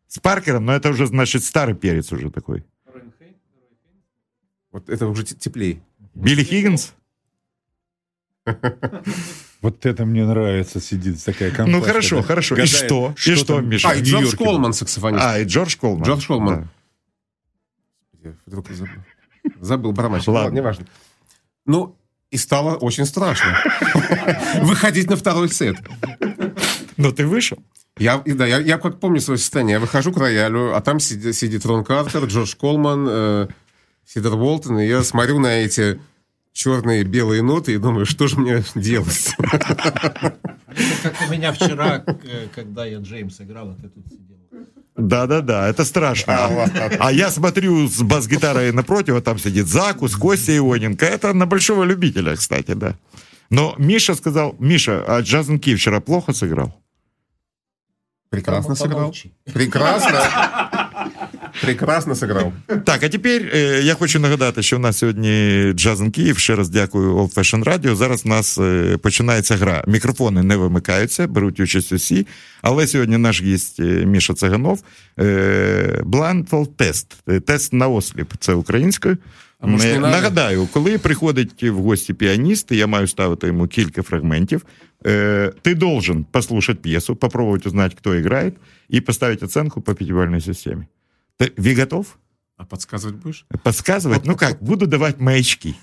С 0.06 0.18
Паркером, 0.18 0.64
но 0.66 0.72
это 0.72 0.90
уже, 0.90 1.06
значит, 1.06 1.44
старый 1.44 1.74
перец 1.74 2.12
уже 2.12 2.30
такой. 2.30 2.64
Вот 4.72 4.88
это 4.88 5.06
уже 5.08 5.24
те- 5.24 5.34
теплее. 5.34 5.82
Билли 6.14 6.42
Хиггинс? 6.44 6.92
Вот 9.62 9.84
это 9.84 10.06
мне 10.06 10.24
нравится, 10.24 10.80
сидит 10.80 11.22
такая 11.22 11.50
компания. 11.50 11.76
Ну 11.76 11.82
хорошо, 11.84 12.22
хорошо. 12.22 12.56
И 12.56 12.64
что? 12.64 13.14
И 13.26 13.34
что, 13.34 13.60
Миша? 13.60 13.90
А, 13.90 13.94
и 13.94 14.00
Джордж 14.00 14.34
Колман, 14.34 14.72
саксофонист. 14.72 15.22
А, 15.22 15.38
и 15.38 15.44
Джордж 15.44 15.76
Колман. 15.76 16.02
Джордж 16.06 16.26
Колман. 16.26 16.70
Вдруг 18.46 18.70
забыл. 18.70 18.92
Забыл 19.60 19.92
барабанщик. 19.92 20.28
Ладно. 20.28 20.44
Ладно, 20.44 20.56
неважно. 20.56 20.86
Ну, 21.66 21.94
и 22.30 22.36
стало 22.36 22.76
очень 22.76 23.06
страшно. 23.06 23.56
Выходить 24.62 25.10
на 25.10 25.16
второй 25.16 25.48
сет. 25.50 25.76
Но 26.96 27.10
ты 27.12 27.26
вышел? 27.26 27.58
Я, 27.98 28.22
да, 28.24 28.46
я, 28.46 28.58
я 28.58 28.78
как 28.78 29.00
помню 29.00 29.20
свое 29.20 29.38
состояние. 29.38 29.74
Я 29.74 29.80
выхожу 29.80 30.12
к 30.12 30.16
роялю, 30.16 30.74
а 30.74 30.80
там 30.80 31.00
сидит, 31.00 31.34
сидит 31.34 31.66
Рон 31.66 31.84
Картер, 31.84 32.24
Джордж 32.24 32.54
Колман, 32.56 33.06
э, 33.08 33.48
Сидор 34.06 34.34
Уолтон, 34.34 34.78
и 34.78 34.86
я 34.86 35.02
смотрю 35.02 35.38
на 35.38 35.58
эти 35.58 36.00
черные 36.52 37.04
белые 37.04 37.42
ноты 37.42 37.74
и 37.74 37.78
думаю, 37.78 38.06
что 38.06 38.26
же 38.26 38.38
мне 38.38 38.62
делать? 38.74 39.34
Как 41.02 41.14
у 41.28 41.32
меня 41.32 41.52
вчера, 41.52 42.04
когда 42.54 42.86
я 42.86 42.98
Джеймс 42.98 43.40
играл, 43.40 43.70
а 43.70 43.74
ты 43.74 43.88
тут 43.88 44.06
сидел. 44.08 44.38
Да-да-да, 45.00 45.68
это 45.68 45.84
страшно. 45.84 46.68
А 46.98 47.12
я 47.12 47.30
смотрю 47.30 47.88
с 47.88 48.02
бас-гитарой 48.02 48.72
напротив, 48.72 49.16
а 49.16 49.20
там 49.20 49.38
сидит 49.38 49.66
Закус, 49.66 50.16
Костя 50.16 50.56
Ионенко. 50.56 51.06
Это 51.06 51.32
на 51.32 51.46
большого 51.46 51.84
любителя, 51.84 52.36
кстати, 52.36 52.74
да. 52.74 52.94
Но 53.50 53.74
Миша 53.78 54.14
сказал, 54.14 54.54
Миша, 54.58 55.04
а 55.08 55.20
Джазен 55.20 55.58
Ки 55.58 55.74
вчера 55.74 56.00
плохо 56.00 56.32
сыграл? 56.32 56.72
Прекрасно 58.30 58.76
сыграл. 58.76 59.12
Прекрасно. 59.52 60.59
Прекрасно 61.62 62.14
сыграл. 62.14 62.52
Так, 62.84 63.02
а 63.02 63.08
тепер 63.08 63.42
е, 63.54 63.80
я 63.84 63.94
хочу 63.94 64.20
нагадати, 64.20 64.62
що 64.62 64.76
у 64.76 64.80
нас 64.80 64.98
сьогодні 64.98 65.62
Джазен 65.72 66.10
Київ. 66.10 66.38
Ще 66.38 66.56
раз 66.56 66.68
дякую 66.68 67.16
Old 67.16 67.34
Fashion 67.34 67.64
Radio. 67.64 67.94
Зараз 67.94 68.26
у 68.26 68.28
нас 68.28 68.58
е, 68.58 68.96
починається 69.02 69.56
гра. 69.56 69.84
Мікрофони 69.86 70.42
не 70.42 70.56
вимикаються, 70.56 71.26
беруть 71.26 71.60
участь 71.60 71.92
усі. 71.92 72.26
Але 72.62 72.86
сьогодні 72.86 73.18
наш 73.18 73.42
гість 73.42 73.80
е, 73.80 73.82
Міша 73.82 74.34
Цаганов. 74.34 74.82
Е, 75.18 76.02
Blindfold 76.04 76.66
тест. 76.76 77.16
Тест 77.46 77.72
на 77.72 77.88
осліп. 77.88 78.32
Це 78.38 78.52
українською. 78.54 79.16
А 79.60 79.66
може, 79.66 79.88
Е, 79.88 79.92
не? 79.98 80.08
Нагадаю, 80.08 80.68
коли 80.72 80.98
приходить 80.98 81.62
в 81.62 81.74
гості 81.74 82.14
піаніст, 82.14 82.72
я 82.72 82.86
маю 82.86 83.06
ставити 83.06 83.46
йому 83.46 83.66
кілька 83.66 84.02
фрагментів. 84.02 84.62
Е, 85.06 85.52
Ти 85.62 85.74
должен 85.74 86.24
послушать 86.30 86.82
пьесу, 86.82 87.16
попробовать 87.16 87.66
узнать, 87.66 87.94
кто 87.94 88.14
играет, 88.14 88.54
и 88.94 89.00
поставить 89.00 89.42
оценку 89.42 89.80
по 89.80 89.94
пятибалльной 89.94 90.40
системе. 90.40 90.86
Ты, 91.39 91.53
вы 91.57 91.73
готов? 91.73 92.17
А 92.57 92.65
подсказывать 92.65 93.15
будешь? 93.15 93.45
Подсказывать? 93.63 94.25
Ну 94.25 94.35
как, 94.35 94.63
буду 94.63 94.87
давать 94.87 95.19
маячки. 95.19 95.75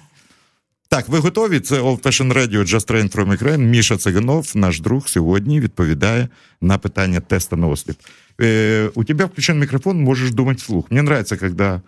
Так, 0.89 1.09
ви 1.09 1.19
готові? 1.19 1.61
Це 1.61 1.81
Old 1.81 2.03
Fashion 2.03 2.33
Radio 2.33 2.59
Just 2.59 2.91
Train 2.91 3.17
from 3.17 3.39
Ukraine. 3.39 3.59
Міша 3.59 3.97
Циганов, 3.97 4.53
наш 4.55 4.81
друг, 4.81 5.09
сьогодні 5.09 5.61
відповідає 5.61 6.29
на 6.61 6.79
питання 6.79 7.21
теста 7.21 7.57
на 7.57 7.67
осліп. 7.67 7.97
Э, 8.39 8.91
у 8.95 9.05
тебя 9.05 9.25
включен 9.27 9.59
микрофон, 9.59 10.03
можешь 10.03 10.31
думать 10.31 10.61
вслух. 10.61 10.91
Мне 10.91 11.01
нравится, 11.01 11.37
когда 11.37 11.83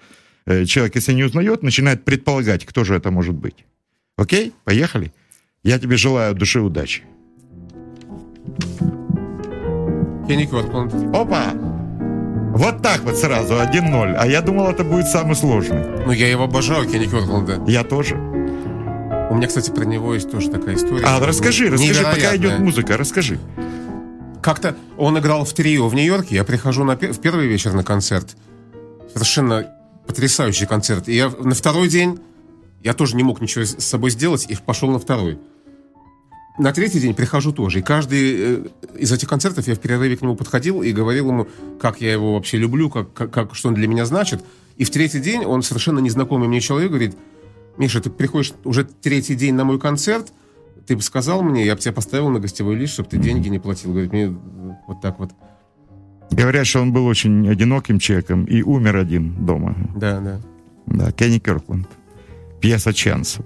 э, 0.46 0.66
человек, 0.66 0.96
если 0.96 1.14
не 1.14 1.24
узнает, 1.24 1.62
начинает 1.62 2.04
предполагать, 2.04 2.64
кто 2.64 2.84
же 2.84 2.94
это 2.94 3.10
может 3.10 3.34
быть. 3.34 3.64
Окей? 4.16 4.52
Поехали? 4.64 5.10
Я 5.62 5.78
тебе 5.78 5.96
желаю 5.96 6.30
от 6.30 6.38
души 6.38 6.60
удачи. 6.60 7.02
Кенни 10.28 10.46
Кёртланд. 10.46 11.14
Опа! 11.14 11.67
Вот 12.59 12.81
так 12.81 13.03
вот 13.03 13.15
сразу, 13.15 13.53
1-0. 13.53 14.15
А 14.17 14.27
я 14.27 14.41
думал, 14.41 14.67
это 14.67 14.83
будет 14.83 15.07
самый 15.07 15.37
сложный. 15.37 15.81
Ну, 16.05 16.11
я 16.11 16.27
его 16.27 16.43
обожаю, 16.43 16.89
Кенни 16.89 17.05
Кёртланда. 17.05 17.63
Я 17.65 17.85
тоже. 17.85 18.15
У 18.15 19.35
меня, 19.35 19.47
кстати, 19.47 19.69
про 19.69 19.85
него 19.85 20.13
есть 20.13 20.29
тоже 20.29 20.49
такая 20.49 20.75
история. 20.75 21.05
А, 21.05 21.25
расскажи, 21.25 21.69
расскажи, 21.69 22.03
пока 22.03 22.35
идет 22.35 22.59
музыка, 22.59 22.97
расскажи. 22.97 23.39
Как-то 24.41 24.75
он 24.97 25.17
играл 25.17 25.45
в 25.45 25.53
трио 25.53 25.87
в 25.87 25.95
Нью-Йорке, 25.95 26.35
я 26.35 26.43
прихожу 26.43 26.83
на, 26.83 26.97
в 26.97 27.19
первый 27.21 27.47
вечер 27.47 27.71
на 27.71 27.85
концерт. 27.85 28.35
Совершенно 29.13 29.73
потрясающий 30.05 30.65
концерт. 30.65 31.07
И 31.07 31.15
я 31.15 31.29
на 31.29 31.55
второй 31.55 31.87
день, 31.87 32.19
я 32.83 32.93
тоже 32.93 33.15
не 33.15 33.23
мог 33.23 33.39
ничего 33.39 33.63
с 33.63 33.77
собой 33.79 34.11
сделать, 34.11 34.45
и 34.49 34.57
пошел 34.57 34.91
на 34.91 34.99
второй. 34.99 35.39
На 36.59 36.73
третий 36.73 36.99
день 36.99 37.13
прихожу 37.15 37.53
тоже. 37.53 37.79
И 37.79 37.81
каждый 37.81 38.35
э, 38.37 38.65
из 38.97 39.11
этих 39.13 39.29
концертов 39.29 39.65
я 39.67 39.75
в 39.75 39.79
перерыве 39.79 40.17
к 40.17 40.21
нему 40.21 40.35
подходил 40.35 40.81
и 40.83 40.91
говорил 40.91 41.29
ему, 41.29 41.47
как 41.79 42.01
я 42.01 42.11
его 42.11 42.33
вообще 42.33 42.57
люблю, 42.57 42.89
как, 42.89 43.13
как, 43.13 43.31
как- 43.31 43.55
что 43.55 43.69
он 43.69 43.75
для 43.75 43.87
меня 43.87 44.05
значит. 44.05 44.43
И 44.75 44.83
в 44.83 44.89
третий 44.89 45.19
день 45.21 45.45
он 45.45 45.63
совершенно 45.63 45.99
незнакомый 45.99 46.49
мне 46.49 46.59
человек 46.59 46.89
говорит, 46.89 47.15
Миша, 47.77 48.01
ты 48.01 48.09
приходишь 48.09 48.53
уже 48.65 48.83
третий 48.83 49.35
день 49.35 49.55
на 49.55 49.63
мой 49.63 49.79
концерт, 49.79 50.33
ты 50.85 50.97
бы 50.97 51.01
сказал 51.01 51.43
мне, 51.43 51.65
я 51.65 51.75
бы 51.75 51.81
тебя 51.81 51.93
поставил 51.93 52.29
на 52.29 52.39
гостевой 52.41 52.75
лист, 52.75 52.93
чтобы 52.93 53.07
ты 53.09 53.17
деньги 53.17 53.47
не 53.47 53.59
платил. 53.59 53.91
Говорит, 53.91 54.11
мне 54.11 54.35
вот 54.87 55.01
так 55.01 55.17
вот. 55.19 55.31
Говорят, 56.29 56.67
что 56.67 56.81
он 56.81 56.91
был 56.91 57.05
очень 57.05 57.47
одиноким 57.49 57.99
человеком 57.99 58.43
и 58.43 58.61
умер 58.63 58.97
один 58.97 59.45
дома. 59.45 59.75
Да, 59.95 60.19
да. 60.19 60.41
Да, 60.87 61.11
Кенни 61.13 61.39
Киркланд. 61.39 61.87
Пьеса 62.59 62.91
«Чанс». 62.93 63.37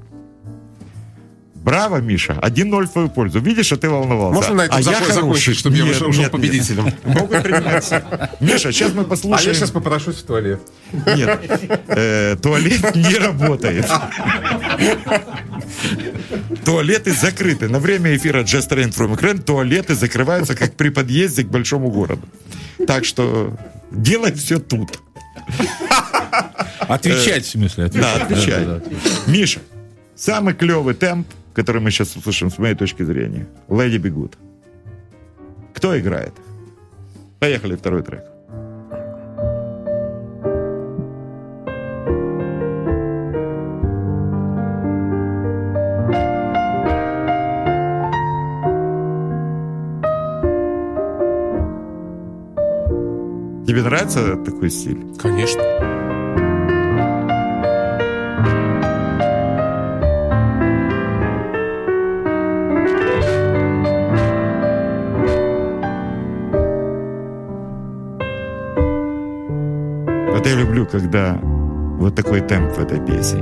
Браво, 1.64 1.98
Миша. 2.02 2.34
1-0 2.42 2.86
в 2.88 2.90
твою 2.92 3.10
пользу. 3.10 3.40
Видишь, 3.40 3.68
что 3.68 3.78
ты 3.78 3.90
волновался. 3.90 4.36
Можно 4.36 4.56
на 4.56 4.62
этом 4.66 4.78
а 4.78 4.82
я 4.82 4.94
хороший. 4.96 5.14
закончить, 5.14 5.58
чтобы 5.58 5.78
я 5.78 5.84
Нет, 5.86 5.94
вышел- 5.96 6.10
ушел 6.10 6.24
нет, 6.24 6.32
победителем? 6.32 6.86
нет. 6.86 7.06
Могут 7.06 7.42
приниматься. 7.44 8.30
Миша, 8.42 8.72
сейчас 8.74 8.92
мы 8.94 9.00
А 9.00 9.04
я 9.04 9.10
послушаем. 9.10 9.56
сейчас 9.56 9.72
попрошусь 9.72 10.18
в 10.18 10.24
туалет. 10.24 10.60
Нет, 10.92 11.40
э, 11.88 12.36
туалет 12.42 12.96
не 12.96 13.16
работает. 13.16 13.86
Туалеты 16.66 17.14
закрыты. 17.14 17.70
На 17.70 17.80
время 17.80 18.16
эфира 18.16 18.42
Just 18.44 18.70
Train 18.70 18.90
from 18.94 19.16
Ukraine 19.18 19.42
туалеты 19.42 19.96
закрываются, 19.96 20.56
как 20.56 20.74
при 20.76 20.90
подъезде 20.90 21.44
к 21.44 21.48
большому 21.48 21.90
городу. 21.92 22.28
Так 22.88 23.06
что 23.06 23.56
делай 23.92 24.34
все 24.34 24.60
тут. 24.60 25.00
Отвечать, 26.80 27.46
в 27.46 27.50
смысле? 27.50 27.88
Да, 27.88 28.16
отвечай. 28.16 28.66
да, 28.66 28.76
да. 28.80 28.82
Миша, 29.28 29.60
самый 30.16 30.54
клевый 30.54 30.94
темп, 30.94 31.28
который 31.54 31.82
мы 31.82 31.92
сейчас 31.92 32.16
услышим, 32.16 32.50
с 32.50 32.58
моей 32.58 32.76
точки 32.76 33.04
зрения. 33.04 33.48
Леди 33.70 33.98
бегут. 33.98 34.38
Кто 35.74 35.98
играет? 36.00 36.34
Поехали, 37.40 37.76
второй 37.76 38.04
трек. 38.04 38.24
Тебе 53.66 53.82
нравится 53.82 54.36
такой 54.38 54.70
стиль? 54.70 55.16
Конечно. 55.18 55.73
Вот 72.04 72.16
такой 72.16 72.42
темп 72.42 72.74
в 72.76 72.80
этой 72.80 73.00
песне. 73.00 73.42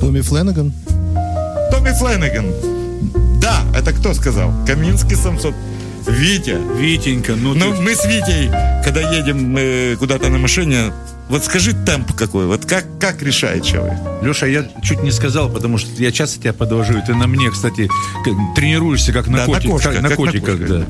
Томми 0.00 0.20
Фленнеган. 0.20 0.72
Томми 1.70 1.90
Фленнеган. 1.92 2.46
Да, 3.40 3.62
это 3.76 3.92
кто 3.92 4.14
сказал? 4.14 4.52
Каминский 4.66 5.16
Самсон. 5.16 5.54
Витя. 6.06 6.56
Витенька, 6.78 7.32
ну, 7.34 7.54
Ну, 7.54 7.74
ты- 7.74 7.80
мы 7.80 7.94
с 7.96 8.04
Витей, 8.04 8.48
когда 8.84 9.00
едем 9.12 9.56
э, 9.58 9.96
куда-то 9.98 10.28
на 10.28 10.38
машине, 10.38 10.92
вот 11.28 11.44
скажи 11.44 11.72
темп 11.72 12.12
какой, 12.14 12.46
вот 12.46 12.64
как, 12.66 12.84
как 13.00 13.22
решает 13.22 13.64
человек? 13.64 13.98
Леша, 14.22 14.46
я 14.46 14.64
чуть 14.82 15.02
не 15.02 15.10
сказал, 15.10 15.48
потому 15.48 15.78
что 15.78 15.90
я 16.02 16.12
часто 16.12 16.40
тебя 16.40 16.52
подвожу, 16.52 16.98
и 16.98 17.02
ты 17.04 17.14
на 17.14 17.26
мне, 17.26 17.50
кстати, 17.50 17.88
тренируешься 18.54 19.12
как 19.12 19.26
на, 19.26 19.38
Да, 19.38 19.46
на 19.46 19.52
коте- 19.58 19.68
кошках, 19.68 19.92
как 19.94 20.02
на 20.02 20.08
как 20.10 20.18
на 20.18 20.24
котиках, 20.26 20.58
кошках. 20.58 20.68
да. 20.68 20.86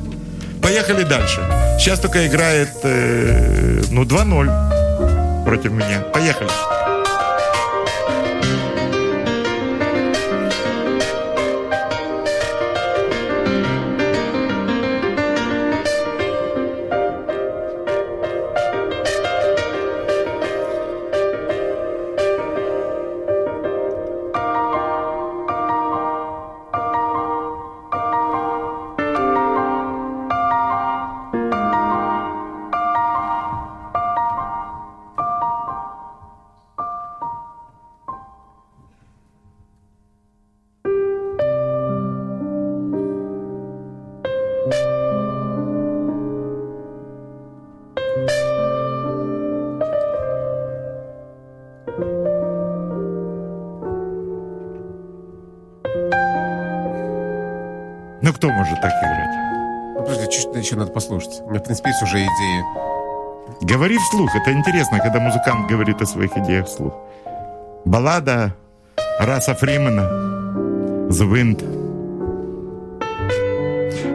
Поехали 0.63 1.05
дальше. 1.05 1.41
Сейчас 1.79 2.01
только 2.01 2.27
играет, 2.27 2.71
э, 2.83 3.83
ну, 3.91 4.05
2-0 4.05 5.45
против 5.45 5.73
меня. 5.73 6.01
Поехали. 6.13 6.51
Есть 61.97 62.03
уже 62.03 62.19
идеи. 62.19 62.63
Говори 63.63 63.97
вслух. 63.97 64.37
Это 64.37 64.53
интересно, 64.53 64.99
когда 64.99 65.19
музыкант 65.19 65.67
говорит 65.67 66.03
о 66.03 66.07
своих 66.07 66.37
идеях 66.37 66.67
вслух. 66.67 66.93
Баллада 67.87 68.55
Раса 69.19 69.55
Фримена 69.55 70.03
«The 71.09 71.27
Wind». 71.27 71.65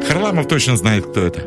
Харламов 0.07 0.47
точно 0.47 0.77
знает, 0.77 1.07
кто 1.07 1.21
это. 1.21 1.41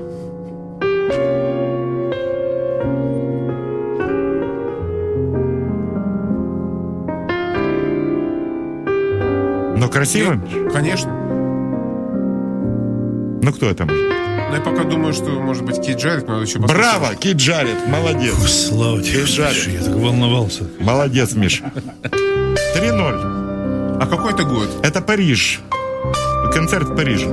Но 9.77 9.89
красиво? 9.89 10.33
Миш? 10.33 10.73
Конечно. 10.73 11.13
Ну, 13.41 13.53
кто 13.53 13.71
это 13.71 13.85
может? 13.85 14.14
Но 14.51 14.57
я 14.57 14.61
пока 14.61 14.85
думаю, 14.85 15.13
что, 15.13 15.31
может 15.31 15.65
быть, 15.65 15.81
Кит 15.81 15.99
Джаред, 15.99 16.29
надо 16.29 16.43
еще 16.43 16.59
послушать. 16.59 16.77
Браво! 16.77 17.15
Кит 17.15 17.37
Джаред, 17.37 17.87
молодец. 17.89 18.35
Слава 18.69 19.03
тебе, 19.03 19.27
жаль. 19.27 19.55
Миша, 19.55 19.71
я 19.71 19.81
так 19.83 19.95
волновался. 19.95 20.65
Молодец, 20.79 21.35
Миша. 21.35 21.73
3-0. 22.03 23.99
А 24.01 24.07
какой 24.07 24.33
это 24.33 24.45
год? 24.45 24.69
Это 24.83 25.01
Париж. 25.01 25.61
Концерт 26.53 26.89
в 26.89 26.97
Париже. 26.97 27.29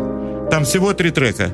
Там 0.50 0.64
всего 0.64 0.94
три 0.94 1.12
трека. 1.12 1.52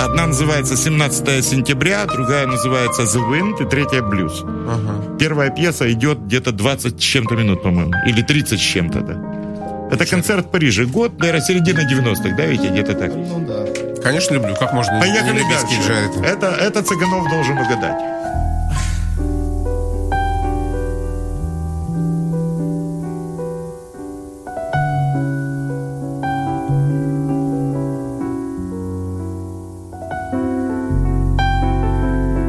Одна 0.00 0.26
называется 0.26 0.76
17 0.76 1.44
сентября, 1.44 2.04
другая 2.06 2.46
называется 2.46 3.02
The 3.02 3.20
Wind 3.30 3.66
и 3.66 3.68
третья 3.68 4.02
Блюз. 4.02 4.42
Ага. 4.42 5.16
Первая 5.18 5.50
пьеса 5.50 5.90
идет 5.92 6.18
где-то 6.18 6.52
20 6.52 7.00
с 7.00 7.02
чем-то 7.02 7.34
минут, 7.34 7.62
по-моему. 7.62 7.92
Или 8.06 8.22
30 8.22 8.58
с 8.58 8.62
чем-то, 8.62 9.00
да. 9.00 9.88
Это 9.90 10.04
концерт 10.04 10.46
в 10.46 10.50
Париже. 10.50 10.84
Год, 10.84 11.18
наверное, 11.18 11.40
середина 11.40 11.80
90-х, 11.80 12.36
да, 12.36 12.46
Витя, 12.46 12.68
где-то 12.68 12.94
так. 12.94 13.14
Ну 13.14 13.44
да. 13.46 13.64
Конечно, 14.06 14.34
люблю. 14.34 14.54
Как 14.54 14.72
можно 14.72 14.94
не 14.94 15.00
Поехали 15.00 15.38
любить. 15.38 15.84
Джареда? 15.84 16.24
Это, 16.24 16.46
это 16.46 16.80
Цыганов 16.84 17.28
должен 17.28 17.58
угадать. 17.58 18.00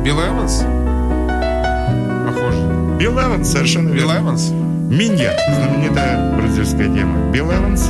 Билл 0.06 0.20
Эванс? 0.22 0.64
Похоже. 2.28 2.68
Билл 3.00 3.20
Эванс, 3.20 3.52
совершенно 3.52 3.90
Билл 3.90 4.12
верно. 4.12 4.20
Эванс? 4.20 4.52
Минья, 4.52 5.36
знаменитая 5.56 6.36
бразильская 6.36 6.94
тема. 6.94 7.32
Билл 7.32 7.52
Эванс, 7.52 7.90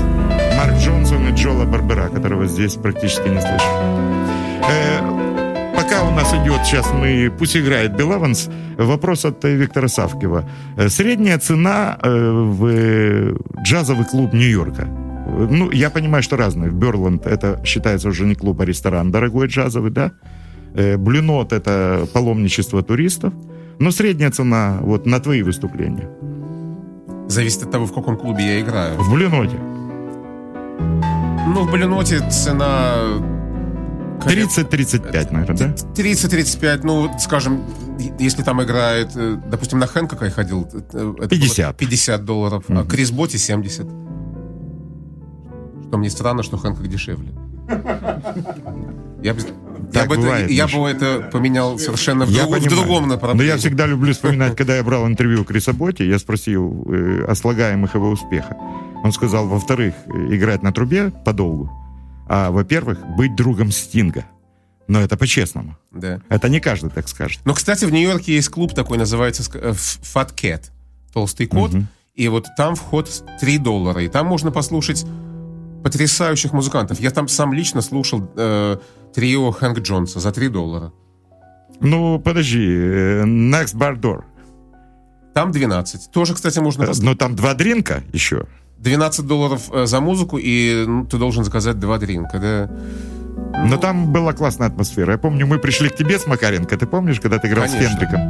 Марк 0.57 0.75
Джонсон 0.79 1.27
и 1.27 1.31
Джола 1.33 1.65
Барбера, 1.65 2.09
которого 2.09 2.47
здесь 2.47 2.73
практически 2.73 3.29
не 3.29 3.39
слышно. 3.39 3.59
Э, 4.67 5.75
пока 5.75 6.03
у 6.03 6.11
нас 6.11 6.33
идет 6.33 6.65
сейчас, 6.65 6.91
мы 6.91 7.31
пусть 7.37 7.55
играет 7.55 7.95
Билл 7.95 8.13
Эванс, 8.13 8.49
вопрос 8.75 9.25
от 9.25 9.43
Виктора 9.43 9.87
Савкива. 9.87 10.49
Э, 10.75 10.89
средняя 10.89 11.37
цена 11.37 11.99
э, 12.01 12.31
в 12.31 13.37
джазовый 13.61 14.05
клуб 14.05 14.33
Нью-Йорка. 14.33 14.87
Ну, 15.51 15.69
я 15.69 15.91
понимаю, 15.91 16.23
что 16.23 16.37
разные. 16.37 16.71
В 16.71 16.73
Берланд 16.73 17.27
это 17.27 17.61
считается 17.63 18.09
уже 18.09 18.25
не 18.25 18.33
клуб, 18.33 18.59
а 18.59 18.65
ресторан 18.65 19.11
дорогой 19.11 19.47
джазовый, 19.47 19.91
да? 19.91 20.11
Э, 20.73 20.97
Блюнот 20.97 21.53
это 21.53 22.07
паломничество 22.13 22.81
туристов. 22.81 23.31
Но 23.77 23.91
средняя 23.91 24.31
цена 24.31 24.79
вот 24.81 25.05
на 25.05 25.19
твои 25.19 25.43
выступления. 25.43 26.09
Зависит 27.27 27.61
от 27.61 27.71
того, 27.71 27.85
в 27.85 27.93
каком 27.93 28.17
клубе 28.17 28.43
я 28.43 28.59
играю. 28.59 28.97
В 28.97 29.13
Блюноте. 29.13 29.76
Ну, 31.53 31.63
в 31.63 31.71
Блюноте 31.71 32.19
цена... 32.29 32.95
30-35, 34.19 35.31
наверное, 35.31 35.57
да? 35.57 35.75
30-35, 35.95 36.81
ну, 36.83 37.09
скажем, 37.19 37.63
если 38.19 38.43
там 38.43 38.61
играет, 38.61 39.11
э, 39.15 39.37
допустим, 39.49 39.79
на 39.79 39.87
Хэнкока 39.87 40.25
я 40.25 40.31
ходил, 40.31 40.67
э, 40.73 41.13
это 41.19 41.29
50. 41.29 41.65
было 41.65 41.73
50 41.73 42.25
долларов, 42.25 42.65
а 42.67 42.83
Крис 42.83 43.11
Боти 43.11 43.37
70. 43.37 43.85
Что 45.87 45.97
мне 45.97 46.09
странно, 46.09 46.43
что 46.43 46.57
Хэнкок 46.57 46.87
дешевле. 46.87 47.31
Я 49.23 49.33
я 49.87 50.01
Так 50.01 50.09
бы, 50.09 50.15
это, 50.15 50.21
бывает, 50.23 50.49
я 50.51 50.63
Миша. 50.65 50.77
бы 50.77 50.89
это 50.89 51.29
поменял 51.31 51.79
совершенно 51.79 52.25
в, 52.25 52.29
Я 52.29 52.45
друг- 52.45 52.59
в 52.59 52.67
другом 52.69 53.03
Но 53.03 53.15
направлении. 53.15 53.47
я 53.51 53.57
всегда 53.57 53.85
люблю 53.85 54.13
вспоминать, 54.13 54.55
когда 54.55 54.75
я 54.75 54.83
брал 54.83 55.07
интервью 55.07 55.41
у 55.41 55.43
Криса 55.45 55.73
Боти, 55.73 56.03
я 56.03 56.19
спросил 56.19 56.85
э, 56.91 57.25
о 57.27 57.35
слагаемых 57.35 57.95
его 57.95 58.09
успеха. 58.09 58.55
Он 59.03 59.11
сказал, 59.11 59.47
во-вторых, 59.47 59.93
э, 60.07 60.35
играть 60.35 60.63
на 60.63 60.71
трубе 60.73 61.11
подолгу, 61.25 61.71
а 62.27 62.51
во-первых, 62.51 62.99
быть 63.17 63.35
другом 63.35 63.71
Стинга. 63.71 64.25
Но 64.89 65.01
это 65.01 65.17
по-честному. 65.17 65.77
Да. 65.91 66.21
Это 66.29 66.47
не 66.49 66.59
каждый 66.59 66.89
так 66.89 67.07
скажет. 67.09 67.39
Но, 67.45 67.53
кстати, 67.53 67.83
в 67.85 67.91
Нью-Йорке 67.91 68.33
есть 68.35 68.49
клуб 68.49 68.73
такой, 68.73 68.97
называется 68.97 69.43
э, 69.53 69.71
Fat 69.73 70.33
Cat, 70.35 70.65
толстый 71.13 71.45
кот, 71.47 71.71
и 72.15 72.27
вот 72.29 72.47
там 72.57 72.75
вход 72.75 73.09
3 73.39 73.57
доллара, 73.59 74.01
и 74.01 74.07
там 74.07 74.27
можно 74.27 74.49
послушать 74.51 75.05
потрясающих 75.83 76.53
музыкантов. 76.53 76.99
Я 76.99 77.11
там 77.11 77.27
сам 77.27 77.53
лично 77.53 77.81
слушал 77.81 78.29
э, 78.35 78.77
трио 79.13 79.51
Хэнк 79.51 79.79
Джонса 79.79 80.19
за 80.19 80.31
3 80.31 80.49
доллара. 80.49 80.91
Ну, 81.79 82.19
подожди, 82.19 82.65
э, 82.65 83.23
Next 83.23 83.75
Bar 83.75 83.99
Door. 83.99 84.23
Там 85.33 85.51
12. 85.51 86.11
Тоже, 86.11 86.33
кстати, 86.33 86.59
можно 86.59 86.83
Э. 86.83 86.91
Но 87.01 87.15
там 87.15 87.35
два 87.35 87.53
дринка 87.53 88.03
еще. 88.13 88.45
12 88.79 89.25
долларов 89.25 89.69
э, 89.71 89.85
за 89.85 89.99
музыку, 89.99 90.37
и 90.37 90.85
ну, 90.87 91.05
ты 91.05 91.17
должен 91.17 91.43
заказать 91.43 91.79
два 91.79 91.97
дринка, 91.97 92.39
да? 92.39 92.69
Но 93.65 93.77
там 93.77 94.11
была 94.11 94.33
классная 94.33 94.67
атмосфера. 94.67 95.13
Я 95.13 95.17
помню, 95.17 95.45
мы 95.45 95.59
пришли 95.59 95.89
к 95.89 95.95
тебе 95.95 96.17
с 96.19 96.27
Макаренко, 96.27 96.75
ты 96.75 96.85
помнишь, 96.85 97.19
когда 97.19 97.37
ты 97.37 97.47
играл 97.47 97.67
с 97.67 97.71
Конечно. 97.71 97.97
Хендриком? 97.97 98.21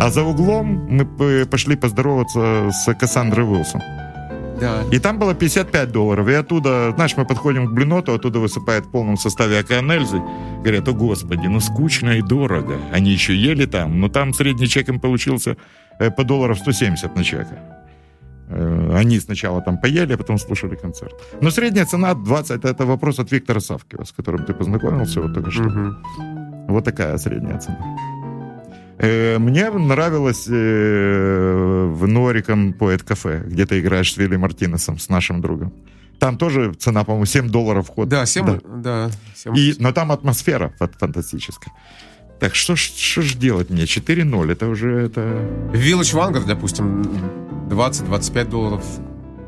А 0.00 0.10
за 0.10 0.22
углом 0.22 0.86
мы 0.88 1.46
пошли 1.46 1.76
поздороваться 1.76 2.70
с 2.70 2.94
Кассандрой 2.94 3.46
Уилсон. 3.46 3.80
Да. 4.60 4.82
И 4.92 4.98
там 4.98 5.18
было 5.18 5.34
55 5.34 5.92
долларов. 5.92 6.28
И 6.28 6.32
оттуда, 6.32 6.92
знаешь, 6.94 7.16
мы 7.16 7.24
подходим 7.24 7.66
к 7.66 7.72
блюноту, 7.72 8.12
оттуда 8.14 8.38
высыпает 8.38 8.86
в 8.86 8.90
полном 8.90 9.16
составе 9.16 9.58
океан 9.58 9.90
Эльзы. 9.90 10.22
Говорят, 10.62 10.88
о 10.88 10.92
господи, 10.92 11.46
ну 11.48 11.60
скучно 11.60 12.18
и 12.18 12.22
дорого. 12.22 12.76
Они 12.92 13.10
еще 13.10 13.34
ели 13.34 13.66
там. 13.66 14.00
Но 14.00 14.08
там 14.08 14.32
средний 14.34 14.68
чек 14.68 14.88
им 14.88 15.00
получился 15.00 15.56
э, 15.98 16.10
по 16.10 16.24
долларов 16.24 16.58
170 16.58 17.16
на 17.16 17.24
человека. 17.24 17.58
Э, 18.48 18.96
Они 19.00 19.20
сначала 19.20 19.60
там 19.62 19.78
поели, 19.78 20.14
а 20.14 20.16
потом 20.18 20.38
слушали 20.38 20.76
концерт. 20.76 21.14
Но 21.40 21.50
средняя 21.50 21.86
цена 21.86 22.14
20, 22.14 22.64
это 22.64 22.86
вопрос 22.86 23.18
от 23.18 23.32
Виктора 23.32 23.60
Савкива, 23.60 24.04
с 24.04 24.12
которым 24.12 24.44
ты 24.44 24.52
познакомился 24.54 25.20
вот 25.20 25.34
только 25.34 25.50
что. 25.50 25.62
Мгм. 25.62 25.96
Вот 26.68 26.84
такая 26.84 27.18
средняя 27.18 27.58
цена. 27.58 27.78
Э, 29.02 29.38
Мне 29.38 29.68
нравилось 29.70 30.46
э, 30.48 31.86
в 31.92 32.06
Нориком 32.06 32.72
поэт 32.72 33.02
кафе, 33.02 33.42
где 33.46 33.66
ты 33.66 33.80
играешь 33.80 34.12
с 34.12 34.16
Вилли 34.16 34.36
Мартинесом, 34.36 34.98
с 34.98 35.08
нашим 35.08 35.40
другом. 35.40 35.72
Там 36.18 36.38
тоже 36.38 36.72
цена, 36.74 37.02
по-моему, 37.04 37.26
7 37.26 37.48
долларов 37.48 37.88
вход. 37.88 38.08
Да, 38.08 38.26
7... 38.26 38.46
Да. 38.46 38.58
Да. 38.76 39.10
семь- 39.34 39.56
И, 39.58 39.74
но 39.78 39.92
там 39.92 40.12
атмосфера 40.12 40.72
фан- 40.78 40.92
фантастическая. 40.98 41.74
Так 42.38 42.54
что 42.54 42.76
ж, 42.76 42.80
что 42.96 43.22
ж 43.22 43.34
делать 43.34 43.70
мне? 43.70 43.82
4-0, 43.84 44.52
это 44.52 44.68
уже 44.68 44.88
это... 45.06 45.20
Village 45.72 46.14
Vanguard, 46.14 46.46
допустим, 46.46 47.02
20-25 47.70 48.44
долларов. 48.48 48.84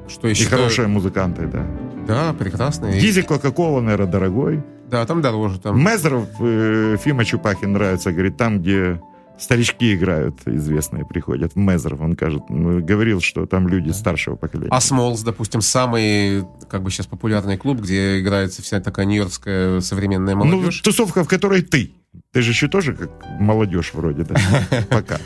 Что 0.08 0.26
я 0.28 0.32
И 0.32 0.34
считаю... 0.36 0.62
хорошие 0.62 0.88
музыканты, 0.88 1.46
да. 1.46 1.66
Да, 2.08 2.32
прекрасно. 2.32 2.86
И- 2.86 3.00
Дизи 3.00 3.22
Кока-Кола, 3.22 3.80
наверное, 3.80 4.10
дорогой. 4.10 4.62
Да, 4.90 5.06
там 5.06 5.22
дороже. 5.22 5.58
Там. 5.60 5.80
Мезеров, 5.80 6.26
э, 6.40 6.96
Фима 7.02 7.24
Чупахин 7.24 7.72
нравится, 7.72 8.10
говорит, 8.12 8.36
там, 8.36 8.60
где 8.60 9.00
старички 9.37 9.95
играют, 9.95 10.35
известные 10.45 11.05
приходят, 11.05 11.53
в 11.55 11.57
Мезеров, 11.57 12.01
он 12.01 12.15
кажет, 12.15 12.43
ну, 12.49 12.83
говорил, 12.83 13.21
что 13.21 13.45
там 13.45 13.67
люди 13.67 13.91
старшего 13.91 14.35
поколения. 14.35 14.71
А 14.71 14.81
Смолс, 14.81 15.21
допустим, 15.21 15.61
самый, 15.61 16.45
как 16.67 16.83
бы 16.83 16.91
сейчас 16.91 17.07
популярный 17.07 17.57
клуб, 17.57 17.79
где 17.79 18.19
играется 18.19 18.61
вся 18.61 18.79
такая 18.79 19.05
нью-йоркская 19.05 19.81
современная 19.81 20.35
ну, 20.35 20.45
молодежь. 20.45 20.81
тусовка, 20.81 21.23
в 21.23 21.27
которой 21.27 21.61
ты. 21.61 21.91
Ты 22.31 22.41
же 22.41 22.51
еще 22.51 22.67
тоже 22.67 22.93
как 22.93 23.09
молодежь 23.39 23.93
вроде, 23.93 24.23
да? 24.23 24.35
Пока. 24.89 25.19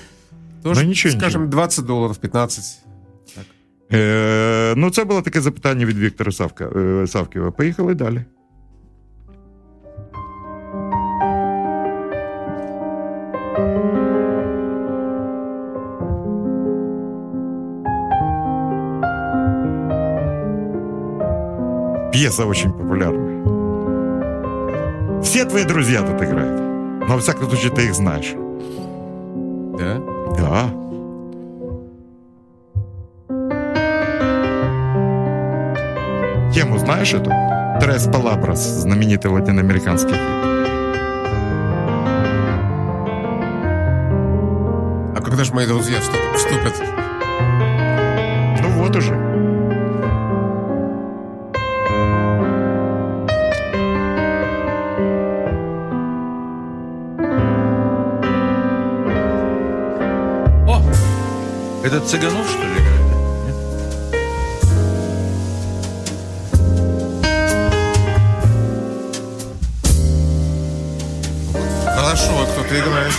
Тоже, 0.63 0.81
ну, 0.81 0.87
нічого, 0.87 1.15
скажем, 1.17 1.49
20 1.49 1.85
долларов, 1.85 2.17
15. 2.17 2.79
Е, 3.93 4.73
ну, 4.77 4.89
це 4.89 5.03
було 5.03 5.21
таке 5.21 5.41
запитання 5.41 5.85
від 5.85 5.97
Віктора 5.97 6.31
Савка, 6.31 6.65
е, 6.65 7.07
Савківа. 7.07 7.51
Поїхали 7.51 7.95
далі. 7.95 8.25
Пьеса 22.18 22.46
очень 22.46 22.72
популярная. 22.72 23.38
Все 25.22 25.44
твои 25.44 25.62
друзья 25.62 26.02
тут 26.02 26.20
играют. 26.20 26.60
Но, 27.08 27.14
во 27.14 27.20
всяком 27.20 27.48
случае, 27.48 27.70
ты 27.70 27.84
их 27.84 27.94
знаешь. 27.94 28.34
Да? 29.78 30.02
Да. 30.36 30.68
Тему 36.52 36.78
знаешь 36.78 37.14
эту? 37.14 37.30
Трес 37.80 38.08
Палабрас, 38.12 38.66
знаменитый 38.66 39.30
латиноамериканский 39.30 40.14
хит. 40.14 40.18
А 45.14 45.20
когда 45.24 45.44
же 45.44 45.54
мои 45.54 45.68
друзья 45.68 45.98
вступ- 46.00 46.34
вступят? 46.34 46.82
Ну 48.60 48.70
вот 48.82 48.96
уже. 48.96 49.27
Это 61.88 62.00
Цыганов, 62.00 62.46
что 62.46 62.62
ли, 62.64 62.74
играет? 62.74 63.00
Хорошо, 71.86 72.46
кто-то 72.52 72.78
играет. 72.78 73.12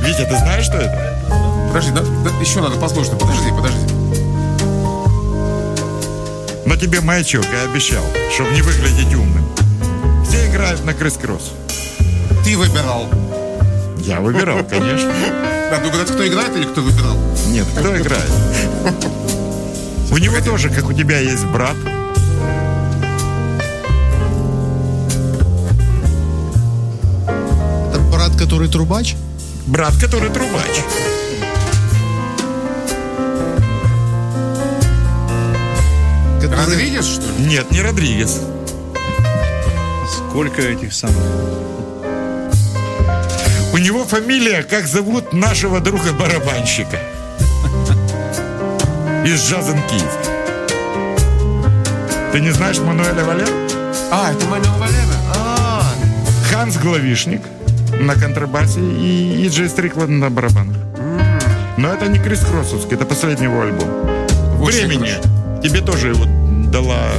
Витя, 0.00 0.24
ты 0.24 0.38
знаешь, 0.38 0.64
что 0.64 0.78
это? 0.78 1.18
Подожди, 1.68 1.90
да, 1.90 2.00
да, 2.00 2.30
еще 2.40 2.62
надо 2.62 2.80
послушать. 2.80 3.18
Подожди, 3.18 3.50
подожди. 3.50 3.92
Но 6.64 6.74
тебе 6.76 7.02
маячок, 7.02 7.44
я 7.52 7.70
обещал, 7.70 8.02
чтобы 8.34 8.52
не 8.52 8.62
выглядеть 8.62 9.14
умным. 9.14 9.44
Все 10.26 10.46
играют 10.46 10.86
на 10.86 10.94
крыс-кросс. 10.94 11.52
Ты 12.46 12.56
выбирал. 12.56 13.10
Я 14.02 14.20
выбирал, 14.20 14.64
конечно. 14.64 15.12
Надо 15.70 15.88
угадать, 15.88 16.10
кто 16.10 16.26
играет 16.26 16.56
или 16.56 16.64
кто 16.64 16.80
выбирал. 16.80 17.16
Нет, 17.48 17.66
кто 17.76 17.96
играет? 17.96 18.30
У 20.10 20.16
него 20.16 20.40
тоже, 20.40 20.70
как 20.70 20.88
у 20.88 20.92
тебя, 20.92 21.18
есть 21.18 21.44
брат. 21.44 21.76
Это 27.90 28.00
брат, 28.10 28.36
который 28.36 28.68
трубач? 28.68 29.16
Брат, 29.66 29.94
который 30.00 30.30
трубач. 30.30 30.82
Который... 36.40 36.64
Родригес, 36.64 37.04
что 37.04 37.26
ли? 37.38 37.46
Нет, 37.46 37.70
не 37.70 37.82
Родригес. 37.82 38.40
Сколько 40.30 40.62
этих 40.62 40.92
самых... 40.92 41.69
Него 43.80 44.04
фамилия, 44.04 44.62
как 44.62 44.86
зовут 44.86 45.32
нашего 45.32 45.80
друга-барабанщика. 45.80 46.98
Из 49.24 49.40
Джазен 49.42 49.80
Киев. 49.88 50.18
Ты 52.30 52.40
не 52.40 52.50
знаешь 52.50 52.78
Мануэля 52.78 53.24
Валер? 53.24 53.48
А, 54.12 54.32
это 54.32 54.44
Мануэл 54.44 54.78
Валера. 54.78 55.16
А, 55.34 55.82
Ханс 56.50 56.76
Главишник 56.76 57.40
на 57.98 58.16
контрабасе 58.16 58.80
и, 58.80 59.46
и 59.46 59.48
Джей 59.48 59.70
Стрикланд 59.70 60.10
на 60.10 60.28
барабанах. 60.28 60.76
Но 61.78 61.90
это 61.90 62.06
не 62.08 62.18
Крис 62.18 62.40
Кроссовский, 62.40 62.96
это 62.96 63.06
последний 63.06 63.46
его 63.46 63.62
альбом. 63.62 63.88
Очень 64.60 64.88
Времени. 64.88 65.62
Тебе 65.62 65.80
тоже 65.80 66.08
его 66.08 66.26
дала 66.70 67.12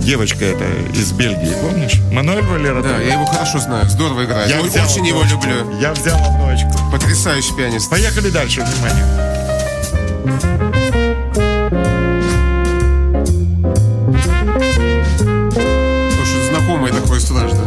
девочка 0.00 0.44
эта 0.44 0.64
из 0.98 1.12
Бельгии, 1.12 1.54
помнишь? 1.62 2.00
Мануэль 2.12 2.42
Валера. 2.42 2.82
да, 2.82 2.98
я 2.98 3.14
его 3.14 3.26
хорошо 3.26 3.58
знаю. 3.58 3.88
Здорово 3.88 4.24
играет. 4.24 4.48
Я 4.48 4.60
взял 4.62 4.84
Очень 4.86 5.06
его 5.06 5.20
очку. 5.22 5.34
люблю. 5.46 5.78
Я 5.80 5.92
взял 5.92 6.16
одну 6.18 6.48
очку. 6.48 6.70
Потрясающий 6.90 7.54
пианист. 7.56 7.88
Поехали 7.90 8.30
дальше, 8.30 8.62
внимание. 8.62 9.04
Знакомое 16.50 16.92
такое 16.92 17.20
страшно. 17.20 17.64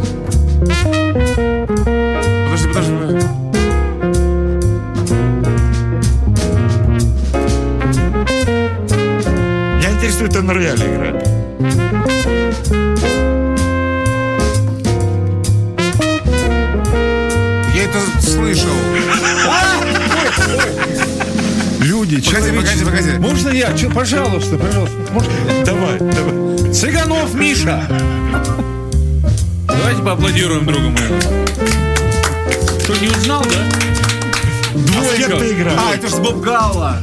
Подожди, 2.46 2.68
подожди. 2.68 2.94
Я 9.82 9.92
интересует, 9.92 10.32
кто 10.32 10.42
на 10.42 10.54
рояле 10.54 10.86
играет. 10.96 11.13
Погоди, 22.34 22.52
погоди, 22.58 22.84
погоди. 22.84 23.12
Можно 23.20 23.50
я? 23.50 23.78
Чё, 23.78 23.92
пожалуйста, 23.92 24.58
пожалуйста. 24.58 24.96
Можно? 25.12 25.32
Давай, 25.66 26.00
давай. 26.00 26.74
Цыганов 26.74 27.36
Миша! 27.36 27.88
Давайте 29.68 30.02
поаплодируем 30.02 30.66
другу 30.66 30.90
моему. 30.90 31.22
Что, 32.84 32.96
не 33.00 33.10
узнал, 33.10 33.44
да? 33.44 33.70
Кем 35.16 35.38
ты 35.38 35.54
играешь? 35.54 35.80
А, 35.80 35.94
это 35.94 36.08
же 36.08 36.16
Боб 36.16 36.42
Галла. 36.42 36.98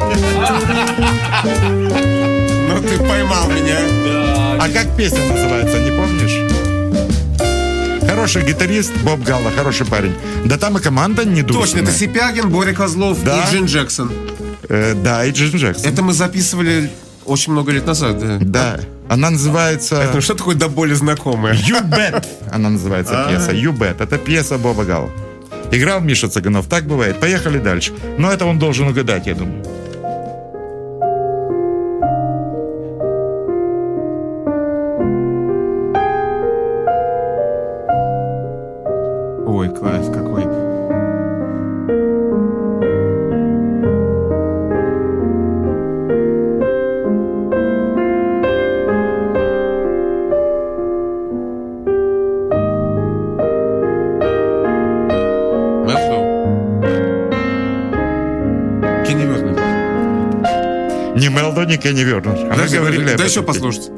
Ну 2.68 2.82
ты 2.82 2.98
поймал 2.98 3.48
меня. 3.50 3.78
А 4.58 4.68
как 4.68 4.96
песня 4.96 5.24
называется, 5.28 5.78
не 5.78 5.92
помнишь? 5.92 6.50
Хороший 8.02 8.42
гитарист 8.44 8.96
Боб 9.04 9.22
Галла, 9.22 9.52
хороший 9.52 9.86
парень. 9.86 10.12
Да 10.44 10.58
там 10.58 10.76
и 10.76 10.80
команда 10.80 11.24
не 11.24 11.44
Точно, 11.44 11.78
это 11.78 11.92
Сипягин, 11.92 12.50
Боря 12.50 12.74
Козлов 12.74 13.22
Да. 13.22 13.44
и 13.44 13.52
Джин 13.52 13.66
Джексон. 13.66 14.10
Э, 14.70 14.94
да, 14.94 15.24
и 15.24 15.32
Джин 15.32 15.50
Джексон. 15.50 15.92
Это 15.92 16.02
мы 16.02 16.12
записывали 16.12 16.90
очень 17.26 17.52
много 17.52 17.72
лет 17.72 17.86
назад. 17.86 18.18
Да. 18.18 18.38
Да. 18.38 18.80
Она 19.08 19.30
называется... 19.30 19.96
Это 19.96 20.20
что 20.20 20.34
такое 20.34 20.54
до 20.54 20.68
боли 20.68 20.94
знакомое? 20.94 21.54
You 21.54 21.82
Bet. 21.90 22.24
Она 22.52 22.70
называется 22.70 23.26
пьеса. 23.28 23.50
You 23.50 23.76
Bet. 23.76 24.00
Это 24.02 24.16
пьеса 24.16 24.56
Боба 24.58 24.84
Галла. 24.84 25.10
Играл 25.72 26.00
Миша 26.00 26.28
Цыганов. 26.28 26.66
Так 26.66 26.84
бывает. 26.84 27.18
Поехали 27.18 27.58
дальше. 27.58 27.92
Но 28.16 28.32
это 28.32 28.46
он 28.46 28.60
должен 28.60 28.86
угадать, 28.86 29.26
я 29.26 29.34
думаю. 29.34 29.59
Мелдо, 61.82 61.88
ни 61.88 61.92
Кенни 61.92 62.00
Вернер. 62.04 62.32
А 62.32 62.44
мы 62.44 62.50
Подожди, 62.50 62.76
говорили 62.78 63.00
подожди, 63.00 63.12
об 63.14 63.20
этом. 63.20 63.26
еще 63.26 63.42
послушать. 63.42 63.90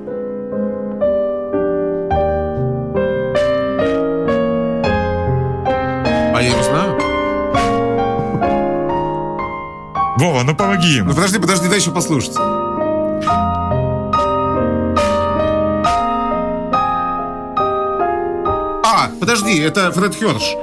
А 6.34 6.40
я 6.40 6.48
его 6.50 6.62
знаю? 6.62 6.98
Вова, 10.18 10.42
ну 10.44 10.54
помоги 10.54 10.98
им. 10.98 11.06
Ну 11.06 11.14
подожди, 11.14 11.38
подожди, 11.38 11.68
дай 11.68 11.78
еще 11.78 11.90
послушать. 11.90 12.36
А, 18.84 19.10
подожди, 19.20 19.58
это 19.58 19.90
Фред 19.92 20.14
Херш. 20.14 20.54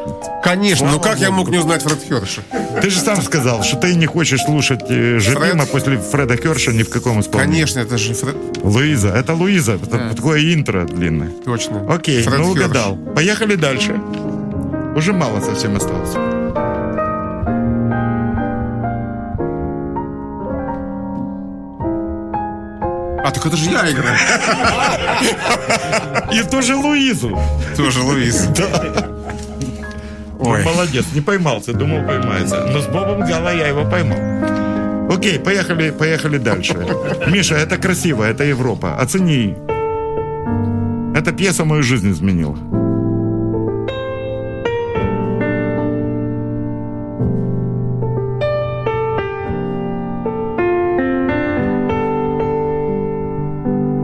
Конечно, 0.44 0.90
ну 0.92 1.00
как 1.00 1.20
я 1.20 1.32
мог 1.32 1.50
не 1.50 1.58
узнать 1.58 1.84
Фред 1.84 2.04
Херша? 2.04 2.42
Ты 2.82 2.90
же 2.90 3.00
сам 3.00 3.22
сказал, 3.22 3.64
что 3.64 3.78
ты 3.78 3.96
не 3.96 4.06
хочешь 4.06 4.42
слушать 4.42 4.82
э, 4.90 5.20
Жебима 5.20 5.66
Фред? 5.66 5.72
после 5.72 5.98
Фреда 5.98 6.38
Керша 6.38 6.72
ни 6.72 6.84
в 6.84 6.90
каком 6.90 7.20
исполнении. 7.20 7.54
Конечно, 7.54 7.80
это 7.80 7.98
же 7.98 8.14
Фред... 8.14 8.36
Луиза. 8.64 9.10
Это 9.10 9.34
Луиза. 9.34 9.74
Это 9.74 10.16
такое 10.16 10.54
интро 10.54 10.86
длинное. 10.86 11.32
Точно. 11.46 11.94
Окей, 11.94 12.24
Фред 12.24 12.40
ну 12.40 12.54
Херш. 12.54 12.66
угадал. 12.66 12.96
Поехали 13.16 13.56
дальше. 13.56 14.00
Уже 14.96 15.14
мало 15.14 15.42
совсем 15.42 15.76
осталось. 15.76 16.16
А, 23.22 23.32
так 23.32 23.46
это 23.46 23.58
же 23.58 23.70
я 23.70 23.92
играю. 23.92 24.18
И 26.34 26.44
тоже 26.50 26.76
Луизу. 26.76 27.38
Тоже 27.76 28.02
Луис. 28.02 28.48
Ой. 30.40 30.64
молодец, 30.64 31.06
не 31.14 31.22
поймался, 31.22 31.74
думал 31.74 32.06
поймается. 32.08 32.66
Но 32.72 32.82
с 32.82 32.88
Бобом 32.88 33.20
Гала 33.20 33.54
я 33.54 33.68
его 33.68 33.84
поймал. 33.84 34.20
Окей, 35.12 35.40
поехали, 35.40 35.92
поехали 35.92 36.38
дальше. 36.38 36.78
Миша, 37.28 37.56
это 37.56 37.78
красиво, 37.78 38.24
это 38.24 38.44
Европа. 38.44 38.96
Оцени. 38.96 39.58
Эта 41.16 41.32
пьеса 41.32 41.66
мою 41.66 41.84
жизнь 41.84 42.12
изменила. 42.12 42.56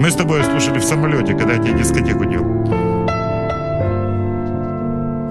Мы 0.05 0.11
с 0.11 0.15
тобой 0.15 0.43
слушали 0.43 0.79
в 0.79 0.83
самолете, 0.83 1.33
когда 1.33 1.53
я 1.53 1.63
тебе 1.63 1.79
дискотеку 1.79 2.25
делал. 2.25 2.54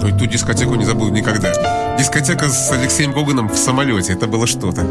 Ой, 0.05 0.13
ту 0.13 0.27
дискотеку 0.27 0.75
не 0.75 0.85
забуду 0.85 1.11
никогда. 1.11 1.97
Дискотека 1.97 2.51
с 2.51 2.71
Алексеем 2.71 3.13
Гоганом 3.13 3.49
в 3.49 3.57
самолете. 3.57 4.13
Это 4.13 4.27
было 4.27 4.47
что-то. 4.47 4.83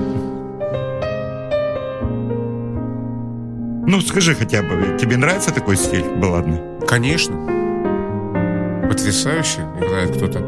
Ну, 3.86 4.02
скажи 4.02 4.34
хотя 4.34 4.64
бы, 4.64 4.98
тебе 5.00 5.18
нравится 5.18 5.52
такой 5.52 5.78
стиль 5.78 6.06
балладный? 6.16 6.60
Конечно. 6.88 7.36
Потрясающе 8.90 9.62
играет 9.78 10.18
кто-то. 10.18 10.44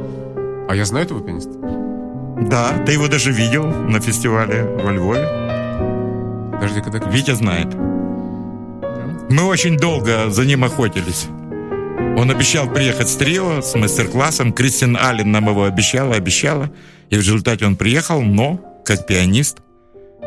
А 0.68 0.76
я 0.76 0.86
знаю 0.86 1.06
этого 1.06 1.22
пианиста? 1.22 1.54
Да, 2.50 2.70
ты 2.88 2.94
его 2.94 3.08
даже 3.08 3.32
видел 3.32 3.68
на 3.68 4.00
фестивале 4.00 4.64
во 4.64 4.92
Львове. 4.92 5.30
Подожди, 6.54 6.82
когда... 6.82 7.08
Витя 7.08 7.36
знает. 7.36 7.68
Мы 9.30 9.44
очень 9.44 9.78
долго 9.78 10.32
за 10.32 10.44
ним 10.44 10.64
охотились. 10.64 11.28
Он 12.26 12.32
обещал 12.32 12.68
приехать 12.68 13.08
с 13.08 13.18
трио, 13.18 13.62
с 13.62 13.76
мастер-классом. 13.76 14.52
Кристин 14.52 14.98
Аллен 14.98 15.32
нам 15.32 15.48
его 15.48 15.66
обещала, 15.66 16.16
обещала. 16.16 16.72
И 17.12 17.18
в 17.18 17.20
результате 17.20 17.68
он 17.68 17.76
приехал, 17.76 18.20
но 18.20 18.82
как 18.84 19.06
пианист 19.06 19.60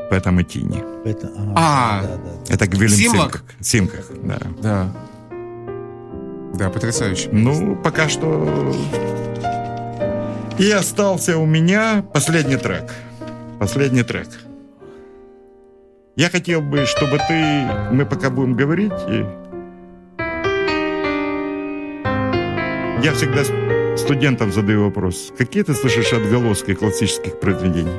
в 0.09 0.13
этом 0.13 0.41
идти 0.41 0.63
не. 0.63 0.81
Это, 1.05 1.29
А, 1.57 2.03
да, 2.03 2.17
да. 2.17 2.55
Это 2.55 2.69
Гвилем 2.69 2.95
Симлок? 2.95 3.43
Симках. 3.61 4.07
Симках, 4.07 4.11
да. 4.23 4.39
да. 4.63 4.93
Да, 6.55 6.71
потрясающе. 6.71 7.31
Ну, 7.33 7.75
пока 7.75 8.09
что... 8.09 8.73
И 10.57 10.71
остался 10.71 11.37
у 11.37 11.47
меня 11.47 12.05
последний 12.15 12.59
трек. 12.59 12.95
Последний 13.59 14.05
трек. 14.05 14.29
Я 16.15 16.31
хотел 16.31 16.61
бы, 16.61 16.87
чтобы 16.87 17.19
ты... 17.27 17.67
Мы 17.91 18.07
пока 18.07 18.31
будем 18.31 18.55
говорить, 18.55 18.93
и... 19.09 19.48
Я 23.03 23.13
всегда 23.13 23.45
студентам 23.97 24.53
задаю 24.53 24.83
вопрос. 24.83 25.33
Какие 25.39 25.63
ты 25.63 25.73
слышишь 25.75 26.13
отголоски 26.13 26.75
классических 26.75 27.39
произведений? 27.39 27.95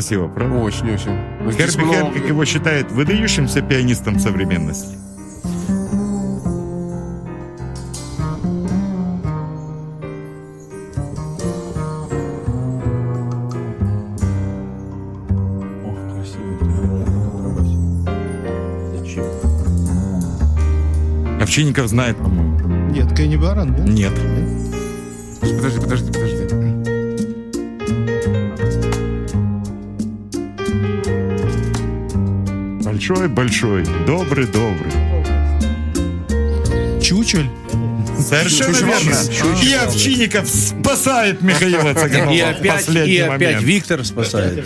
красиво, 0.00 0.28
правда? 0.28 0.56
Очень-очень. 0.56 1.18
Херби 1.52 1.82
ну, 1.82 1.84
много... 1.84 2.12
Хэнкок 2.12 2.28
его 2.28 2.44
считает 2.46 2.90
выдающимся 2.90 3.60
пианистом 3.60 4.18
современности. 4.18 4.96
Овчинников 21.42 21.88
знает, 21.88 22.16
по-моему. 22.16 22.90
Нет, 22.90 23.14
Кенни 23.14 23.36
Баран, 23.36 23.74
да? 23.74 23.82
Нет. 23.82 24.12
Подожди, 25.40 25.80
подожди. 25.80 26.19
Большой-большой, 33.10 33.84
добрый-добрый. 34.06 34.92
Чучель? 37.02 37.50
Совершенно 38.20 38.76
верно. 38.76 39.64
И 39.64 39.72
Овчинников 39.72 40.48
спасает 40.48 41.42
Михаила 41.42 41.92
Цыганова 41.92 42.32
И 42.32 42.38
опять, 42.38 42.88
и 42.88 43.18
опять. 43.18 43.62
Виктор 43.62 44.04
спасает. 44.04 44.64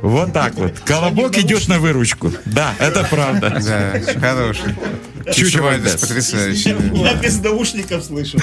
Вот 0.00 0.32
так 0.32 0.54
вот. 0.54 0.80
Колобок 0.80 1.36
идет 1.36 1.68
на 1.68 1.78
выручку. 1.78 2.32
Да, 2.46 2.74
это 2.78 3.04
правда. 3.04 3.60
Да, 3.62 4.00
хороший. 4.18 4.74
Чучело 5.34 5.66
Вальдес. 5.66 5.96
потрясающий. 5.96 6.74
Я 6.94 7.14
без 7.16 7.38
наушников 7.42 8.02
слышу. 8.02 8.38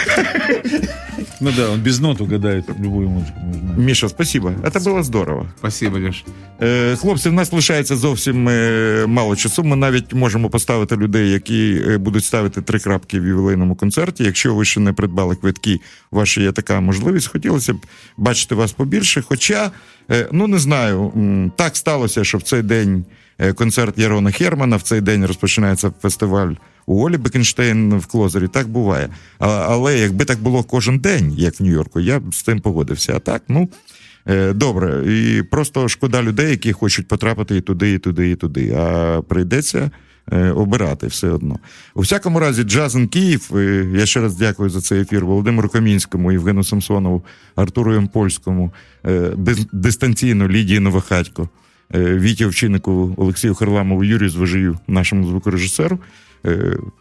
Ну 1.40 1.52
да, 1.52 1.72
он 1.72 1.80
без 1.80 2.00
нот 2.00 2.22
угадает 2.22 2.68
любую 2.80 3.10
музыку. 3.10 3.40
можно. 3.40 3.84
Міша, 3.84 4.10
спасибо. 4.10 4.54
Это 4.64 4.80
было 4.80 5.04
здорово. 5.04 5.48
Спасибо, 5.58 5.98
Леш. 5.98 6.24
Е, 6.66 6.96
Хлопці, 6.96 7.30
в 7.30 7.34
нас 7.34 7.54
лишається 7.54 7.96
зовсім 7.96 8.50
е, 8.50 9.06
мало 9.08 9.36
часу. 9.36 9.64
Ми 9.64 9.76
навіть 9.76 10.14
можемо 10.14 10.50
поставити 10.50 10.96
людей, 10.96 11.32
які 11.32 11.84
е, 11.88 11.98
будуть 11.98 12.26
ставити 12.26 12.62
три 12.62 12.80
крапки 12.80 13.20
в 13.20 13.26
ювілейному 13.26 13.76
концерті. 13.76 14.24
Якщо 14.24 14.56
ви 14.56 14.66
ще 14.66 14.80
не 14.80 14.94
придбали 14.94 15.36
квитки, 15.36 15.80
ще 16.24 16.42
є 16.42 16.52
така 16.52 16.82
можливість. 16.82 17.28
Хотілося 17.28 17.74
б 17.74 17.78
бачити 18.18 18.56
вас 18.56 18.72
побільше. 18.72 19.22
Хоча, 19.22 19.72
ну 20.32 20.48
не 20.48 20.60
знаю, 20.60 21.12
так 21.56 21.78
сталося, 21.78 22.24
що 22.24 22.38
в 22.38 22.42
цей 22.42 22.62
день 22.62 23.06
концерт 23.56 23.98
Ярона 23.98 24.32
Хермана, 24.32 24.76
в 24.76 24.82
цей 24.82 25.02
день 25.02 25.26
розпочинається 25.26 25.92
фестиваль 26.02 26.54
у 26.86 27.06
Олі 27.06 27.18
Бекенштейн 27.18 27.98
в 27.98 28.06
Клозері. 28.06 28.48
Так 28.48 28.68
буває. 28.68 29.10
А- 29.40 29.48
Але 29.70 30.00
якби 30.00 30.26
так 30.26 30.40
було 30.40 30.64
кожен 30.64 31.00
день, 31.00 31.34
як 31.38 31.60
в 31.60 31.64
Нью-Йорку, 31.64 32.00
я 32.00 32.20
б 32.20 32.36
з 32.36 32.44
тим 32.44 32.60
погодився. 32.60 33.14
А 33.16 33.20
так, 33.20 33.44
ну. 33.48 33.70
Е, 34.28 34.54
Добре, 34.54 35.14
і 35.14 35.44
просто 35.44 35.88
шкода 35.88 36.24
людей, 36.24 36.50
які 36.50 36.74
хочуть 36.74 37.08
потрапити 37.08 37.58
і 37.58 37.62
туди, 37.62 37.94
і 37.94 38.00
туди, 38.00 38.30
і 38.32 38.36
туди. 38.36 38.74
А 38.78 39.22
прийдеться 39.28 39.92
е, 40.32 40.50
обирати 40.52 41.08
все 41.08 41.30
одно. 41.30 41.60
У 41.96 42.02
всякому 42.02 42.40
разі, 42.40 42.64
Джазен 42.64 43.08
Київ. 43.08 43.50
е, 43.56 43.88
Я 43.96 44.06
ще 44.06 44.22
раз 44.22 44.36
дякую 44.38 44.70
за 44.70 44.82
цей 44.82 45.02
ефір 45.02 45.26
Володимиру 45.26 45.70
Камінському, 45.70 46.32
Євгену 46.32 46.64
Самсонову, 46.64 47.24
Артуру 47.56 47.94
Ямпольському, 47.94 48.74
дистанційно 49.74 50.48
Лідії 50.50 50.80
Новохатько, 50.80 51.50
Віті 51.94 52.46
Овчиннику, 52.46 53.14
Олексію 53.18 53.56
Харламову, 53.56 54.04
Юрію 54.04 54.30
Зважию, 54.30 54.78
нашому 54.88 55.28
звукорежисеру. 55.28 56.00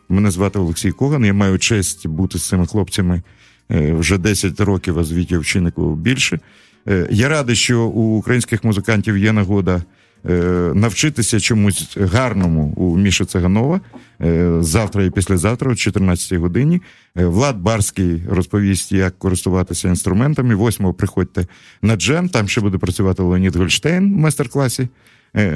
Мене 0.08 0.30
звати 0.30 0.58
Олексій 0.58 0.90
Коган. 0.90 1.24
Я 1.24 1.32
маю 1.34 1.58
честь 1.58 2.06
бути 2.06 2.38
з 2.38 2.48
цими 2.48 2.66
хлопцями 2.66 3.22
вже 3.70 4.18
10 4.18 4.60
років, 4.60 4.98
а 4.98 5.04
з 5.04 5.12
Віті 5.12 5.36
Овчиннику 5.36 5.94
більше. 5.94 6.40
Е, 6.88 7.06
Я 7.10 7.28
радий, 7.28 7.56
що 7.56 7.82
у 7.82 8.18
українських 8.18 8.64
музикантів 8.64 9.18
є 9.18 9.32
нагода 9.32 9.82
е, 10.30 10.32
навчитися 10.74 11.40
чомусь 11.40 11.96
гарному 11.96 12.62
у 12.76 12.96
Міші 12.96 13.24
Циганова 13.24 13.80
е, 14.20 14.56
завтра 14.60 15.04
і 15.04 15.10
післязавтра, 15.10 15.72
о 15.72 15.74
14 15.74 16.38
годині. 16.38 16.82
Влад 17.14 17.56
Барський 17.56 18.22
розповість, 18.28 18.92
як 18.92 19.18
користуватися 19.18 19.88
інструментами. 19.88 20.54
Восьмого 20.54 20.94
приходьте 20.94 21.46
на 21.82 21.96
джем. 21.96 22.28
Там 22.28 22.48
ще 22.48 22.60
буде 22.60 22.78
працювати 22.78 23.22
Леонід 23.22 23.56
Гольштейн 23.56 24.14
в 24.14 24.18
майстер-класі, 24.18 24.88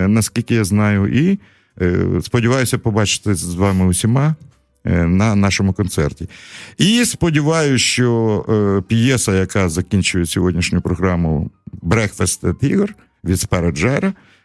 наскільки 0.07 0.55
я 0.55 0.65
знаю. 0.65 1.07
І 1.07 1.39
сподіваюся 2.23 2.79
побачити 2.79 3.35
з 3.35 3.55
вами 3.55 3.87
усіма 3.87 4.35
на 4.91 5.35
нашому 5.35 5.73
концерті. 5.73 6.29
І 6.79 7.05
сподіваюся, 7.05 7.85
що 7.85 8.45
е, 8.49 8.83
п'єса, 8.89 9.35
яка 9.35 9.69
закінчує 9.69 10.27
сьогоднішню 10.27 10.81
програму 10.81 11.51
Breakfast 11.83 12.41
at 12.41 12.65
Ігор 12.65 12.95
від 13.25 13.41
Спара 13.41 13.73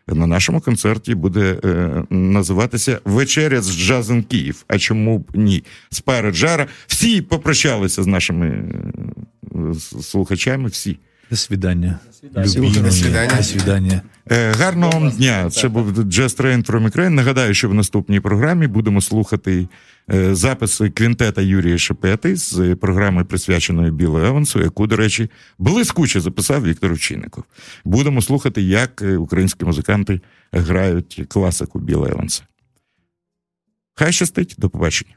на 0.07 0.27
нашому 0.27 0.61
концерті 0.61 1.15
буде 1.15 1.59
е, 1.65 2.03
називатися 2.09 2.99
Вечеря 3.05 3.61
з 3.61 3.77
джазом 3.77 4.23
Київ. 4.23 4.65
А 4.67 4.77
чому 4.77 5.19
б 5.19 5.31
ні? 5.33 5.63
Спара 5.89 6.31
Джера. 6.31 6.67
Всі 6.87 7.21
попрощалися 7.21 8.03
з 8.03 8.07
нашими 8.07 8.47
е, 8.47 9.73
слухачами. 10.01 10.69
Всі. 10.69 10.97
До 11.34 11.38
свидания. 11.38 11.99
До 12.21 12.47
свидания. 12.91 13.38
До 13.38 13.43
свидания. 13.43 14.01
Е, 14.31 14.51
Гарного 14.51 14.91
вам 14.91 15.09
дня. 15.09 15.49
Це 15.49 15.67
був 15.67 15.91
Jazz 15.91 16.41
Train 16.41 16.65
from 16.65 16.91
Ukraine. 16.91 17.09
Нагадаю, 17.09 17.53
що 17.53 17.69
в 17.69 17.73
наступній 17.73 18.19
програмі 18.19 18.67
будемо 18.67 19.01
слухати 19.01 19.67
е, 20.13 20.36
записи 20.36 20.89
квінтета 20.89 21.41
Юрія 21.41 21.77
Шепети 21.77 22.36
з 22.36 22.75
програми, 22.75 23.23
присвяченої 23.23 23.91
Білу 23.91 24.19
Евансу, 24.19 24.59
яку, 24.59 24.88
до 24.88 24.95
речі, 24.95 25.29
блискуче 25.57 26.21
записав 26.21 26.63
Віктор 26.63 26.91
Овчинников. 26.91 27.43
Будемо 27.86 28.21
слухати, 28.21 28.61
як 28.61 29.01
е, 29.01 29.17
українські 29.17 29.65
музиканти 29.65 30.21
грають 30.51 31.21
класику 31.27 31.79
Біла 31.79 32.09
Еванса. 32.09 32.43
Хай 33.95 34.11
щастить, 34.11 34.55
до 34.57 34.69
побачення. 34.69 35.15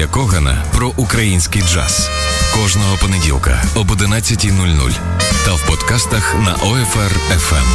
Олексія 0.00 0.06
Когана 0.06 0.64
про 0.74 0.92
український 0.96 1.62
джаз. 1.62 2.10
Кожного 2.54 2.96
понеділка 2.96 3.62
об 3.76 3.90
11.00 3.90 4.98
та 5.44 5.54
в 5.54 5.66
подкастах 5.66 6.34
на 6.34 6.54
OFR 6.54 7.12
FM. 7.30 7.66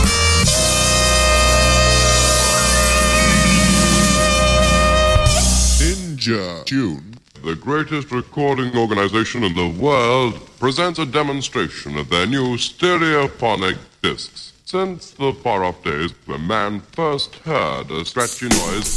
Ninja 5.81 6.63
Tune, 6.65 7.01
the 7.43 7.55
greatest 7.65 8.07
recording 8.11 8.71
organization 8.75 9.43
in 9.43 9.53
the 9.61 9.69
world, 9.85 10.33
presents 10.59 10.99
a 10.99 11.05
demonstration 11.05 11.91
of 12.01 12.05
their 12.09 12.27
new 12.35 12.47
stereophonic 12.69 13.77
discs. 14.03 14.41
Since 14.65 15.01
the 15.21 15.31
far 15.43 15.59
off 15.67 15.77
days 15.83 16.11
when 16.27 16.41
man 16.47 16.71
first 16.97 17.31
heard 17.49 17.85
a 17.91 18.05
scratchy 18.11 18.49
noise, 18.61 18.89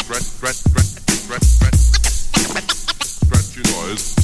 scratch, 0.00 0.26
scratch, 0.36 0.60
scratch, 0.68 0.95
Charles. 3.87 4.16